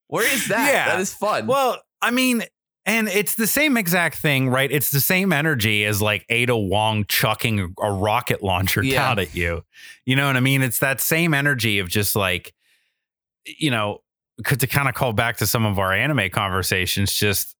where 0.09 0.27
is 0.35 0.49
that 0.49 0.67
Yeah. 0.73 0.89
that 0.89 1.01
is 1.01 1.15
fun 1.15 1.47
Well, 1.47 1.81
I 2.01 2.11
mean, 2.11 2.43
and 2.85 3.07
it's 3.07 3.37
the 3.37 3.47
same 3.47 3.77
exact 3.77 4.17
thing, 4.19 4.49
right? 4.49 4.69
It's 4.71 4.91
the 4.91 4.99
same 5.01 5.33
energy 5.33 5.85
as 5.85 6.03
like 6.03 6.27
Ada 6.29 6.57
Wong 6.57 7.05
chucking 7.09 7.75
a 7.81 7.93
rocket 7.93 8.43
launcher 8.43 8.83
Yeah. 8.83 8.99
down 9.07 9.19
at 9.21 9.37
you. 9.37 9.63
You 10.05 10.17
know 10.17 10.27
what 10.27 10.37
I 10.37 10.41
mean? 10.41 10.63
It's 10.63 10.81
that 10.81 11.01
same 11.01 11.33
energy 11.33 11.79
of 11.79 11.89
just 11.89 12.17
like, 12.17 12.53
you 13.47 13.71
know, 13.71 14.01
could 14.45 14.59
to 14.61 14.67
kind 14.67 14.89
of 14.89 14.95
call 14.97 15.13
back 15.13 15.37
to 15.37 15.47
some 15.47 15.65
of 15.65 15.79
our 15.79 15.93
anime 15.93 16.29
conversations, 16.31 17.15
just 17.15 17.55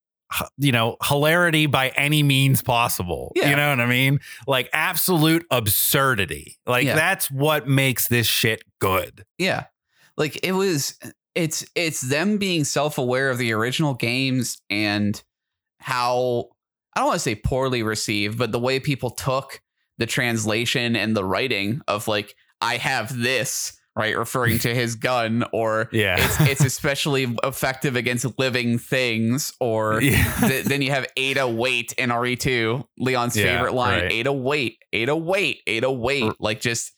you 0.59 0.73
know, 0.73 0.97
hilarity 1.03 1.67
by 1.67 1.89
any 1.91 2.23
means 2.23 2.63
possible. 2.63 3.33
Yeah. 3.37 3.51
You 3.51 3.57
know 3.57 3.71
what 3.71 3.81
I 3.81 3.87
mean? 3.87 4.21
Like 4.47 4.69
absolute 4.73 5.45
absurdity. 5.51 6.59
Like 6.67 6.87
Yeah. 6.87 6.95
that's 6.95 7.31
what 7.31 7.69
makes 7.69 8.09
this 8.09 8.27
shit 8.27 8.63
good. 8.79 9.25
Yeah. 9.39 9.65
Like 10.17 10.39
it 10.45 10.53
was 10.53 10.99
it's 11.35 11.65
it's 11.75 12.01
them 12.03 12.39
being 12.39 12.65
self-aware 12.65 13.31
of 13.31 13.39
the 13.39 13.53
original 13.53 13.95
games 13.95 14.61
and 14.69 15.23
how 15.79 16.49
I 16.95 17.01
don't 17.01 17.09
want 17.09 17.17
to 17.17 17.21
say 17.21 17.35
poorly 17.35 17.83
received, 17.83 18.39
but 18.39 18.53
the 18.53 18.59
way 18.59 18.79
people 18.79 19.11
took 19.11 19.61
the 19.99 20.07
translation 20.07 20.95
and 20.97 21.17
the 21.17 21.25
writing 21.25 21.81
of 21.89 22.07
like 22.09 22.35
I 22.61 22.77
have 22.77 23.19
this, 23.19 23.73
right, 23.97 24.17
referring 24.17 24.59
to 24.61 24.75
his 24.75 24.95
gun 24.97 25.45
or 25.53 25.89
Yeah. 25.93 26.17
it's 26.19 26.41
it's 26.41 26.65
especially 26.65 27.37
effective 27.45 27.95
against 27.97 28.39
living 28.39 28.79
things 28.79 29.53
or 29.61 30.01
yeah. 30.03 30.33
th- 30.41 30.65
then 30.65 30.83
you 30.83 30.91
have 30.91 31.07
Ada 31.17 31.47
wait 31.49 31.93
in 31.95 32.11
RE2, 32.11 32.85
Leon's 32.99 33.37
Yeah, 33.37 33.45
favorite 33.57 33.75
line, 33.75 34.03
right. 34.05 34.13
Ada 34.13 34.33
wait, 34.33 34.79
Ada 34.93 35.15
wait, 35.17 35.61
Ada 35.67 35.91
wait, 35.93 36.23
R- 36.23 36.35
like 36.41 36.61
just 36.61 36.93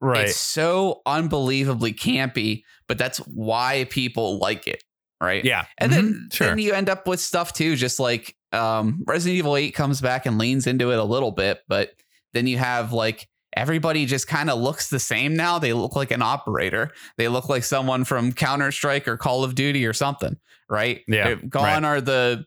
right. 0.00 0.28
it's 0.28 0.36
so 0.36 1.02
unbelievably 1.06 1.94
campy, 1.94 2.62
but 2.88 2.98
that's 2.98 3.18
why 3.18 3.86
people 3.90 4.38
like 4.38 4.66
it, 4.68 4.82
right? 5.20 5.44
yeah. 5.44 5.66
And 5.78 5.92
then, 5.92 6.04
Mhm. 6.30 6.32
sure. 6.34 6.46
then 6.48 6.58
you 6.58 6.72
end 6.74 6.88
up 6.88 7.06
with 7.08 7.20
stuff 7.20 7.52
too, 7.52 7.74
just 7.76 7.98
like 7.98 8.34
um, 8.52 9.02
Resident 9.06 9.36
Evil 9.38 9.56
8 9.56 9.72
comes 9.74 10.00
back 10.00 10.24
and 10.24 10.38
leans 10.38 10.66
into 10.68 10.92
it 10.92 10.98
a 10.98 11.04
little 11.04 11.32
bit, 11.32 11.60
but 11.68 11.90
then 12.32 12.46
you 12.46 12.56
have 12.58 12.92
like 12.92 13.28
everybody 13.56 14.06
just 14.06 14.28
kind 14.28 14.50
of 14.50 14.58
looks 14.60 14.90
the 14.90 15.00
same 15.00 15.34
now. 15.34 15.58
They 15.58 15.72
look 15.72 15.96
like 15.96 16.10
an 16.10 16.22
operator. 16.22 16.92
They 17.16 17.28
look 17.28 17.48
like 17.48 17.64
someone 17.64 18.04
from 18.04 18.32
Counter 18.32 18.70
Strike 18.70 19.08
or 19.08 19.16
Call 19.16 19.42
of 19.44 19.54
Duty 19.54 19.86
or 19.86 19.92
something, 19.92 20.36
right? 20.68 21.00
Yeah, 21.08 21.24
They're- 21.34 21.36
Gone 21.48 21.84
are 21.84 22.00
the 22.00 22.44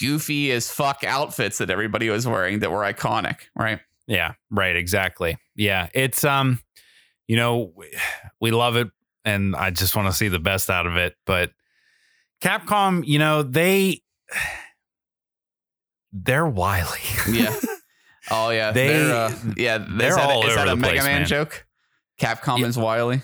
goofy 0.00 0.50
as 0.50 0.68
fuck 0.70 1.04
outfits 1.04 1.58
that 1.58 1.70
everybody 1.70 2.08
was 2.10 2.26
wearing 2.26 2.58
that 2.60 2.70
were 2.72 2.80
iconic, 2.82 3.36
right? 3.54 3.78
Yeah, 4.08 4.32
right, 4.50 4.74
exactly. 4.74 5.36
Yeah, 5.54 5.88
it's 5.94 6.24
um 6.24 6.60
you 7.28 7.36
know, 7.36 7.72
we 8.40 8.50
love 8.50 8.76
it 8.76 8.88
and 9.24 9.54
I 9.54 9.70
just 9.70 9.94
want 9.96 10.08
to 10.08 10.12
see 10.16 10.28
the 10.28 10.38
best 10.38 10.70
out 10.70 10.86
of 10.86 10.96
it, 10.96 11.14
but 11.26 11.50
Capcom, 12.42 13.02
you 13.06 13.18
know, 13.18 13.42
they 13.42 14.00
they're 16.12 16.46
wily. 16.46 16.98
Yeah. 17.30 17.54
Oh 18.30 18.50
yeah, 18.50 18.72
They- 18.72 18.88
they're, 18.88 19.14
uh, 19.14 19.32
yeah. 19.56 19.78
they're 19.78 20.08
is 20.10 20.16
that, 20.16 20.30
all 20.30 20.46
is 20.46 20.54
that 20.54 20.66
a 20.66 20.70
the 20.70 20.76
Mega 20.76 20.94
place, 20.94 21.04
Man 21.04 21.20
man. 21.20 21.26
joke? 21.28 21.64
Capcom 22.20 22.64
is 22.64 22.76
Wily. 22.78 23.20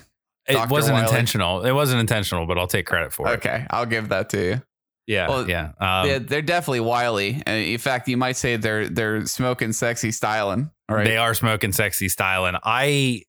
it 0.46 0.52
Dr. 0.52 0.70
wasn't 0.70 0.94
Wily. 0.94 1.06
intentional. 1.08 1.64
It 1.64 1.72
wasn't 1.72 2.00
intentional, 2.00 2.46
but 2.46 2.58
I'll 2.58 2.66
take 2.66 2.86
credit 2.86 3.12
for 3.12 3.28
it. 3.28 3.36
Okay, 3.38 3.66
I'll 3.70 3.86
give 3.86 4.08
that 4.10 4.28
to 4.30 4.38
you. 4.44 4.62
Yeah, 5.06 5.28
Well, 5.28 5.48
yeah. 5.50 5.72
Um, 5.80 6.08
yeah, 6.08 6.18
they're 6.20 6.42
definitely 6.42 6.80
wily. 6.80 7.42
And 7.44 7.64
in 7.64 7.78
fact, 7.78 8.06
you 8.08 8.16
might 8.16 8.36
say 8.36 8.56
they're 8.56 8.88
they're 8.88 9.26
smoking 9.26 9.72
sexy 9.72 10.12
styling. 10.12 10.70
All 10.88 10.94
right. 10.96 11.04
They 11.06 11.16
are 11.16 11.34
smoking 11.34 11.72
sexy 11.72 12.08
styling. 12.08 12.54
I 12.62 13.22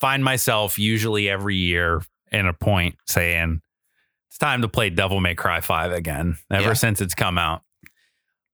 find 0.00 0.22
myself 0.22 0.78
usually 0.78 1.28
every 1.28 1.56
year 1.56 2.02
in 2.30 2.46
a 2.46 2.52
point 2.52 2.96
saying, 3.06 3.60
it's 4.28 4.38
time 4.38 4.62
to 4.62 4.68
play 4.68 4.90
Devil 4.90 5.20
May 5.20 5.34
Cry 5.34 5.60
5 5.60 5.92
again, 5.92 6.36
ever 6.52 6.68
Yeah. 6.68 6.72
since 6.74 7.00
it's 7.00 7.14
come 7.14 7.38
out. 7.38 7.62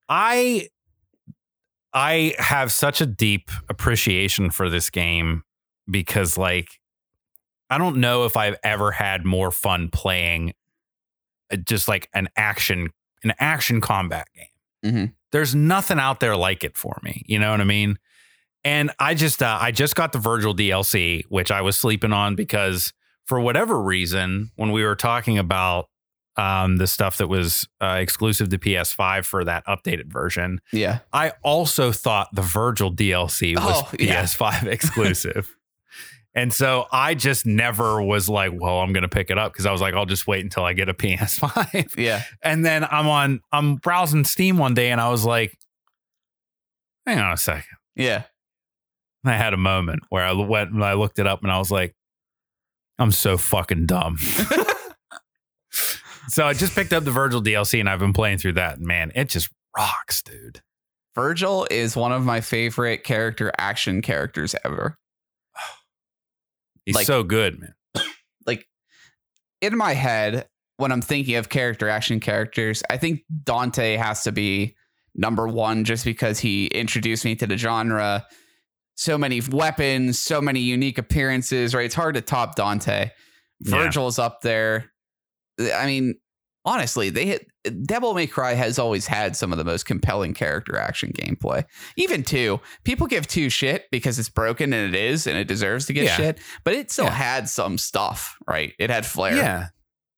I 0.09 0.69
I 1.93 2.35
have 2.39 2.71
such 2.71 3.01
a 3.01 3.05
deep 3.05 3.51
appreciation 3.69 4.49
for 4.49 4.69
this 4.69 4.89
game 4.89 5.43
because 5.89 6.37
like 6.37 6.69
I 7.69 7.77
don't 7.77 7.97
know 7.97 8.25
if 8.25 8.35
I've 8.37 8.57
ever 8.63 8.91
had 8.91 9.25
more 9.25 9.51
fun 9.51 9.89
playing 9.89 10.53
uh, 11.51 11.57
just 11.57 11.87
like 11.87 12.09
an 12.13 12.29
action 12.35 12.89
an 13.23 13.33
action 13.39 13.81
combat 13.81 14.27
game. 14.35 14.93
Mhm. 14.93 15.13
There's 15.31 15.53
nothing 15.53 15.99
out 15.99 16.19
there 16.19 16.35
like 16.35 16.63
it 16.63 16.75
for 16.75 16.99
me. 17.03 17.23
You 17.27 17.39
know 17.39 17.51
what 17.51 17.61
I 17.61 17.65
mean? 17.65 17.97
And 18.63 18.91
I 18.99 19.13
just 19.13 19.41
uh, 19.43 19.57
I 19.59 19.71
just 19.71 19.95
got 19.95 20.11
the 20.11 20.19
Virgil 20.19 20.55
DLC, 20.55 21.23
which 21.29 21.51
I 21.51 21.61
was 21.61 21.77
sleeping 21.77 22.13
on 22.13 22.35
because 22.35 22.93
for 23.25 23.39
whatever 23.39 23.81
reason, 23.81 24.51
when 24.55 24.71
we 24.71 24.83
were 24.83 24.95
talking 24.95 25.37
about 25.37 25.87
um, 26.37 26.77
the 26.77 26.87
stuff 26.87 27.17
that 27.17 27.27
was 27.27 27.67
uh, 27.81 27.97
exclusive 27.99 28.49
to 28.49 28.57
PS5 28.57 29.25
for 29.25 29.43
that 29.43 29.65
updated 29.65 30.05
version, 30.07 30.61
Yeah. 30.71 30.99
I 31.11 31.33
also 31.43 31.91
thought 31.91 32.29
the 32.33 32.41
Virgil 32.41 32.91
DLC 32.93 33.55
was 33.55 33.81
Oh. 33.83 33.89
PS5 33.97 34.63
exclusive. 34.67 35.55
and 36.33 36.53
so 36.53 36.85
I 36.91 37.13
just 37.15 37.45
never 37.45 38.01
was 38.01 38.29
like, 38.29 38.53
well, 38.55 38.79
I'm 38.79 38.93
going 38.93 39.01
to 39.03 39.09
pick 39.09 39.29
it 39.29 39.37
up 39.37 39.51
because 39.51 39.65
I 39.65 39.71
was 39.73 39.81
like, 39.81 39.93
I'll 39.93 40.05
just 40.05 40.25
wait 40.27 40.41
until 40.43 40.63
I 40.63 40.71
get 40.73 40.87
a 40.87 40.93
PS5. 40.93 41.97
Yeah. 41.97 42.23
and 42.41 42.65
then 42.65 42.85
I'm 42.85 43.07
on, 43.07 43.41
I'm 43.51 43.75
browsing 43.75 44.23
Steam 44.23 44.57
one 44.57 44.73
day 44.73 44.91
and 44.91 45.01
I 45.01 45.09
was 45.09 45.25
like, 45.25 45.57
hang 47.05 47.19
on 47.19 47.33
a 47.33 47.37
second. 47.37 47.77
Yeah. 47.95 48.23
I 49.25 49.33
had 49.33 49.53
a 49.53 49.57
moment 49.57 50.03
where 50.09 50.23
I 50.25 50.31
went 50.31 50.71
and 50.71 50.83
I 50.83 50.93
looked 50.93 51.19
it 51.19 51.27
up 51.27 51.43
and 51.43 51.51
I 51.51 51.59
was 51.59 51.69
like, 51.69 51.93
I'm 52.97 53.11
so 53.11 53.37
fucking 53.37 53.85
dumb. 53.87 54.17
so 56.31 56.45
I 56.45 56.53
just 56.53 56.73
picked 56.73 56.93
up 56.93 57.03
the 57.03 57.11
Virgil 57.11 57.41
DLC 57.41 57.79
and 57.79 57.89
I've 57.89 57.99
been 57.99 58.13
playing 58.13 58.37
through 58.37 58.53
that. 58.53 58.77
And 58.77 58.85
man, 58.87 59.11
it 59.15 59.29
just 59.29 59.49
rocks, 59.77 60.21
dude. 60.21 60.61
Virgil 61.15 61.67
is 61.69 61.95
one 61.95 62.11
of 62.11 62.23
my 62.23 62.39
favorite 62.41 63.03
character 63.03 63.51
action 63.57 64.01
characters 64.01 64.55
ever. 64.63 64.97
He's 66.85 66.95
Like- 66.95 67.05
so 67.05 67.23
good, 67.23 67.59
man. 67.59 67.73
Like 68.45 68.67
in 69.61 69.77
my 69.77 69.93
head, 69.93 70.47
when 70.77 70.91
I'm 70.91 71.01
thinking 71.01 71.35
of 71.35 71.49
character 71.49 71.89
action 71.89 72.19
characters, 72.19 72.81
I 72.89 72.97
think 72.97 73.21
Dante 73.43 73.97
has 73.97 74.23
to 74.23 74.31
be 74.31 74.75
number 75.13 75.47
one 75.47 75.83
just 75.83 76.05
because 76.05 76.39
he 76.39 76.67
introduced 76.67 77.23
me 77.25 77.35
to 77.35 77.45
the 77.45 77.57
genre. 77.57 78.25
So 78.95 79.17
many 79.17 79.41
weapons, 79.41 80.17
so 80.19 80.41
many 80.41 80.59
unique 80.61 80.97
appearances, 80.97 81.75
right? 81.75 81.85
It's 81.85 81.93
hard 81.95 82.15
to 82.15 82.21
top 82.21 82.55
Dante. 82.55 83.11
Yeah. 83.59 83.77
Virgil's 83.77 84.17
up 84.17 84.41
there. 84.41 84.90
I 85.71 85.85
mean, 85.85 86.15
honestly, 86.65 87.09
they 87.09 87.25
hit 87.25 87.47
Devil 87.85 88.13
May 88.15 88.25
Cry 88.27 88.53
has 88.53 88.79
always 88.79 89.05
had 89.05 89.35
some 89.35 89.51
of 89.51 89.57
the 89.59 89.63
most 89.63 89.85
compelling 89.85 90.33
character 90.33 90.77
action 90.77 91.11
gameplay. 91.13 91.63
Even 91.95 92.23
two, 92.23 92.59
people 92.83 93.05
give 93.05 93.27
two 93.27 93.49
shit 93.49 93.85
because 93.91 94.17
it's 94.17 94.29
broken 94.29 94.73
and 94.73 94.93
it 94.95 94.99
is, 94.99 95.27
and 95.27 95.37
it 95.37 95.47
deserves 95.47 95.85
to 95.87 95.93
get 95.93 96.05
Yeah. 96.05 96.15
shit. 96.17 96.39
But 96.63 96.73
it 96.73 96.89
still 96.91 97.05
Yeah. 97.05 97.11
had 97.11 97.49
some 97.49 97.77
stuff, 97.77 98.35
right? 98.47 98.73
It 98.79 98.89
had 98.89 99.05
flair. 99.05 99.35
Yeah. 99.35 99.67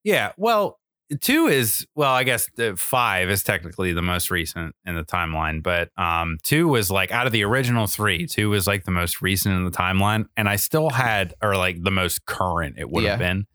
Yeah. 0.05 0.31
Well, 0.37 0.79
two 1.21 1.47
is 1.47 1.85
well, 1.95 2.13
I 2.13 2.23
guess 2.23 2.49
five 2.77 3.29
is 3.29 3.43
technically 3.43 3.91
the 3.93 4.01
most 4.01 4.31
recent 4.31 4.73
in 4.85 4.95
the 4.95 5.03
timeline, 5.03 5.61
but 5.61 5.89
um 5.97 6.37
two 6.43 6.67
was 6.69 6.89
like 6.89 7.11
out 7.11 7.25
of 7.27 7.33
the 7.33 7.43
original 7.43 7.87
three, 7.87 8.25
two 8.25 8.49
was 8.49 8.67
like 8.67 8.85
the 8.85 8.91
most 8.91 9.21
recent 9.21 9.53
in 9.53 9.65
the 9.65 9.71
timeline. 9.71 10.25
And 10.37 10.47
I 10.47 10.55
still 10.55 10.89
had 10.89 11.33
or 11.41 11.57
like 11.57 11.83
the 11.83 11.91
most 11.91 12.25
current 12.25 12.77
it 12.79 12.89
would 12.89 13.03
have 13.03 13.19
been. 13.19 13.47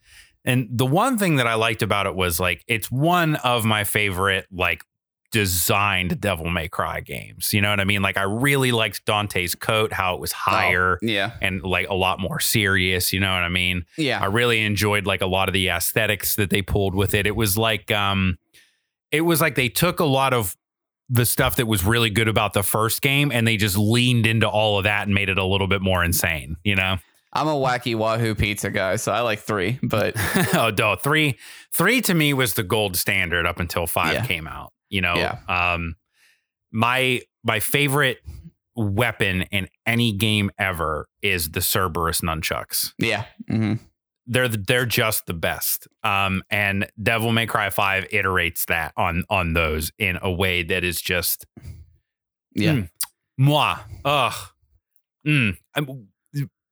And 0.48 0.66
the 0.70 0.86
one 0.86 1.16
thing 1.18 1.36
that 1.36 1.46
I 1.46 1.54
liked 1.54 1.82
about 1.82 2.06
it 2.06 2.14
was 2.16 2.40
like 2.40 2.64
it's 2.66 2.90
one 2.90 3.36
of 3.36 3.64
my 3.64 3.84
favorite 3.84 4.46
like 4.50 4.82
designed 5.30 6.20
Devil 6.20 6.48
May 6.50 6.68
Cry 6.68 7.00
games. 7.00 7.52
You 7.52 7.60
know 7.60 7.70
what 7.70 7.80
I 7.80 7.84
mean? 7.84 8.02
Like 8.02 8.16
I 8.16 8.22
really 8.22 8.72
liked 8.72 9.04
Dante's 9.04 9.54
coat, 9.54 9.92
how 9.92 10.14
it 10.14 10.20
was 10.20 10.32
higher 10.32 10.94
Oh, 11.02 11.06
yeah. 11.06 11.32
and 11.40 11.62
like 11.62 11.88
a 11.88 11.94
lot 11.94 12.18
more 12.18 12.40
serious. 12.40 13.12
You 13.12 13.20
know 13.20 13.32
what 13.32 13.42
I 13.42 13.48
mean? 13.48 13.84
Yeah. 13.96 14.20
I 14.20 14.26
really 14.26 14.60
enjoyed 14.64 15.06
like 15.06 15.20
a 15.20 15.26
lot 15.26 15.48
of 15.48 15.52
the 15.52 15.68
aesthetics 15.68 16.34
that 16.36 16.50
they 16.50 16.62
pulled 16.62 16.94
with 16.94 17.14
it. 17.14 17.26
It 17.26 17.36
was 17.36 17.56
like 17.58 17.90
um 17.90 18.38
it 19.10 19.20
was 19.22 19.40
like 19.40 19.54
they 19.54 19.68
took 19.68 20.00
a 20.00 20.04
lot 20.04 20.32
of 20.34 20.56
the 21.10 21.24
stuff 21.24 21.56
that 21.56 21.66
was 21.66 21.84
really 21.84 22.10
good 22.10 22.28
about 22.28 22.52
the 22.52 22.62
first 22.62 23.00
game 23.00 23.30
and 23.32 23.46
they 23.46 23.56
just 23.56 23.76
leaned 23.78 24.26
into 24.26 24.46
all 24.48 24.78
of 24.78 24.84
that 24.84 25.06
and 25.06 25.14
made 25.14 25.28
it 25.30 25.38
a 25.38 25.44
little 25.44 25.66
bit 25.68 25.80
more 25.80 26.04
insane, 26.04 26.56
you 26.64 26.74
know? 26.74 26.98
I'm 27.32 27.46
a 27.48 27.54
wacky 27.54 27.94
wahoo 27.94 28.34
pizza 28.34 28.70
guy, 28.70 28.96
so 28.96 29.12
I 29.12 29.20
like 29.20 29.40
three, 29.40 29.78
but 29.82 30.14
oh 30.54 30.72
no, 30.76 30.96
three 30.96 31.38
three 31.74 32.00
to 32.02 32.14
me 32.14 32.32
was 32.34 32.54
the 32.54 32.62
gold 32.62 32.96
standard 32.96 33.46
up 33.46 33.60
until 33.60 33.86
five 33.86 34.14
Yeah. 34.14 34.26
came 34.26 34.46
out. 34.48 34.72
You 34.88 35.02
know, 35.02 35.14
Yeah. 35.16 35.38
um, 35.48 35.96
my 36.72 37.20
my 37.44 37.60
favorite 37.60 38.18
weapon 38.74 39.42
in 39.50 39.68
any 39.86 40.12
game 40.12 40.50
ever 40.58 41.08
is 41.22 41.50
the 41.50 41.60
Cerberus 41.60 42.20
nunchucks. 42.22 42.92
yeah. 42.98 43.24
hmm 43.48 43.74
They're 44.26 44.48
the- 44.48 44.58
they're 44.66 44.86
just 44.86 45.26
the 45.26 45.34
best. 45.34 45.88
Um, 46.04 46.42
and 46.50 46.88
Devil 47.02 47.32
May 47.32 47.46
Cry 47.46 47.70
Five 47.70 48.06
iterates 48.08 48.66
that 48.66 48.92
on 48.96 49.24
on 49.28 49.52
those 49.54 49.90
in 49.98 50.18
a 50.22 50.30
way 50.30 50.62
that 50.62 50.84
is 50.84 51.00
just 51.00 51.44
Yeah. 52.54 52.72
Mm. 52.72 52.90
moi. 53.36 53.78
Ugh. 54.04 54.34
Mm. 55.26 55.56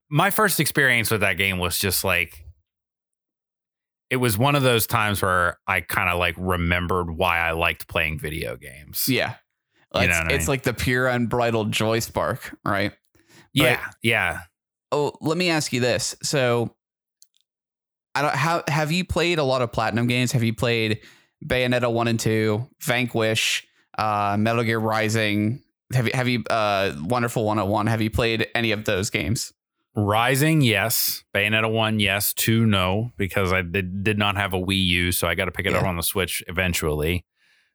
My 0.08 0.30
first 0.30 0.60
experience 0.60 1.10
with 1.10 1.20
that 1.22 1.34
game 1.34 1.58
was 1.58 1.78
just 1.78 2.04
like 2.04 2.44
it 4.10 4.16
was 4.16 4.38
one 4.38 4.54
of 4.54 4.62
those 4.62 4.86
times 4.86 5.20
where 5.20 5.58
I 5.66 5.80
kind 5.80 6.08
of 6.08 6.18
like 6.18 6.34
remembered 6.38 7.10
why 7.10 7.38
I 7.38 7.52
liked 7.52 7.88
playing 7.88 8.18
video 8.18 8.56
games. 8.56 9.06
Yeah. 9.08 9.34
It's, 9.94 10.18
what 10.18 10.26
I 10.26 10.36
mean? 10.36 10.46
like 10.46 10.62
the 10.62 10.74
pure 10.74 11.08
unbridled 11.08 11.72
joy 11.72 12.00
spark, 12.00 12.56
right? 12.64 12.92
Yeah. 13.52 13.84
Yeah. 14.02 14.40
Oh, 14.92 15.14
let 15.20 15.36
me 15.36 15.50
ask 15.50 15.72
you 15.72 15.80
this. 15.80 16.14
So, 16.22 16.74
I 18.14 18.22
don't 18.22 18.34
how 18.34 18.62
have 18.68 18.92
you 18.92 19.04
played 19.04 19.38
a 19.38 19.44
lot 19.44 19.62
of 19.62 19.72
platinum 19.72 20.06
games? 20.06 20.32
Have 20.32 20.42
you 20.42 20.54
played 20.54 21.00
Bayonetta 21.44 21.92
one 21.92 22.08
and 22.08 22.18
two, 22.18 22.68
Vanquish, 22.82 23.66
uh, 23.98 24.36
Metal 24.38 24.62
Gear 24.62 24.78
Rising? 24.78 25.62
Have 25.92 26.06
you 26.06 26.12
have 26.14 26.28
you 26.28 26.42
uh, 26.48 26.92
Wonderful 26.98 27.44
101? 27.44 27.86
Have 27.88 28.00
you 28.00 28.10
played 28.10 28.48
any 28.54 28.72
of 28.72 28.84
those 28.84 29.10
games? 29.10 29.52
Rising, 29.96 30.60
yes. 30.60 31.24
Bayonetta 31.34 31.70
1, 31.72 32.00
yes. 32.00 32.34
2, 32.34 32.66
no, 32.66 33.12
because 33.16 33.52
I 33.52 33.62
did, 33.62 34.04
did 34.04 34.18
not 34.18 34.36
have 34.36 34.52
a 34.52 34.58
Wii 34.58 34.84
U, 34.84 35.12
so 35.12 35.26
I 35.26 35.34
got 35.34 35.46
to 35.46 35.50
pick 35.52 35.64
it 35.66 35.74
up 35.74 35.84
on 35.84 35.96
the 35.96 36.02
Switch 36.02 36.42
eventually. 36.48 37.24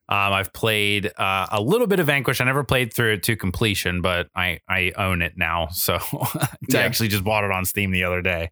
Um, 0.07 0.33
I've 0.33 0.53
played 0.53 1.11
uh, 1.17 1.47
a 1.51 1.61
little 1.61 1.87
bit 1.87 1.99
of 1.99 2.07
Vanquish. 2.07 2.39
I 2.41 2.43
never 2.45 2.63
played 2.63 2.93
through 2.93 3.13
it 3.13 3.23
to 3.23 3.35
completion, 3.35 4.01
but 4.01 4.27
I, 4.35 4.59
I 4.69 4.91
own 4.97 5.21
it 5.21 5.33
now. 5.35 5.69
So 5.73 5.95
I 6.13 6.47
Yeah. 6.69 6.79
actually 6.81 7.07
just 7.09 7.23
bought 7.23 7.43
it 7.43 7.51
on 7.51 7.65
Steam 7.65 7.91
the 7.91 8.03
other 8.03 8.21
day. 8.21 8.51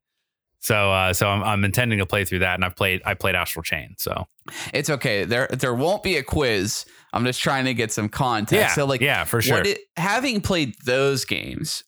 So 0.61 0.91
uh, 0.91 1.13
so 1.13 1.27
I'm, 1.29 1.41
I'm 1.43 1.63
intending 1.63 1.99
to 1.99 2.05
play 2.05 2.25
through 2.25 2.39
that, 2.39 2.55
and 2.55 2.65
I've 2.65 2.75
played 2.75 3.01
I 3.05 3.13
played 3.13 3.33
Astral 3.35 3.63
Chain. 3.63 3.95
So 3.97 4.27
It's 4.73 4.89
okay. 4.89 5.23
There 5.23 5.47
there 5.47 5.73
won't 5.73 6.03
be 6.03 6.17
a 6.17 6.23
quiz. 6.23 6.83
I'm 7.13 7.23
just 7.23 7.39
trying 7.41 7.63
to 7.65 7.73
get 7.73 7.93
some 7.93 8.09
context. 8.09 8.53
yeah, 8.53 8.67
So 8.73 8.85
like 8.85 8.99
yeah, 8.99 9.23
for 9.23 9.41
sure. 9.41 9.61
It, 9.61 9.79
having 9.95 10.41
played 10.41 10.75
those 10.85 11.23
games, 11.23 11.83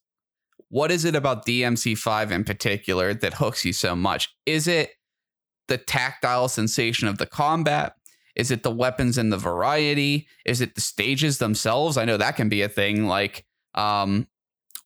what 0.71 0.89
is 0.91 1.05
it 1.05 1.15
about 1.15 1.45
DMC5 1.45 2.31
in 2.31 2.43
particular 2.43 3.13
that 3.13 3.35
hooks 3.35 3.63
you 3.63 3.73
so 3.73 3.95
much? 3.95 4.33
Is 4.45 4.67
it 4.67 4.91
the 5.67 5.77
tactile 5.77 6.47
sensation 6.47 7.07
of 7.07 7.17
the 7.19 7.25
combat? 7.27 7.95
Is 8.35 8.49
it 8.51 8.63
the 8.63 8.71
weapons 8.71 9.17
and 9.17 9.31
the 9.31 9.37
variety? 9.37 10.27
Is 10.45 10.61
it 10.61 10.75
the 10.75 10.81
stages 10.81 11.37
themselves? 11.37 11.97
I 11.97 12.05
know 12.05 12.17
that 12.17 12.35
can 12.37 12.49
be 12.49 12.61
a 12.61 12.69
thing. 12.69 13.05
Like, 13.05 13.45
um, 13.75 14.27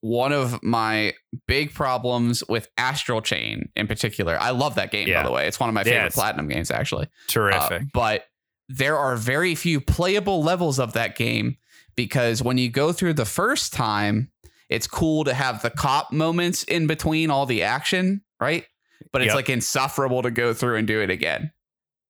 one 0.00 0.32
of 0.32 0.62
my 0.62 1.14
big 1.48 1.72
problems 1.72 2.42
with 2.48 2.68
Astral 2.76 3.22
Chain 3.22 3.70
in 3.76 3.86
particular, 3.86 4.36
I 4.40 4.50
love 4.50 4.74
that 4.74 4.90
game, 4.90 5.08
Yeah. 5.08 5.22
by 5.22 5.28
the 5.28 5.32
way. 5.32 5.46
It's 5.48 5.58
one 5.58 5.68
of 5.68 5.74
my 5.74 5.84
favorite 5.84 6.02
Yes. 6.04 6.14
platinum 6.14 6.48
games, 6.48 6.70
actually. 6.70 7.06
Uh, 7.06 7.08
Terrific. 7.28 7.82
but 7.92 8.26
there 8.68 8.98
are 8.98 9.16
very 9.16 9.54
few 9.54 9.80
playable 9.80 10.42
levels 10.42 10.78
of 10.80 10.92
that 10.94 11.16
game 11.16 11.56
because 11.94 12.42
when 12.42 12.58
you 12.58 12.68
go 12.68 12.92
through 12.92 13.14
the 13.14 13.24
first 13.24 13.72
time, 13.72 14.30
it's 14.68 14.86
cool 14.86 15.24
to 15.24 15.34
have 15.34 15.62
the 15.62 15.70
cop 15.70 16.12
moments 16.12 16.64
in 16.64 16.86
between 16.86 17.30
all 17.30 17.46
the 17.46 17.62
action, 17.62 18.22
right? 18.40 18.64
But 19.12 19.22
it's 19.22 19.28
Yep. 19.28 19.36
like 19.36 19.48
insufferable 19.50 20.22
to 20.22 20.30
go 20.30 20.52
through 20.54 20.76
and 20.76 20.86
do 20.86 21.00
it 21.00 21.10
again, 21.10 21.52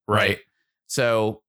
right. 0.09 0.39
So 0.87 1.43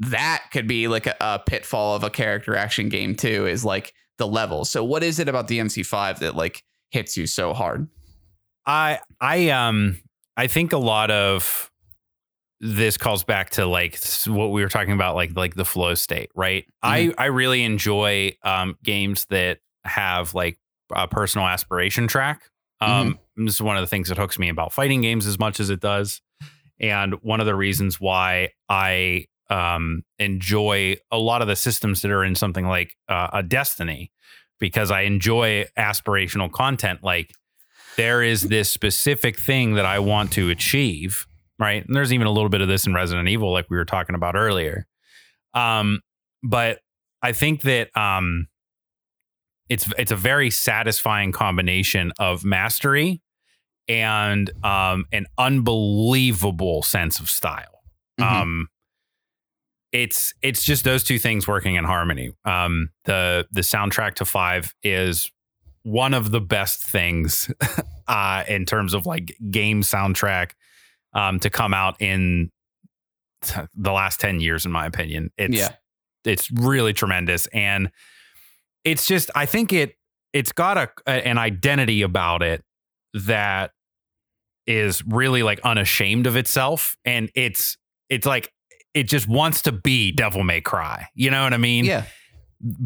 that 0.00 0.44
could 0.52 0.68
be 0.68 0.86
like 0.88 1.06
a, 1.06 1.16
a 1.20 1.38
pitfall 1.44 1.96
of 1.96 2.04
a 2.04 2.10
character 2.10 2.54
action 2.56 2.88
game 2.88 3.16
too, 3.16 3.46
is 3.46 3.64
like 3.64 3.92
the 4.18 4.26
level. 4.26 4.64
So 4.64 4.84
what 4.84 5.02
is 5.02 5.18
it 5.18 5.28
about 5.28 5.48
DMC5 5.48 6.18
that 6.20 6.36
like 6.36 6.62
hits 6.90 7.16
you 7.16 7.26
so 7.26 7.52
hard? 7.52 7.88
I 8.66 9.00
I 9.20 9.48
um 9.50 9.98
I 10.36 10.46
think 10.46 10.72
a 10.72 10.78
lot 10.78 11.10
of 11.10 11.70
this 12.60 12.96
calls 12.96 13.24
back 13.24 13.50
to 13.50 13.66
like 13.66 13.98
what 14.26 14.48
we 14.48 14.62
were 14.62 14.68
talking 14.68 14.92
about 14.92 15.14
like 15.14 15.36
like 15.36 15.54
the 15.54 15.64
flow 15.64 15.94
state, 15.94 16.30
right? 16.34 16.64
I 16.82 17.12
I 17.16 17.26
really 17.26 17.64
enjoy 17.64 18.36
um 18.42 18.76
games 18.84 19.26
that 19.30 19.58
have 19.88 20.34
like 20.34 20.58
a 20.94 21.08
personal 21.08 21.46
aspiration 21.46 22.06
track. 22.06 22.42
Um 22.80 23.18
this 23.36 23.54
is 23.54 23.62
one 23.62 23.76
of 23.76 23.82
the 23.82 23.86
things 23.86 24.08
that 24.08 24.18
hooks 24.18 24.38
me 24.38 24.48
about 24.48 24.72
fighting 24.72 25.00
games 25.00 25.26
as 25.26 25.38
much 25.38 25.60
as 25.60 25.70
it 25.70 25.80
does. 25.80 26.20
And 26.80 27.14
one 27.22 27.40
of 27.40 27.46
the 27.46 27.54
reasons 27.54 28.00
why 28.00 28.50
I 28.68 29.26
um 29.50 30.02
enjoy 30.18 30.96
a 31.10 31.18
lot 31.18 31.42
of 31.42 31.48
the 31.48 31.56
systems 31.56 32.02
that 32.02 32.10
are 32.10 32.24
in 32.24 32.34
something 32.34 32.66
like 32.66 32.96
uh, 33.08 33.28
a 33.32 33.42
Destiny 33.42 34.12
because 34.60 34.90
I 34.90 35.02
enjoy 35.02 35.66
aspirational 35.78 36.50
content 36.50 37.02
like 37.02 37.32
there 37.98 38.22
is 38.22 38.42
this 38.42 38.70
specific 38.70 39.38
thing 39.38 39.74
that 39.74 39.84
I 39.84 39.98
want 39.98 40.32
to 40.32 40.50
achieve, 40.50 41.26
right? 41.58 41.84
And 41.84 41.96
there's 41.96 42.12
even 42.12 42.28
a 42.28 42.30
little 42.30 42.48
bit 42.48 42.60
of 42.60 42.68
this 42.68 42.86
in 42.86 42.94
Resident 42.94 43.28
Evil, 43.28 43.52
like 43.52 43.66
we 43.68 43.76
were 43.76 43.84
talking 43.84 44.14
about 44.14 44.36
earlier. 44.36 44.86
Um, 45.52 46.00
but 46.42 46.78
I 47.22 47.32
think 47.32 47.62
that 47.62 47.94
um, 47.96 48.46
it's 49.68 49.90
it's 49.98 50.10
a 50.12 50.16
very 50.16 50.50
satisfying 50.50 51.32
combination 51.32 52.12
of 52.18 52.44
mastery 52.44 53.20
and 53.88 54.50
um, 54.64 55.04
an 55.12 55.26
unbelievable 55.38 56.82
sense 56.82 57.20
of 57.20 57.28
style. 57.28 57.82
Mhm. 58.20 58.24
Um, 58.42 58.68
it's 59.92 60.34
it's 60.42 60.64
just 60.64 60.84
those 60.84 61.02
two 61.04 61.18
things 61.18 61.48
working 61.48 61.76
in 61.76 61.84
harmony. 61.84 62.32
Um, 62.44 62.90
the 63.04 63.46
the 63.50 63.62
soundtrack 63.62 64.14
to 64.16 64.24
Five 64.24 64.74
is 64.82 65.30
one 65.82 66.12
of 66.12 66.30
the 66.30 66.40
best 66.40 66.84
things 66.84 67.50
uh, 68.08 68.44
in 68.48 68.66
terms 68.66 68.92
of 68.92 69.06
like 69.06 69.36
game 69.50 69.80
soundtrack 69.82 70.50
um, 71.14 71.40
to 71.40 71.48
come 71.48 71.72
out 71.72 71.96
in 72.00 72.50
the 73.74 73.92
last 73.92 74.20
ten 74.20 74.40
years, 74.40 74.66
in 74.66 74.72
my 74.72 74.84
opinion. 74.84 75.30
It's 75.38 75.56
Yeah. 75.56 75.70
it's 76.24 76.50
really 76.50 76.92
tremendous, 76.92 77.46
and 77.48 77.90
it's 78.84 79.06
just 79.06 79.30
I 79.34 79.46
think 79.46 79.72
it 79.72 79.94
it's 80.32 80.52
got 80.52 80.76
a, 80.76 80.90
a 81.06 81.26
an 81.26 81.38
identity 81.38 82.02
about 82.02 82.42
it 82.42 82.62
that 83.14 83.72
is 84.66 85.02
really 85.04 85.42
like 85.42 85.60
unashamed 85.60 86.26
of 86.26 86.36
itself, 86.36 86.96
and 87.04 87.30
it's 87.34 87.76
it's 88.08 88.26
like 88.26 88.52
it 88.94 89.04
just 89.04 89.28
wants 89.28 89.62
to 89.62 89.72
be 89.72 90.12
Devil 90.12 90.44
May 90.44 90.60
Cry. 90.60 91.08
You 91.14 91.30
know 91.30 91.42
what 91.42 91.54
I 91.54 91.58
mean? 91.58 91.84
yeah. 91.84 92.04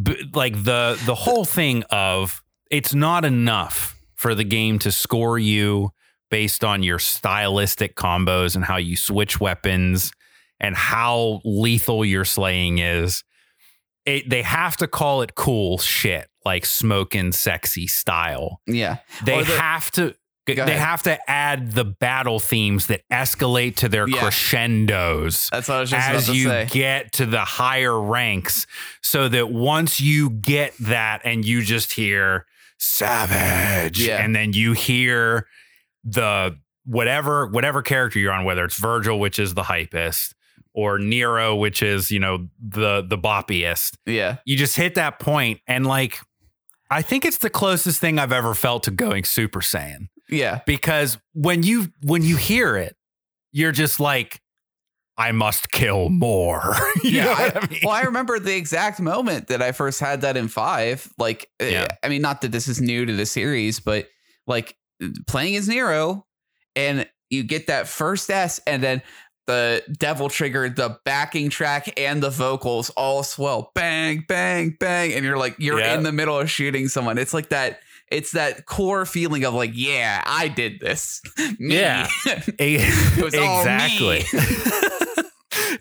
b- 0.02 0.30
like 0.34 0.54
the 0.64 1.00
the 1.06 1.14
whole 1.14 1.44
thing 1.44 1.82
of 1.90 2.42
it's 2.70 2.94
not 2.94 3.24
enough 3.24 3.96
for 4.14 4.34
the 4.34 4.44
game 4.44 4.78
to 4.80 4.92
score 4.92 5.38
you 5.38 5.90
based 6.30 6.64
on 6.64 6.82
your 6.82 6.98
stylistic 6.98 7.94
combos 7.94 8.54
and 8.54 8.64
how 8.64 8.76
you 8.78 8.96
switch 8.96 9.38
weapons 9.40 10.12
and 10.60 10.74
how 10.76 11.40
lethal 11.44 12.04
your 12.04 12.24
slaying 12.24 12.78
is. 12.78 13.24
It, 14.04 14.28
they 14.28 14.42
have 14.42 14.76
to 14.78 14.86
call 14.88 15.22
it 15.22 15.34
cool 15.34 15.78
shit 15.78 16.28
like 16.44 16.66
smoking 16.66 17.32
sexy 17.32 17.86
style. 17.86 18.60
Yeah. 18.66 18.98
They 19.24 19.42
the- 19.42 19.56
have 19.58 19.90
to 19.92 20.14
they 20.44 20.54
ahead. 20.54 20.70
have 20.70 21.04
to 21.04 21.30
add 21.30 21.70
the 21.70 21.84
battle 21.84 22.40
themes 22.40 22.88
that 22.88 23.02
escalate 23.12 23.76
to 23.76 23.88
their 23.88 24.08
Yeah. 24.08 24.18
crescendos 24.22 25.48
That's 25.52 25.68
what 25.68 25.76
I 25.76 25.80
was 25.82 25.90
just 25.90 26.08
as 26.08 26.24
about 26.24 26.32
to 26.32 26.38
you 26.38 26.48
say. 26.48 26.66
get 26.68 27.12
to 27.12 27.26
the 27.26 27.44
higher 27.44 28.00
ranks 28.00 28.66
so 29.02 29.28
that 29.28 29.52
once 29.52 30.00
you 30.00 30.30
get 30.30 30.74
that 30.80 31.20
and 31.24 31.44
you 31.44 31.62
just 31.62 31.92
hear 31.92 32.46
savage 32.78 34.00
Yeah. 34.00 34.22
and 34.24 34.34
then 34.34 34.52
you 34.52 34.72
hear 34.72 35.46
the 36.04 36.58
whatever 36.84 37.46
whatever 37.46 37.80
character 37.82 38.18
you're 38.18 38.32
on 38.32 38.44
whether 38.44 38.64
it's 38.64 38.78
Virgil 38.80 39.20
which 39.20 39.38
is 39.38 39.54
the 39.54 39.62
hypest 39.62 40.34
or 40.74 40.98
Nero 40.98 41.54
which 41.56 41.82
is 41.82 42.10
you 42.10 42.18
know 42.20 42.48
the 42.60 43.02
the 43.06 43.18
boppiest 43.18 43.96
yeah. 44.06 44.36
you 44.46 44.56
just 44.56 44.76
hit 44.76 44.94
that 44.94 45.18
point 45.18 45.60
and 45.66 45.86
like 45.86 46.18
I 46.90 47.00
think 47.02 47.24
it's 47.24 47.38
the 47.38 47.50
closest 47.50 48.00
thing 48.00 48.18
I've 48.18 48.32
ever 48.32 48.54
felt 48.54 48.82
to 48.84 48.90
going 48.90 49.24
super 49.24 49.60
saiyan 49.60 50.08
Yeah. 50.28 50.60
because 50.66 51.16
when 51.32 51.62
you 51.62 51.92
when 52.02 52.22
you 52.22 52.36
hear 52.36 52.76
it, 52.76 52.96
you're 53.50 53.72
just 53.72 53.98
like, 54.00 54.40
I 55.16 55.32
must 55.32 55.70
kill 55.72 56.08
more. 56.10 56.74
You 57.02 57.10
Yeah, 57.10 57.24
know 57.24 57.32
I, 57.32 57.52
I 57.54 57.66
mean? 57.70 57.80
well, 57.82 57.94
I 57.94 58.02
remember 58.02 58.38
the 58.38 58.54
exact 58.54 59.00
moment 59.00 59.48
that 59.48 59.60
I 59.62 59.72
first 59.72 60.00
had 60.00 60.20
that 60.20 60.36
in 60.36 60.48
five. 60.48 61.08
Like, 61.18 61.48
uh, 61.62 61.64
Yeah. 61.66 61.86
I 62.02 62.08
mean, 62.08 62.20
not 62.22 62.42
that 62.42 62.52
this 62.52 62.68
is 62.68 62.80
new 62.80 63.06
to 63.06 63.12
the 63.14 63.26
series, 63.26 63.80
but 63.80 64.08
like 64.46 64.76
playing 65.26 65.56
as 65.56 65.68
Nero, 65.68 66.26
and 66.76 67.06
you 67.30 67.42
get 67.42 67.66
that 67.68 67.88
first 67.88 68.28
S, 68.30 68.60
and 68.66 68.82
then 68.82 69.02
the 69.46 69.82
devil 69.98 70.28
trigger, 70.28 70.68
the 70.68 70.98
backing 71.04 71.50
track, 71.50 71.92
and 71.98 72.22
the 72.22 72.30
vocals 72.30 72.90
all 72.90 73.22
swell, 73.22 73.70
bang, 73.74 74.24
bang, 74.28 74.76
bang, 74.78 75.12
and 75.12 75.24
you're 75.24 75.36
like, 75.38 75.56
you're 75.58 75.80
Yeah. 75.80 75.94
in 75.94 76.02
the 76.04 76.12
middle 76.12 76.38
of 76.38 76.50
shooting 76.50 76.88
someone. 76.88 77.18
It's 77.18 77.34
like 77.34 77.48
that. 77.48 77.80
It's 78.10 78.32
that 78.32 78.66
core 78.66 79.06
feeling 79.06 79.44
of 79.44 79.54
like, 79.54 79.70
yeah, 79.74 80.22
I 80.26 80.48
did 80.48 80.80
this. 80.80 81.22
Me. 81.58 81.76
Yeah. 81.78 82.06
It 82.58 83.22
was 83.24 83.34
all 83.34 83.60
exactly. 83.60 84.24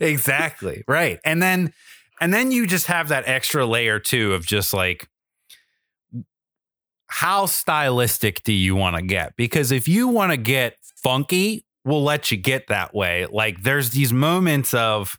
exactly. 0.00 0.82
Right. 0.88 1.20
And 1.24 1.42
then 1.42 1.72
and 2.20 2.32
then 2.32 2.50
you 2.52 2.66
just 2.66 2.86
have 2.86 3.08
that 3.08 3.24
extra 3.28 3.66
layer 3.66 3.98
too 3.98 4.32
of 4.34 4.46
just 4.46 4.72
like 4.72 5.08
how 7.08 7.46
stylistic 7.46 8.42
do 8.44 8.52
you 8.52 8.74
want 8.74 8.96
to 8.96 9.02
get? 9.02 9.36
Because 9.36 9.70
if 9.70 9.86
you 9.86 10.08
want 10.08 10.32
to 10.32 10.38
get 10.38 10.76
funky, 10.96 11.66
we'll 11.84 12.02
let 12.02 12.30
you 12.30 12.36
get 12.36 12.68
that 12.68 12.94
way. 12.94 13.26
Like 13.30 13.62
there's 13.62 13.90
these 13.90 14.12
moments 14.12 14.72
of 14.74 15.18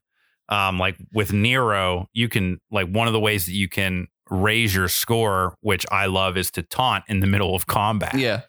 um 0.49 0.79
like 0.79 0.97
with 1.13 1.33
Nero, 1.33 2.07
you 2.13 2.29
can 2.29 2.59
like 2.71 2.87
one 2.89 3.07
of 3.07 3.13
the 3.13 3.19
ways 3.19 3.45
that 3.45 3.53
you 3.53 3.67
can 3.69 4.07
raise 4.29 4.73
your 4.73 4.87
score, 4.87 5.55
which 5.61 5.85
I 5.91 6.05
love, 6.07 6.37
is 6.37 6.49
to 6.51 6.63
taunt 6.63 7.03
in 7.07 7.19
the 7.19 7.27
middle 7.27 7.55
of 7.55 7.67
combat. 7.67 8.15
yeah. 8.15 8.41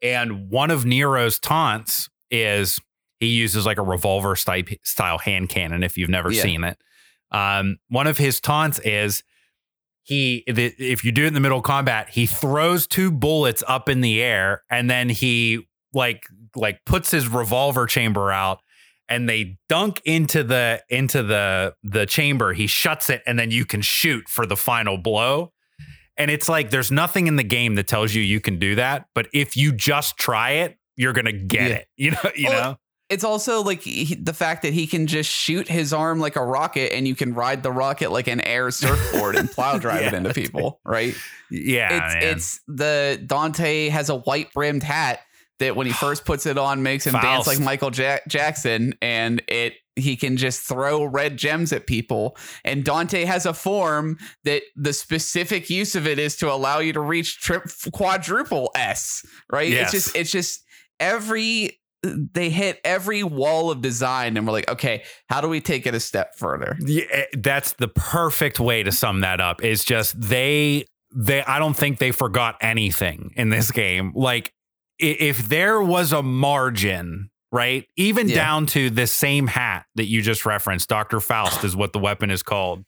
And 0.00 0.48
one 0.48 0.70
of 0.70 0.84
Nero's 0.84 1.40
taunts 1.40 2.08
is 2.30 2.78
he 3.18 3.26
uses 3.26 3.66
like 3.66 3.78
a 3.78 3.82
revolver 3.82 4.36
style, 4.36 4.62
style 4.84 5.18
hand 5.18 5.48
cannon. 5.48 5.82
If 5.82 5.98
you've 5.98 6.08
never 6.08 6.30
Yeah. 6.30 6.42
seen 6.42 6.62
it, 6.62 6.78
um, 7.32 7.78
one 7.88 8.06
of 8.06 8.16
his 8.16 8.40
taunts 8.40 8.78
is 8.80 9.24
he 10.04 10.44
the, 10.46 10.72
if 10.78 11.04
you 11.04 11.10
do 11.12 11.24
it 11.24 11.28
in 11.28 11.34
the 11.34 11.40
middle 11.40 11.58
of 11.58 11.64
combat, 11.64 12.10
he 12.10 12.26
throws 12.26 12.86
two 12.86 13.10
bullets 13.10 13.64
up 13.66 13.88
in 13.88 14.00
the 14.00 14.22
air 14.22 14.62
and 14.70 14.88
then 14.88 15.08
he 15.08 15.66
like 15.92 16.22
like 16.56 16.80
puts 16.84 17.10
his 17.10 17.28
revolver 17.28 17.86
chamber 17.86 18.30
out 18.32 18.60
and 19.08 19.28
they 19.28 19.58
dunk 19.68 20.00
into 20.04 20.42
the 20.42 20.82
into 20.88 21.22
the 21.22 21.74
the 21.82 22.06
chamber. 22.06 22.52
He 22.52 22.66
shuts 22.66 23.08
it 23.10 23.22
and 23.26 23.38
then 23.38 23.50
you 23.50 23.64
can 23.64 23.80
shoot 23.82 24.28
for 24.28 24.44
the 24.46 24.56
final 24.56 24.98
blow. 24.98 25.52
And 26.16 26.30
it's 26.30 26.48
like 26.48 26.70
there's 26.70 26.90
nothing 26.90 27.26
in 27.28 27.36
the 27.36 27.44
game 27.44 27.76
that 27.76 27.86
tells 27.86 28.12
you 28.14 28.22
you 28.22 28.40
can 28.40 28.58
do 28.58 28.74
that, 28.74 29.06
but 29.14 29.28
if 29.32 29.56
you 29.56 29.72
just 29.72 30.16
try 30.18 30.50
it, 30.50 30.76
you're 30.96 31.12
gonna 31.12 31.32
get 31.32 31.70
Yeah. 31.70 31.76
it. 31.76 31.86
You 31.96 32.10
know, 32.12 32.30
you 32.34 32.48
Well, 32.48 32.70
know. 32.72 32.76
it's 33.08 33.22
also 33.24 33.62
like 33.62 33.82
he, 33.82 34.14
the 34.16 34.34
fact 34.34 34.62
that 34.62 34.72
he 34.74 34.86
can 34.88 35.06
just 35.06 35.30
shoot 35.30 35.68
his 35.68 35.92
arm 35.92 36.18
like 36.18 36.34
a 36.36 36.44
rocket 36.44 36.92
and 36.92 37.06
you 37.06 37.14
can 37.14 37.34
ride 37.34 37.62
the 37.62 37.70
rocket 37.70 38.10
like 38.10 38.26
an 38.26 38.40
air 38.40 38.70
surfboard 38.72 39.36
and 39.36 39.48
plow 39.50 39.78
drive 39.78 40.02
it 40.02 40.12
into 40.14 40.34
people, 40.34 40.80
right? 40.84 41.14
Yeah, 41.50 42.16
it's 42.18 42.24
it's 42.24 42.60
the 42.66 43.22
Dante 43.24 43.88
has 43.88 44.08
a 44.10 44.16
white 44.16 44.52
brimmed 44.52 44.82
hat 44.82 45.20
that 45.58 45.76
when 45.76 45.86
he 45.86 45.92
first 45.92 46.24
puts 46.24 46.46
it 46.46 46.58
on 46.58 46.82
makes 46.82 47.06
him 47.06 47.14
dance 47.14 47.46
like 47.46 47.60
Michael 47.60 47.92
ja- 47.92 48.18
Jackson 48.28 48.94
and 49.02 49.42
it 49.48 49.74
he 49.96 50.16
can 50.16 50.36
just 50.36 50.62
throw 50.62 51.04
red 51.04 51.36
gems 51.36 51.72
at 51.72 51.86
people 51.86 52.36
and 52.64 52.84
Dante 52.84 53.24
has 53.24 53.46
a 53.46 53.52
form 53.52 54.16
that 54.44 54.62
the 54.76 54.92
specific 54.92 55.68
use 55.68 55.94
of 55.94 56.06
it 56.06 56.18
is 56.18 56.36
to 56.36 56.52
allow 56.52 56.78
you 56.78 56.92
to 56.92 57.00
reach 57.00 57.40
trip 57.40 57.64
quadruple 57.92 58.70
S, 58.74 59.24
right? 59.52 59.68
Yes. 59.68 59.92
It's 59.92 60.04
just 60.04 60.16
it's 60.16 60.30
just 60.30 60.64
every 61.00 61.78
they 62.02 62.50
hit 62.50 62.80
every 62.84 63.22
wall 63.22 63.70
of 63.70 63.80
design 63.80 64.36
and 64.36 64.46
we're 64.46 64.52
like, 64.52 64.70
okay, 64.70 65.02
how 65.28 65.40
do 65.40 65.48
we 65.48 65.60
take 65.60 65.86
it 65.86 65.94
a 65.94 66.00
step 66.00 66.36
further? 66.36 66.76
Yeah, 66.80 67.04
eh, 67.10 67.24
that's 67.36 67.72
the 67.72 67.88
perfect 67.88 68.60
way 68.60 68.82
to 68.82 68.92
sum 68.92 69.20
that 69.20 69.40
up. 69.40 69.64
Is 69.64 69.84
just 69.84 70.20
they 70.20 70.86
they 71.14 71.42
I 71.42 71.58
don't 71.58 71.76
think 71.76 71.98
they 71.98 72.12
forgot 72.12 72.56
anything 72.60 73.32
in 73.36 73.50
this 73.50 73.70
game. 73.70 74.12
Like 74.14 74.52
if 74.98 75.48
there 75.48 75.80
was 75.80 76.12
a 76.12 76.22
margin, 76.22 77.30
right? 77.52 77.86
Even 77.96 78.28
Yeah. 78.28 78.34
down 78.36 78.66
to 78.66 78.90
this 78.90 79.12
same 79.14 79.46
hat 79.46 79.86
that 79.94 80.06
you 80.06 80.22
just 80.22 80.44
referenced, 80.46 80.88
Dr. 80.88 81.20
Faust 81.20 81.64
is 81.64 81.74
what 81.76 81.92
the 81.92 81.98
weapon 81.98 82.30
is 82.30 82.42
called. 82.42 82.84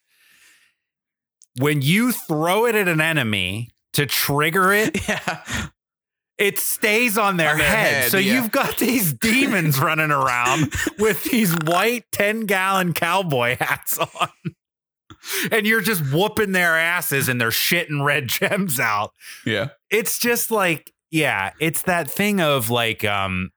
When 1.59 1.83
you 1.83 2.13
throw 2.13 2.67
it 2.67 2.75
at 2.75 2.89
an 2.89 3.01
enemy 3.01 3.71
to 3.95 4.07
trigger 4.07 4.73
it, 4.73 5.01
yeah. 5.09 5.43
it 6.39 6.59
stays 6.59 7.19
on 7.19 7.37
their, 7.37 7.51
On 7.53 7.59
their 7.59 7.67
head. 7.67 7.95
head, 8.03 8.11
So 8.11 8.19
yeah. 8.19 8.35
you've 8.35 8.51
got 8.51 8.79
these 8.79 9.13
demons 9.21 9.79
running 9.81 10.11
around 10.11 10.73
with 10.99 11.25
these 11.25 11.53
white 11.65 12.05
10 12.13 12.47
gallon 12.47 12.93
cowboy 12.93 13.57
hats 13.59 13.99
on. 13.99 14.29
And 15.53 15.67
you're 15.67 15.83
just 15.83 16.03
whooping 16.13 16.53
their 16.53 16.77
asses 16.79 17.29
and 17.29 17.39
they're 17.41 17.51
shitting 17.51 18.03
red 18.05 18.29
gems 18.29 18.81
out. 18.81 19.13
Yeah. 19.45 19.69
It's 19.91 20.19
just 20.19 20.51
like, 20.51 20.93
yeah, 21.11 21.53
it's 21.61 21.83
that 21.83 22.11
thing 22.11 22.41
of 22.41 22.71
like, 22.71 23.05
um, 23.05 23.51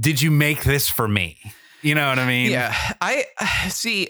did 0.00 0.20
you 0.20 0.30
make 0.30 0.64
this 0.64 0.88
for 0.88 1.06
me? 1.06 1.38
You 1.82 1.94
know 1.94 2.08
what 2.08 2.18
I 2.18 2.26
mean? 2.26 2.50
Yeah, 2.50 2.74
I 3.00 3.26
see. 3.68 4.08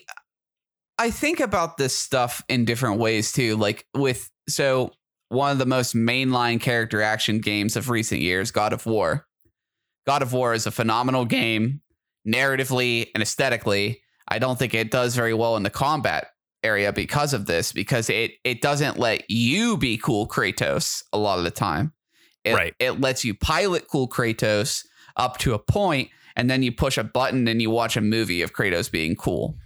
I 0.96 1.10
think 1.10 1.40
about 1.40 1.76
this 1.76 1.96
stuff 1.96 2.44
in 2.48 2.64
different 2.64 3.00
ways 3.00 3.32
too. 3.32 3.56
Like 3.56 3.84
with 3.94 4.30
so 4.48 4.92
one 5.28 5.50
of 5.50 5.58
the 5.58 5.66
most 5.66 5.96
mainline 5.96 6.60
character 6.60 7.02
action 7.02 7.40
games 7.40 7.76
of 7.76 7.90
recent 7.90 8.20
years, 8.20 8.52
God 8.52 8.72
of 8.72 8.86
War. 8.86 9.26
God 10.06 10.22
of 10.22 10.32
War 10.32 10.54
is 10.54 10.66
a 10.66 10.70
phenomenal 10.70 11.24
game, 11.24 11.80
narratively 12.26 13.08
and 13.14 13.22
aesthetically. 13.22 14.02
I 14.28 14.38
don't 14.38 14.58
think 14.58 14.74
it 14.74 14.90
does 14.90 15.16
very 15.16 15.34
well 15.34 15.56
in 15.56 15.64
the 15.64 15.70
combat 15.70 16.28
area 16.64 16.92
because 16.92 17.32
of 17.34 17.46
this, 17.46 17.72
because 17.72 18.10
it 18.10 18.32
it 18.42 18.60
doesn't 18.60 18.98
let 18.98 19.24
you 19.28 19.76
be 19.76 19.96
cool 19.96 20.26
Kratos 20.26 21.02
a 21.12 21.18
lot 21.18 21.38
of 21.38 21.44
the 21.44 21.50
time. 21.50 21.92
It, 22.44 22.54
Right. 22.54 22.74
It 22.78 23.00
lets 23.00 23.24
you 23.24 23.34
pilot 23.34 23.86
cool 23.90 24.08
Kratos 24.08 24.84
up 25.16 25.38
to 25.38 25.54
a 25.54 25.58
point, 25.58 26.10
and 26.36 26.50
then 26.50 26.62
you 26.62 26.72
push 26.72 26.98
a 26.98 27.04
button 27.04 27.46
and 27.48 27.62
you 27.62 27.70
watch 27.70 27.96
a 27.96 28.00
movie 28.00 28.42
of 28.42 28.52
Kratos 28.52 28.90
being 28.90 29.14
cool. 29.16 29.56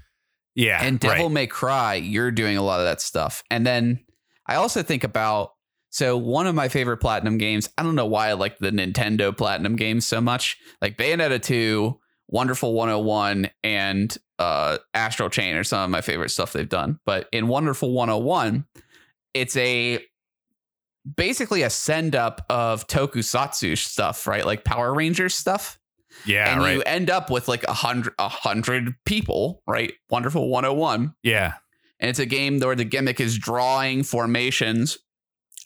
Yeah. 0.55 0.83
And 0.83 0.99
Devil 0.99 1.27
right. 1.27 1.33
May 1.33 1.47
Cry, 1.47 1.95
you're 1.95 2.31
doing 2.31 2.57
a 2.57 2.63
lot 2.63 2.81
of 2.81 2.87
that 2.87 3.01
stuff. 3.01 3.45
And 3.51 3.65
then 3.67 4.01
I 4.47 4.57
also 4.57 4.83
think 4.83 5.05
about 5.05 5.53
so 5.91 6.17
one 6.17 6.47
of 6.47 6.55
my 6.55 6.69
favorite 6.69 6.99
platinum 6.99 7.39
games. 7.39 7.69
I 7.79 7.83
don't 7.83 7.95
know 7.95 8.07
why 8.07 8.29
I 8.29 8.33
like 8.35 8.59
the 8.59 8.71
Nintendo 8.71 9.37
platinum 9.37 9.77
games 9.77 10.07
so 10.07 10.21
much. 10.21 10.57
Like 10.83 10.99
Bayonetta 10.99 11.41
2, 11.41 11.99
Wonderful 12.29 12.75
101, 12.75 13.51
and 13.65 14.17
uh, 14.39 14.79
Astral 14.95 15.31
Chain 15.31 15.57
are 15.57 15.65
some 15.65 15.85
of 15.85 15.91
my 15.91 16.01
favorite 16.01 16.31
stuff 16.31 16.53
they've 16.53 16.69
done. 16.69 17.01
But 17.07 17.29
in 17.33 17.49
Wonderful 17.49 17.93
101, 17.93 18.67
it's 19.35 19.57
a 19.57 20.01
basically 21.17 21.63
a 21.63 21.71
send 21.71 22.15
up 22.15 22.45
of 22.51 22.87
tokusatsu 22.87 23.79
stuff, 23.79 24.27
right? 24.27 24.45
Like 24.45 24.65
Power 24.65 24.95
Rangers 24.95 25.35
stuff. 25.35 25.79
Yeah, 26.27 26.53
and 26.53 26.61
right. 26.61 26.75
you 26.75 26.83
end 26.83 27.11
up 27.11 27.31
with 27.31 27.49
like 27.49 27.65
a 27.65 27.73
hundred 27.73 28.13
a 28.19 28.29
hundred 28.29 28.95
people, 29.05 29.63
right? 29.67 29.93
Wonderful 30.11 30.49
101. 30.49 31.15
yeah. 31.23 31.55
And 32.01 32.09
it's 32.09 32.21
a 32.21 32.27
game 32.27 32.61
where 32.61 32.77
the 32.77 32.85
gimmick 32.85 33.19
is 33.21 33.37
drawing 33.37 34.05
formations. 34.05 34.99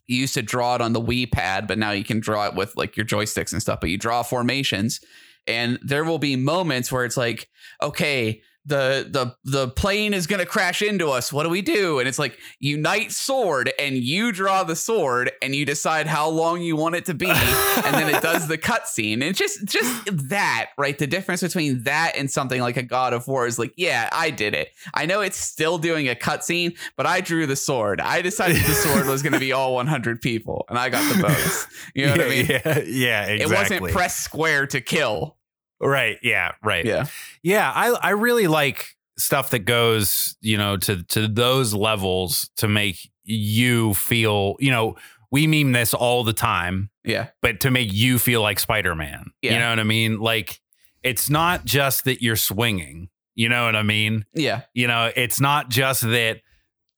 You 0.06 0.16
used 0.16 0.34
to 0.34 0.42
draw 0.42 0.74
it 0.74 0.80
on 0.80 0.94
the 0.94 1.00
Wii 1.00 1.30
pad, 1.30 1.66
but 1.66 1.78
now 1.78 1.90
you 1.90 2.04
can 2.04 2.20
draw 2.20 2.46
it 2.46 2.54
with 2.54 2.74
like 2.74 2.96
your 2.96 3.04
joysticks 3.04 3.52
and 3.52 3.60
stuff. 3.60 3.80
But 3.80 3.90
you 3.90 3.98
draw 3.98 4.22
formations, 4.22 5.00
and 5.46 5.78
there 5.82 6.04
will 6.04 6.18
be 6.18 6.36
moments 6.36 6.90
where 6.92 7.04
it's 7.04 7.16
like, 7.16 7.48
okay, 7.82 8.42
the 8.64 9.08
the 9.10 9.34
the 9.44 9.68
plane 9.68 10.14
is 10.14 10.26
gonna 10.26 10.46
crash 10.46 10.82
into 10.82 11.08
us. 11.08 11.32
What 11.32 11.44
do 11.44 11.48
we 11.48 11.62
do? 11.62 11.98
And 11.98 12.08
it's 12.08 12.18
like 12.18 12.38
unite 12.60 13.12
sword, 13.12 13.72
and 13.78 13.96
you 13.96 14.32
draw 14.32 14.62
the 14.62 14.76
sword, 14.76 15.32
and 15.42 15.54
you 15.54 15.64
decide 15.64 16.06
how 16.06 16.28
long 16.28 16.62
you 16.62 16.76
want 16.76 16.94
it 16.94 17.04
to 17.06 17.14
be, 17.14 17.26
and 17.30 17.94
then 17.94 18.14
it 18.14 18.22
does 18.22 18.48
the 18.48 18.58
cutscene. 18.58 19.22
And 19.22 19.34
just 19.34 19.64
just 19.64 20.28
that, 20.28 20.70
right? 20.78 20.96
The 20.96 21.06
difference 21.06 21.42
between 21.42 21.82
that 21.84 22.12
and 22.16 22.30
something 22.30 22.60
like 22.60 22.76
a 22.76 22.82
God 22.82 23.12
of 23.12 23.26
War 23.26 23.46
is 23.46 23.58
like, 23.58 23.72
yeah, 23.76 24.08
I 24.12 24.30
did 24.30 24.54
it. 24.54 24.70
I 24.94 25.06
know 25.06 25.20
it's 25.20 25.36
still 25.36 25.78
doing 25.78 26.08
a 26.08 26.14
cutscene, 26.14 26.76
but 26.96 27.06
I 27.06 27.20
drew 27.20 27.46
the 27.46 27.56
sword. 27.56 28.00
I 28.00 28.22
decided 28.22 28.56
the 28.58 28.74
sword 28.74 29.06
was 29.06 29.22
going 29.22 29.32
to 29.32 29.40
be 29.40 29.52
all 29.52 29.74
100 29.82 30.20
people, 30.20 30.66
and 30.68 30.78
I 30.78 30.88
got 30.88 31.14
the 31.14 31.22
bonus. 31.22 31.66
You 31.94 32.06
know 32.06 32.12
what 32.12 32.20
I 32.20 32.28
mean? 32.28 32.46
Yeah, 32.46 32.78
yeah, 32.86 33.24
exactly. 33.24 33.40
It 33.40 33.48
wasn't 33.48 33.92
press 33.92 34.16
square 34.16 34.66
to 34.68 34.80
kill. 34.80 35.36
Right. 35.82 36.18
Yeah, 36.22 36.52
right. 36.62 36.84
Yeah, 36.84 37.06
Yeah, 37.42 37.70
I 37.74 37.90
I 37.90 38.10
really 38.10 38.46
like 38.46 38.96
stuff 39.18 39.50
that 39.50 39.60
goes, 39.60 40.36
you 40.40 40.56
know, 40.56 40.76
to 40.78 41.02
to 41.04 41.28
those 41.28 41.74
levels 41.74 42.48
to 42.56 42.68
make 42.68 43.10
you 43.24 43.94
feel, 43.94 44.56
you 44.58 44.70
know, 44.70 44.96
we 45.30 45.46
meme 45.46 45.72
this 45.72 45.94
all 45.94 46.24
the 46.24 46.32
time, 46.32 46.90
yeah, 47.04 47.28
but 47.40 47.60
to 47.60 47.70
make 47.70 47.92
you 47.92 48.18
feel 48.18 48.42
like 48.42 48.58
Spider-Man. 48.60 49.30
Yeah. 49.40 49.52
You 49.52 49.58
know 49.58 49.70
what 49.70 49.78
I 49.78 49.84
mean? 49.84 50.18
Like 50.18 50.60
it's 51.02 51.28
not 51.30 51.64
just 51.64 52.04
that 52.04 52.22
you're 52.22 52.36
swinging. 52.36 53.08
You 53.34 53.48
know 53.48 53.64
what 53.64 53.74
I 53.76 53.82
mean? 53.82 54.26
yeah, 54.34 54.62
You 54.74 54.86
know, 54.86 55.10
it's 55.16 55.40
not 55.40 55.70
just 55.70 56.02
that 56.02 56.42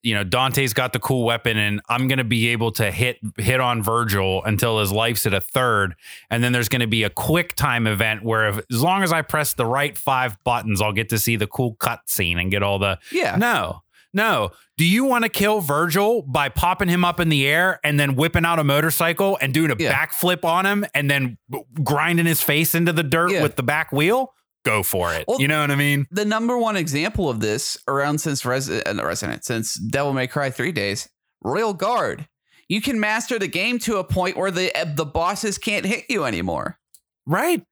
you 0.05 0.15
know 0.15 0.23
Dante's 0.23 0.73
got 0.75 0.93
the 0.93 1.01
cool 1.01 1.25
weapon 1.25 1.57
and 1.57 1.81
I'm 1.89 2.07
going 2.09 2.19
to 2.19 2.25
be 2.25 2.49
able 2.49 2.71
to 2.73 2.91
hit 2.93 3.19
hit 3.39 3.61
on 3.61 3.83
Virgil 3.83 4.45
until 4.45 4.79
his 4.79 4.93
life's 4.93 5.27
at 5.27 5.35
a 5.35 5.41
third 5.41 5.95
and 6.31 6.45
then 6.45 6.53
there's 6.53 6.69
going 6.69 6.81
to 6.83 6.87
be 6.87 7.03
a 7.03 7.11
quick 7.11 7.57
time 7.57 7.87
event 7.87 8.23
where 8.23 8.49
if, 8.51 8.61
as 8.71 8.83
long 8.83 9.03
as 9.03 9.13
I 9.13 9.23
press 9.23 9.55
the 9.55 9.67
right 9.67 9.97
5 9.99 10.45
buttons 10.45 10.81
I'll 10.81 10.93
get 10.93 11.09
to 11.09 11.19
see 11.19 11.37
the 11.37 11.47
cool 11.49 11.75
cutscene 11.77 12.41
and 12.41 12.51
get 12.51 12.63
all 12.63 12.79
the 12.79 12.99
yeah. 13.11 13.35
No. 13.37 13.81
No. 14.13 14.51
Do 14.77 14.85
you 14.87 15.05
want 15.05 15.25
to 15.25 15.29
kill 15.29 15.61
Virgil 15.61 16.23
by 16.23 16.49
popping 16.49 16.89
him 16.89 17.05
up 17.05 17.19
in 17.19 17.31
the 17.31 17.47
air 17.49 17.81
and 17.83 17.99
then 17.99 18.15
whipping 18.15 18.45
out 18.45 18.61
a 18.61 18.65
motorcycle 18.65 19.37
and 19.41 19.53
doing 19.53 19.73
a 19.73 19.77
Yeah. 19.77 19.93
backflip 19.93 20.45
on 20.45 20.67
him 20.67 20.85
and 20.95 21.11
then 21.11 21.37
grinding 21.83 22.27
his 22.27 22.41
face 22.41 22.75
into 22.77 22.93
the 22.93 23.03
dirt 23.03 23.33
Yeah. 23.33 23.43
with 23.43 23.57
the 23.57 23.63
back 23.65 23.91
wheel? 23.91 24.33
Go 24.65 24.83
for 24.83 25.13
it. 25.15 25.25
Well, 25.29 25.41
you 25.41 25.47
know 25.49 25.61
what 25.61 25.71
I 25.71 25.77
mean? 25.77 26.07
The 26.11 26.25
number 26.25 26.57
one 26.57 26.77
example 26.77 27.29
of 27.29 27.41
this 27.41 27.77
around 27.87 28.19
since 28.19 28.45
Resident, 28.47 28.99
uh, 28.99 29.05
Resident 29.05 29.45
since 29.45 29.75
Devil 29.75 30.13
May 30.15 30.27
Cry 30.27 30.51
three 30.51 30.73
days, 30.73 31.09
Royal 31.43 31.75
Guard. 31.75 32.27
You 32.69 32.81
can 32.81 32.99
master 32.99 33.39
the 33.39 33.47
game 33.47 33.79
to 33.81 33.99
a 33.99 34.05
point 34.05 34.37
where 34.39 34.51
the 34.51 34.75
uh, 34.75 34.87
the 34.95 35.05
bosses 35.05 35.59
can't 35.59 35.85
hit 35.85 36.07
you 36.09 36.25
anymore 36.25 36.79
Right. 37.27 37.63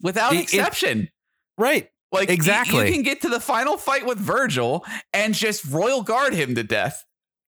without 0.00 0.32
It- 0.34 0.38
it- 0.38 0.42
exception. 0.44 1.08
Right. 1.58 1.88
Like 2.12 2.28
Exactly. 2.30 2.86
you, 2.88 2.92
can 2.92 3.02
get 3.02 3.20
to 3.22 3.28
the 3.28 3.40
final 3.40 3.76
fight 3.76 4.04
with 4.06 4.18
Virgil 4.18 4.84
and 5.12 5.34
just 5.34 5.64
royal 5.64 6.02
guard 6.02 6.32
him 6.34 6.54
to 6.56 6.62
death, 6.64 7.04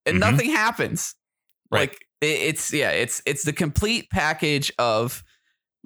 and 0.07 0.17
Mhm. 0.17 0.21
nothing 0.21 0.51
happens. 0.51 1.15
Right. 1.71 1.91
Like 1.91 2.07
it, 2.21 2.27
it's 2.27 2.73
yeah, 2.73 2.91
it's 2.91 3.23
it's 3.27 3.45
the 3.45 3.53
complete 3.53 4.11
package 4.11 4.73
of 4.79 5.23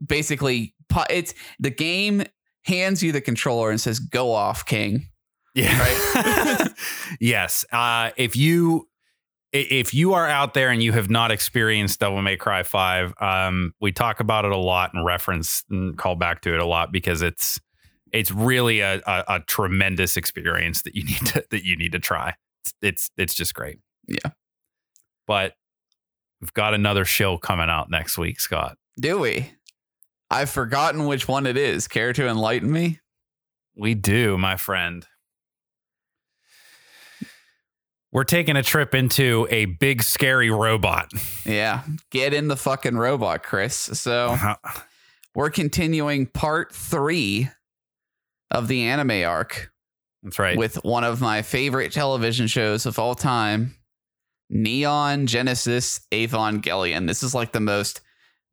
basically 0.04 0.74
it's 1.10 1.34
the 1.58 1.70
game 1.70 2.24
hands 2.66 3.02
you 3.02 3.12
the 3.12 3.20
controller 3.20 3.70
and 3.70 3.80
says 3.80 3.98
go 3.98 4.32
off 4.32 4.66
king. 4.66 5.08
Yeah. 5.54 5.78
Right. 5.78 6.68
yes. 7.20 7.64
Uh, 7.72 8.10
if 8.16 8.36
you 8.36 8.88
if 9.52 9.94
you 9.94 10.12
are 10.12 10.26
out 10.26 10.52
there 10.52 10.70
and 10.70 10.82
you 10.82 10.92
have 10.92 11.08
not 11.08 11.30
experienced 11.30 12.00
Devil 12.00 12.20
May 12.20 12.36
Cry 12.36 12.62
Five, 12.62 13.14
um, 13.20 13.72
we 13.80 13.92
talk 13.92 14.20
about 14.20 14.44
it 14.44 14.52
a 14.52 14.56
lot 14.56 14.92
and 14.92 15.04
reference 15.04 15.64
and 15.70 15.96
call 15.96 16.14
back 16.14 16.42
to 16.42 16.52
it 16.52 16.60
a 16.60 16.66
lot 16.66 16.92
because 16.92 17.22
it's 17.22 17.58
it's 18.12 18.30
really 18.30 18.80
a, 18.80 19.00
a, 19.06 19.24
a 19.28 19.40
tremendous 19.46 20.16
experience 20.16 20.82
that 20.82 20.94
you 20.94 21.04
need 21.06 21.26
to 21.26 21.44
that 21.50 21.64
you 21.64 21.76
need 21.76 21.92
to 21.92 21.98
try. 21.98 22.34
It's 22.62 22.74
it's, 22.82 23.10
it's 23.16 23.34
just 23.34 23.54
great. 23.54 23.78
Yeah. 24.06 24.32
But 25.26 25.54
we've 26.40 26.52
got 26.52 26.74
another 26.74 27.04
show 27.04 27.38
coming 27.38 27.70
out 27.70 27.90
next 27.90 28.18
week, 28.18 28.40
Scott. 28.40 28.76
Do 29.00 29.18
we? 29.18 29.52
I've 30.30 30.50
forgotten 30.50 31.06
which 31.06 31.28
one 31.28 31.46
it 31.46 31.56
is. 31.56 31.86
Care 31.88 32.12
to 32.12 32.26
enlighten 32.28 32.70
me? 32.70 33.00
We 33.76 33.94
do, 33.94 34.36
my 34.38 34.56
friend. 34.56 35.06
We're 38.12 38.24
taking 38.24 38.56
a 38.56 38.62
trip 38.62 38.94
into 38.94 39.46
a 39.50 39.66
big 39.66 40.02
scary 40.02 40.50
robot. 40.50 41.10
Yeah, 41.44 41.82
get 42.10 42.32
in 42.32 42.48
the 42.48 42.56
fucking 42.56 42.96
robot, 42.96 43.42
Chris. 43.42 43.74
So 43.76 44.28
Uh-huh. 44.30 44.56
we're 45.34 45.50
continuing 45.50 46.26
part 46.26 46.74
three 46.74 47.50
of 48.50 48.68
the 48.68 48.84
anime 48.84 49.24
arc. 49.28 49.70
That's 50.22 50.38
right. 50.38 50.56
with 50.56 50.76
one 50.82 51.04
of 51.04 51.20
my 51.20 51.42
favorite 51.42 51.92
television 51.92 52.46
shows 52.46 52.86
of 52.86 52.98
all 52.98 53.14
time, 53.14 53.76
Neon 54.50 55.26
Genesis 55.26 56.00
Evangelion. 56.10 57.06
This 57.06 57.22
is 57.22 57.34
like 57.34 57.52
the 57.52 57.60
most 57.60 58.00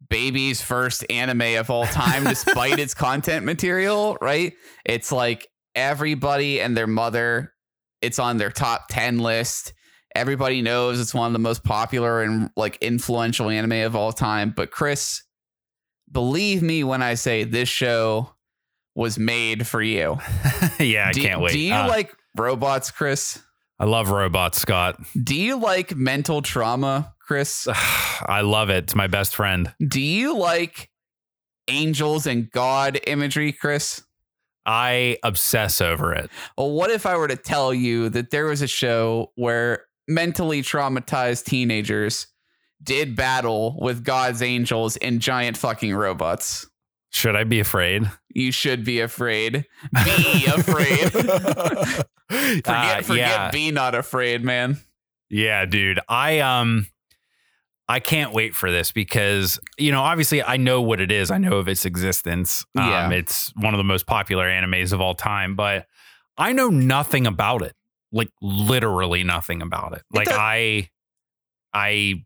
baby's 0.10 0.62
first 0.62 1.06
anime 1.10 1.58
of 1.60 1.70
all 1.70 1.86
time, 1.86 2.24
despite 2.26 2.80
its 2.80 2.94
content 2.94 3.46
material, 3.46 4.18
right? 4.22 4.54
It's 4.86 5.12
like 5.12 5.48
everybody 5.76 6.62
and 6.62 6.76
their 6.78 6.88
mother, 6.88 7.54
it's 8.02 8.20
on 8.20 8.38
their 8.38 8.52
top 8.52 8.88
10 8.90 9.20
list. 9.20 9.74
Everybody 10.16 10.62
knows 10.62 11.00
it's 11.00 11.14
one 11.14 11.28
of 11.28 11.34
the 11.34 11.40
most 11.40 11.64
popular 11.64 12.22
and 12.22 12.52
like 12.56 12.78
influential 12.82 13.50
anime 13.50 13.84
of 13.86 13.96
all 13.96 14.14
time. 14.14 14.54
But 14.56 14.70
Chris, 14.70 15.24
believe 16.12 16.62
me 16.62 16.84
when 16.84 17.02
I 17.02 17.16
say 17.16 17.44
this 17.44 17.70
show 17.70 18.36
was 18.96 19.18
made 19.18 19.66
for 19.66 19.82
you. 19.82 20.20
yeah, 20.80 21.08
I 21.08 21.12
do, 21.14 21.22
can't 21.24 21.42
wait. 21.42 21.54
Do 21.54 21.60
you 21.60 21.74
Uh, 21.74 21.88
like 21.88 22.14
robots, 22.38 22.92
Chris? 22.92 23.42
I 23.80 23.86
love 23.86 24.12
robots, 24.12 24.62
Scott. 24.62 25.02
Do 25.22 25.36
you 25.36 25.60
like 25.60 25.96
mental 25.96 26.44
trauma, 26.44 27.13
Chris? 27.26 27.68
I 27.72 28.42
love 28.42 28.70
it. 28.70 28.86
It's 28.86 28.96
my 28.96 29.08
best 29.08 29.36
friend. 29.36 29.74
Do 29.88 30.02
you 30.02 30.38
like 30.38 30.90
angels 31.68 32.28
and 32.28 32.50
God 32.52 33.00
imagery, 33.08 33.52
Chris? 33.52 34.04
I 34.66 35.18
obsess 35.24 35.82
over 35.82 36.14
it. 36.14 36.30
Well, 36.58 36.72
what 36.72 36.90
if 36.92 37.06
I 37.06 37.18
were 37.18 37.28
to 37.28 37.36
tell 37.36 37.74
you 37.74 38.10
that 38.10 38.32
there 38.32 38.46
was 38.46 38.62
a 38.62 38.68
show 38.68 39.32
where 39.36 39.86
mentally 40.08 40.62
traumatized 40.62 41.46
teenagers 41.46 42.28
did 42.82 43.16
battle 43.16 43.78
with 43.82 44.04
God's 44.04 44.42
angels 44.42 44.96
and 44.98 45.20
giant 45.20 45.58
fucking 45.58 45.94
robots? 45.96 46.66
Should 47.12 47.36
I 47.36 47.44
be 47.44 47.60
afraid? 47.60 48.10
You 48.30 48.52
should 48.52 48.84
be 48.84 49.00
afraid. 49.02 49.66
Be 50.06 50.46
afraid. 50.48 51.12
forget, 52.30 52.68
Uh, 52.68 53.02
forget, 53.02 53.18
yeah. 53.18 53.52
be 53.52 53.70
not 53.72 53.94
afraid, 53.96 54.44
man. 54.44 54.78
Yeah, 55.30 55.66
dude. 55.66 56.00
I 56.10 56.40
um 56.40 56.88
I 57.90 58.00
can't 58.00 58.34
wait 58.34 58.56
for 58.56 58.72
this 58.72 58.92
because 58.92 59.60
you 59.78 59.92
know, 59.92 60.02
obviously 60.02 60.42
I 60.42 60.58
know 60.58 60.82
what 60.82 61.02
it 61.02 61.12
is. 61.12 61.30
I 61.32 61.38
know 61.38 61.58
of 61.58 61.68
its 61.68 61.86
existence. 61.86 62.64
Um, 62.78 62.88
Yeah. 62.90 63.10
it's 63.12 63.52
one 63.56 63.74
of 63.74 63.78
the 63.78 63.84
most 63.84 64.06
popular 64.06 64.46
animes 64.48 64.94
of 64.94 65.02
all 65.02 65.16
time, 65.16 65.56
but 65.56 65.86
I 66.38 66.54
know 66.54 66.70
nothing 66.70 67.28
about 67.28 67.62
it. 67.62 67.74
Like 68.12 68.30
literally 68.42 69.24
nothing 69.24 69.62
about 69.62 69.94
it. 69.94 70.04
Like 70.12 70.28
does- 70.28 70.38
I 70.40 70.90
I 71.74 72.24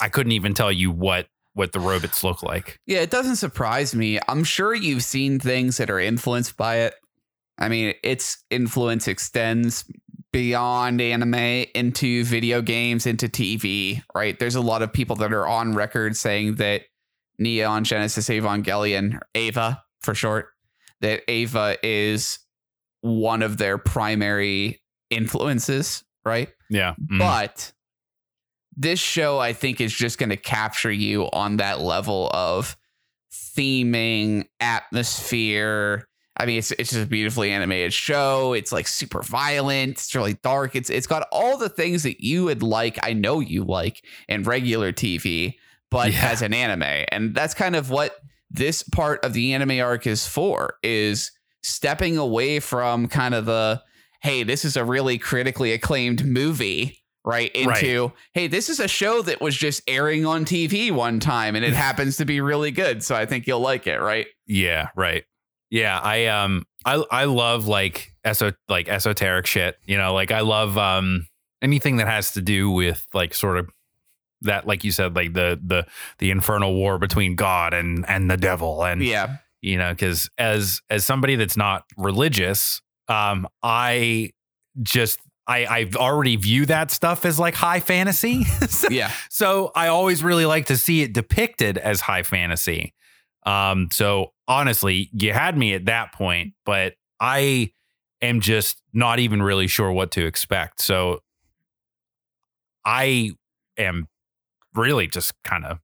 I 0.00 0.08
couldn't 0.08 0.32
even 0.32 0.54
tell 0.54 0.72
you 0.72 0.90
what 0.90 1.26
what 1.54 1.72
the 1.72 1.80
robots 1.80 2.24
look 2.24 2.42
like. 2.42 2.80
Yeah, 2.86 2.98
it 2.98 3.10
doesn't 3.10 3.36
surprise 3.36 3.94
me. 3.94 4.18
I'm 4.28 4.42
sure 4.44 4.74
you've 4.74 5.04
seen 5.04 5.38
things 5.38 5.76
that 5.76 5.88
are 5.88 6.00
influenced 6.00 6.56
by 6.56 6.76
it. 6.78 6.94
I 7.58 7.68
mean, 7.68 7.94
its 8.02 8.42
influence 8.50 9.06
extends 9.06 9.84
beyond 10.34 11.00
anime 11.00 11.64
into 11.76 12.24
video 12.24 12.60
games, 12.60 13.06
into 13.06 13.28
TV, 13.28 14.02
right? 14.16 14.36
There's 14.36 14.56
a 14.56 14.60
lot 14.60 14.82
of 14.82 14.92
people 14.92 15.14
that 15.16 15.32
are 15.32 15.46
on 15.46 15.74
record 15.74 16.16
saying 16.16 16.56
that 16.56 16.82
Neon 17.38 17.84
Genesis 17.84 18.28
Evangelion, 18.28 19.20
Eva 19.34 19.80
for 20.00 20.12
short, 20.12 20.48
that 21.02 21.22
Eva 21.30 21.76
is 21.84 22.40
one 23.00 23.42
of 23.42 23.58
their 23.58 23.78
primary 23.78 24.82
influences, 25.08 26.02
right? 26.24 26.48
Yeah. 26.68 26.94
Mm. 27.00 27.20
But 27.20 27.72
this 28.76 28.98
show 28.98 29.38
I 29.38 29.52
think 29.52 29.80
is 29.80 29.94
just 29.94 30.18
going 30.18 30.30
to 30.30 30.36
capture 30.36 30.90
you 30.90 31.30
on 31.32 31.58
that 31.58 31.78
level 31.78 32.28
of 32.34 32.76
theming, 33.32 34.46
atmosphere. 34.58 36.08
I 36.36 36.46
mean, 36.46 36.58
it's 36.58 36.72
it's 36.72 36.90
just 36.90 37.02
a 37.04 37.06
beautifully 37.06 37.50
animated 37.52 37.92
show. 37.92 38.54
It's 38.54 38.72
like 38.72 38.88
super 38.88 39.22
violent. 39.22 39.92
It's 39.92 40.14
really 40.14 40.34
dark. 40.42 40.74
It's 40.74 40.90
it's 40.90 41.06
got 41.06 41.28
all 41.30 41.56
the 41.56 41.68
things 41.68 42.02
that 42.02 42.22
you 42.24 42.44
would 42.44 42.62
like. 42.62 42.98
I 43.02 43.12
know 43.12 43.40
you 43.40 43.62
like 43.64 44.04
in 44.28 44.42
regular 44.42 44.92
TV, 44.92 45.54
but 45.90 46.12
Yeah. 46.12 46.28
as 46.30 46.42
an 46.42 46.52
anime, 46.52 47.04
and 47.12 47.34
that's 47.34 47.54
kind 47.54 47.76
of 47.76 47.90
what 47.90 48.16
this 48.50 48.82
part 48.82 49.24
of 49.24 49.32
the 49.32 49.54
anime 49.54 49.80
arc 49.80 50.06
is 50.06 50.26
for. 50.26 50.74
Is 50.82 51.30
stepping 51.62 52.18
away 52.18 52.60
from 52.60 53.06
kind 53.08 53.34
of 53.34 53.46
the 53.46 53.82
hey, 54.20 54.42
this 54.42 54.64
is 54.64 54.76
a 54.76 54.84
really 54.84 55.18
critically 55.18 55.72
acclaimed 55.72 56.24
movie. 56.24 57.00
Right 57.26 57.50
into 57.54 58.12
hey, 58.34 58.48
this 58.48 58.68
is 58.68 58.80
a 58.80 58.88
show 58.88 59.22
that 59.22 59.40
was 59.40 59.56
just 59.56 59.80
airing 59.88 60.26
on 60.26 60.44
TV 60.44 60.90
one 60.92 61.20
time, 61.20 61.54
and 61.56 61.64
it 61.64 61.72
happens 61.86 62.18
to 62.18 62.26
be 62.26 62.40
really 62.42 62.70
good. 62.70 63.02
So 63.02 63.14
I 63.14 63.24
think 63.24 63.46
you'll 63.46 63.60
like 63.60 63.86
it, 63.86 63.96
right? 63.98 64.26
Yeah, 64.46 64.88
right. 64.94 65.24
Yeah, 65.74 65.98
I 65.98 66.26
um 66.26 66.64
I 66.84 67.02
I 67.10 67.24
love 67.24 67.66
like 67.66 68.12
eso 68.24 68.52
like 68.68 68.88
esoteric 68.88 69.46
shit. 69.46 69.76
You 69.84 69.96
know, 69.98 70.14
like 70.14 70.30
I 70.30 70.40
love 70.40 70.78
um 70.78 71.26
anything 71.60 71.96
that 71.96 72.06
has 72.06 72.32
to 72.34 72.40
do 72.40 72.70
with 72.70 73.04
like 73.12 73.34
sort 73.34 73.58
of 73.58 73.68
that 74.42 74.68
like 74.68 74.84
you 74.84 74.92
said 74.92 75.16
like 75.16 75.32
the 75.34 75.58
the 75.66 75.84
the 76.18 76.30
infernal 76.30 76.74
war 76.74 76.98
between 76.98 77.34
God 77.34 77.74
and 77.74 78.04
and 78.08 78.30
the 78.30 78.36
devil 78.36 78.84
and 78.84 79.02
Yeah, 79.02 79.38
you 79.62 79.76
know 79.76 79.92
cuz 79.96 80.30
as 80.38 80.80
as 80.90 81.04
somebody 81.04 81.34
that's 81.34 81.56
not 81.56 81.82
religious 81.96 82.80
um 83.08 83.48
I 83.62 84.30
just 84.80 85.18
I 85.48 85.66
I've 85.66 85.96
already 85.96 86.36
view 86.36 86.66
that 86.66 86.92
stuff 86.92 87.24
as 87.24 87.40
like 87.40 87.54
high 87.56 87.80
fantasy. 87.80 88.44
So- 88.68 88.90
yeah. 88.90 89.10
so 89.28 89.72
I 89.74 89.88
always 89.88 90.22
really 90.22 90.46
like 90.46 90.66
to 90.66 90.76
see 90.76 91.02
it 91.02 91.12
depicted 91.12 91.78
as 91.78 92.00
high 92.00 92.22
fantasy. 92.22 92.94
Um, 93.44 93.88
so 93.90 94.33
honestly, 94.48 95.10
you 95.12 95.32
had 95.32 95.56
me 95.56 95.74
at 95.74 95.86
that 95.86 96.12
point, 96.12 96.54
but 96.64 96.94
I 97.20 97.72
am 98.22 98.40
just 98.40 98.80
not 98.92 99.18
even 99.18 99.42
really 99.42 99.66
sure 99.66 99.90
what 99.92 100.10
to 100.12 100.24
expect. 100.26 100.80
So 100.80 101.20
I 102.84 103.30
am 103.78 104.06
really 104.74 105.06
just 105.06 105.32
kind 105.44 105.64
of 105.64 105.78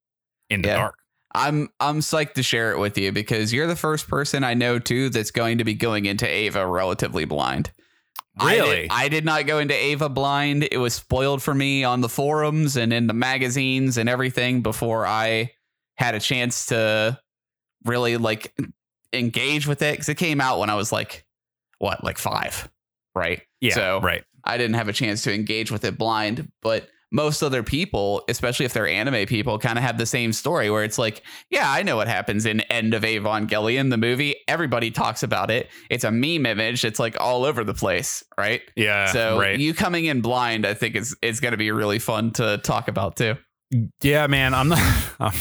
in 0.49 0.63
the 0.63 0.69
Yeah. 0.69 0.77
dark. 0.77 0.95
I'm 1.33 1.69
I'm 1.79 2.01
psyched 2.01 2.35
to 2.35 2.43
share 2.43 2.73
it 2.73 2.79
with 2.79 2.99
you 2.99 3.13
because 3.13 3.53
you're 3.53 3.69
the 3.69 3.77
first 3.77 4.09
person 4.09 4.43
I 4.43 4.55
know 4.55 4.79
too 4.81 5.11
that's 5.11 5.31
going 5.31 5.59
to 5.59 5.65
be 5.65 5.75
going 5.75 6.07
into 6.07 6.29
Eva 6.29 6.67
relatively 6.67 7.25
blind. 7.25 7.71
I 8.39 8.55
did- 8.55 8.61
Really? 8.63 8.91
I 8.91 9.09
did, 9.09 9.25
not 9.25 9.47
go 9.47 9.59
into 9.59 9.75
Eva 9.81 10.09
blind. 10.09 10.67
It 10.71 10.79
was 10.79 10.95
spoiled 10.95 11.43
for 11.43 11.55
me 11.55 11.85
on 11.85 12.01
the 12.01 12.09
forums 12.09 12.77
and 12.77 12.93
in 12.93 13.07
the 13.07 13.13
magazines 13.15 13.97
and 13.97 14.09
everything 14.09 14.63
before 14.63 15.07
I 15.07 15.53
had 15.97 16.15
a 16.15 16.21
chance 16.21 16.67
to 16.67 17.21
really 17.85 18.17
like 18.17 18.55
engage 19.13 19.67
with 19.67 19.83
it 19.83 19.93
because 19.93 20.09
it 20.09 20.17
came 20.17 20.41
out 20.41 20.59
when 20.59 20.71
I 20.71 20.75
was 20.75 20.93
like 20.93 21.25
what 21.79 22.05
like 22.05 22.19
five, 22.19 22.69
right? 23.15 23.43
yeah. 23.61 23.75
So 23.75 24.01
right. 24.01 24.25
I 24.45 24.57
didn't 24.59 24.75
have 24.75 24.89
a 24.89 24.93
chance 24.93 25.23
to 25.23 25.35
engage 25.35 25.71
with 25.71 25.85
it 25.85 25.99
blind, 25.99 26.51
but 26.63 26.89
most 27.13 27.43
other 27.43 27.63
people, 27.63 28.23
especially 28.29 28.67
if 28.67 28.73
they're 28.73 28.87
anime 28.87 29.27
people, 29.27 29.59
kind 29.59 29.79
of 29.79 29.85
have 29.85 29.99
the 29.99 30.07
same 30.07 30.33
story 30.33 30.71
where 30.71 30.85
it's 30.85 30.99
like, 30.99 31.23
yeah, 31.51 31.71
I 31.71 31.83
know 31.83 31.97
what 31.97 32.07
happens 32.09 32.47
in 32.47 32.61
End 32.63 32.95
of 32.95 33.03
Evangelion, 33.03 33.91
the 33.91 33.97
movie. 33.97 34.37
Everybody 34.47 34.91
talks 34.91 35.23
about 35.23 35.51
it. 35.51 35.69
It's 35.91 36.05
a 36.05 36.11
meme 36.11 36.47
image. 36.47 36.85
It's 36.85 37.01
like 37.01 37.21
all 37.21 37.45
over 37.45 37.65
the 37.65 37.75
place, 37.75 38.23
right? 38.39 38.63
Yeah. 38.77 39.07
so 39.07 39.39
right. 39.41 39.59
you 39.59 39.75
coming 39.75 40.05
in 40.05 40.21
blind, 40.21 40.65
I 40.65 40.75
think 40.75 40.95
is 40.95 41.17
it's 41.21 41.41
going 41.41 41.53
to 41.53 41.59
be 41.59 41.73
really 41.73 41.99
fun 41.99 42.31
to 42.33 42.59
talk 42.59 42.87
about 42.89 43.17
too. 43.17 43.37
yeah, 44.03 44.27
man. 44.29 44.55
I'm 44.55 44.69
not 44.69 44.79
I'm, 45.21 45.35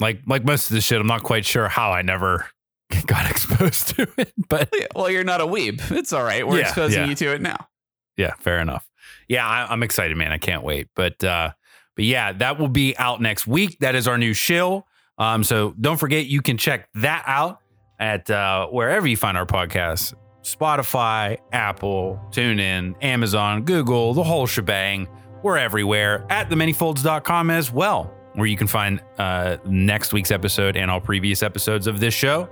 like 0.00 0.20
like 0.26 0.44
most 0.44 0.70
of 0.70 0.74
the 0.74 0.80
shit. 0.80 1.00
I'm 1.00 1.06
not 1.06 1.22
quite 1.22 1.44
sure 1.44 1.68
how 1.68 1.92
I 1.92 2.02
never 2.02 2.46
got 3.06 3.30
exposed 3.30 3.88
to 3.96 4.06
it, 4.18 4.32
but 4.48 4.72
Well, 4.94 5.10
you're 5.10 5.24
not 5.24 5.40
a 5.40 5.46
weeb. 5.46 5.90
It's 5.90 6.12
all 6.12 6.22
right. 6.24 6.46
We're 6.46 6.58
Yeah, 6.58 6.62
exposing 6.66 7.02
yeah. 7.02 7.08
you 7.08 7.14
to 7.16 7.34
it 7.34 7.40
now. 7.40 7.68
yeah, 8.16 8.34
fair 8.40 8.58
enough. 8.60 8.86
Yeah, 9.28 9.46
I, 9.46 9.66
I'm 9.72 9.82
excited, 9.82 10.16
man. 10.16 10.32
I 10.32 10.38
can't 10.38 10.62
wait. 10.62 10.88
But 10.94 11.22
uh, 11.24 11.52
but 11.96 12.04
yeah, 12.04 12.32
that 12.32 12.58
will 12.58 12.68
be 12.68 12.96
out 12.98 13.20
next 13.20 13.46
week. 13.46 13.78
That 13.80 13.94
is 13.94 14.06
our 14.08 14.18
new 14.18 14.32
shill. 14.34 14.86
Um, 15.18 15.44
so 15.44 15.74
don't 15.80 15.96
forget 15.98 16.26
you 16.26 16.42
can 16.42 16.58
check 16.58 16.88
that 16.94 17.22
out 17.26 17.60
at 18.00 18.28
uh, 18.30 18.66
wherever 18.66 19.06
you 19.06 19.16
find 19.16 19.36
our 19.38 19.46
podcast: 19.46 20.14
Spotify, 20.42 21.38
Apple, 21.52 22.20
TuneIn, 22.30 22.94
Amazon, 23.02 23.62
Google, 23.64 24.14
the 24.14 24.22
whole 24.24 24.46
shebang. 24.46 25.08
We're 25.42 25.58
everywhere 25.58 26.24
at 26.30 26.48
themanyfolds.com 26.48 27.50
as 27.50 27.70
well, 27.70 28.13
where 28.34 28.46
you 28.46 28.56
can 28.56 28.66
find 28.66 29.00
uh, 29.18 29.56
next 29.64 30.12
week's 30.12 30.30
episode 30.30 30.76
and 30.76 30.90
all 30.90 31.00
previous 31.00 31.42
episodes 31.42 31.86
of 31.86 32.00
this 32.00 32.14
show. 32.14 32.48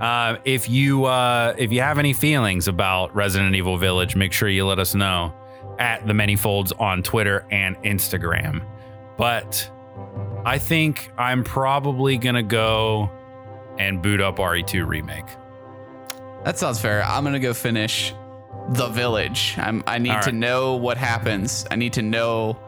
Uh, 0.00 0.36
if 0.44 0.68
you 0.68 1.04
uh, 1.06 1.54
if 1.58 1.72
you 1.72 1.80
have 1.80 1.98
any 1.98 2.12
feelings 2.12 2.68
about 2.68 3.14
Resident 3.14 3.54
Evil 3.56 3.76
Village, 3.76 4.14
make 4.14 4.32
sure 4.32 4.48
you 4.48 4.64
let 4.64 4.78
us 4.78 4.94
know 4.94 5.34
at 5.78 6.06
the 6.06 6.14
Many 6.14 6.36
Folds 6.36 6.72
on 6.72 7.02
Twitter 7.02 7.44
and 7.50 7.76
Instagram. 7.82 8.64
But 9.16 9.68
I 10.44 10.58
think 10.58 11.10
I'm 11.18 11.42
probably 11.42 12.16
gonna 12.16 12.44
go 12.44 13.10
and 13.78 14.00
boot 14.00 14.20
up 14.20 14.36
RE2 14.36 14.86
remake. 14.86 15.26
That 16.44 16.58
sounds 16.58 16.80
fair. 16.80 17.02
I'm 17.02 17.24
gonna 17.24 17.40
go 17.40 17.52
finish 17.52 18.14
the 18.70 18.88
village. 18.88 19.54
I'm, 19.56 19.82
I 19.86 19.98
need 19.98 20.12
All 20.12 20.22
to 20.22 20.32
know 20.32 20.76
what 20.76 20.96
happens. 20.96 21.66
I 21.70 21.76
need 21.76 21.94
to 21.94 22.02
know 22.02 22.58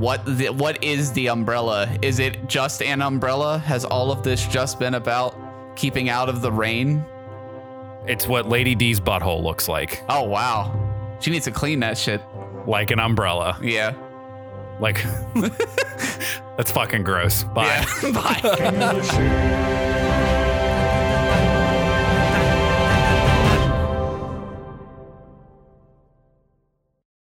what 0.00 0.24
the 0.24 0.48
what 0.48 0.82
is 0.82 1.12
the 1.12 1.28
umbrella? 1.28 1.88
Is 2.02 2.18
it 2.18 2.48
just 2.48 2.82
an 2.82 3.02
umbrella? 3.02 3.58
Has 3.58 3.84
all 3.84 4.10
of 4.10 4.22
this 4.22 4.46
just 4.46 4.78
been 4.78 4.94
about 4.94 5.36
keeping 5.76 6.08
out 6.08 6.28
of 6.28 6.40
the 6.40 6.50
rain? 6.50 7.04
It's 8.06 8.26
what 8.26 8.48
Lady 8.48 8.74
D's 8.74 8.98
butthole 8.98 9.42
looks 9.42 9.68
like, 9.68 10.02
Oh 10.08 10.22
wow, 10.24 10.72
she 11.20 11.30
needs 11.30 11.44
to 11.44 11.50
clean 11.50 11.80
that 11.80 11.98
shit. 11.98 12.22
like 12.66 12.90
an 12.90 12.98
umbrella. 12.98 13.58
Yeah. 13.62 13.94
Like 14.80 15.04
that's 16.56 16.70
fucking 16.70 17.04
gross. 17.04 17.44
Bye. 17.44 17.84
Yeah. 18.02 18.10
Bye. 18.12 19.86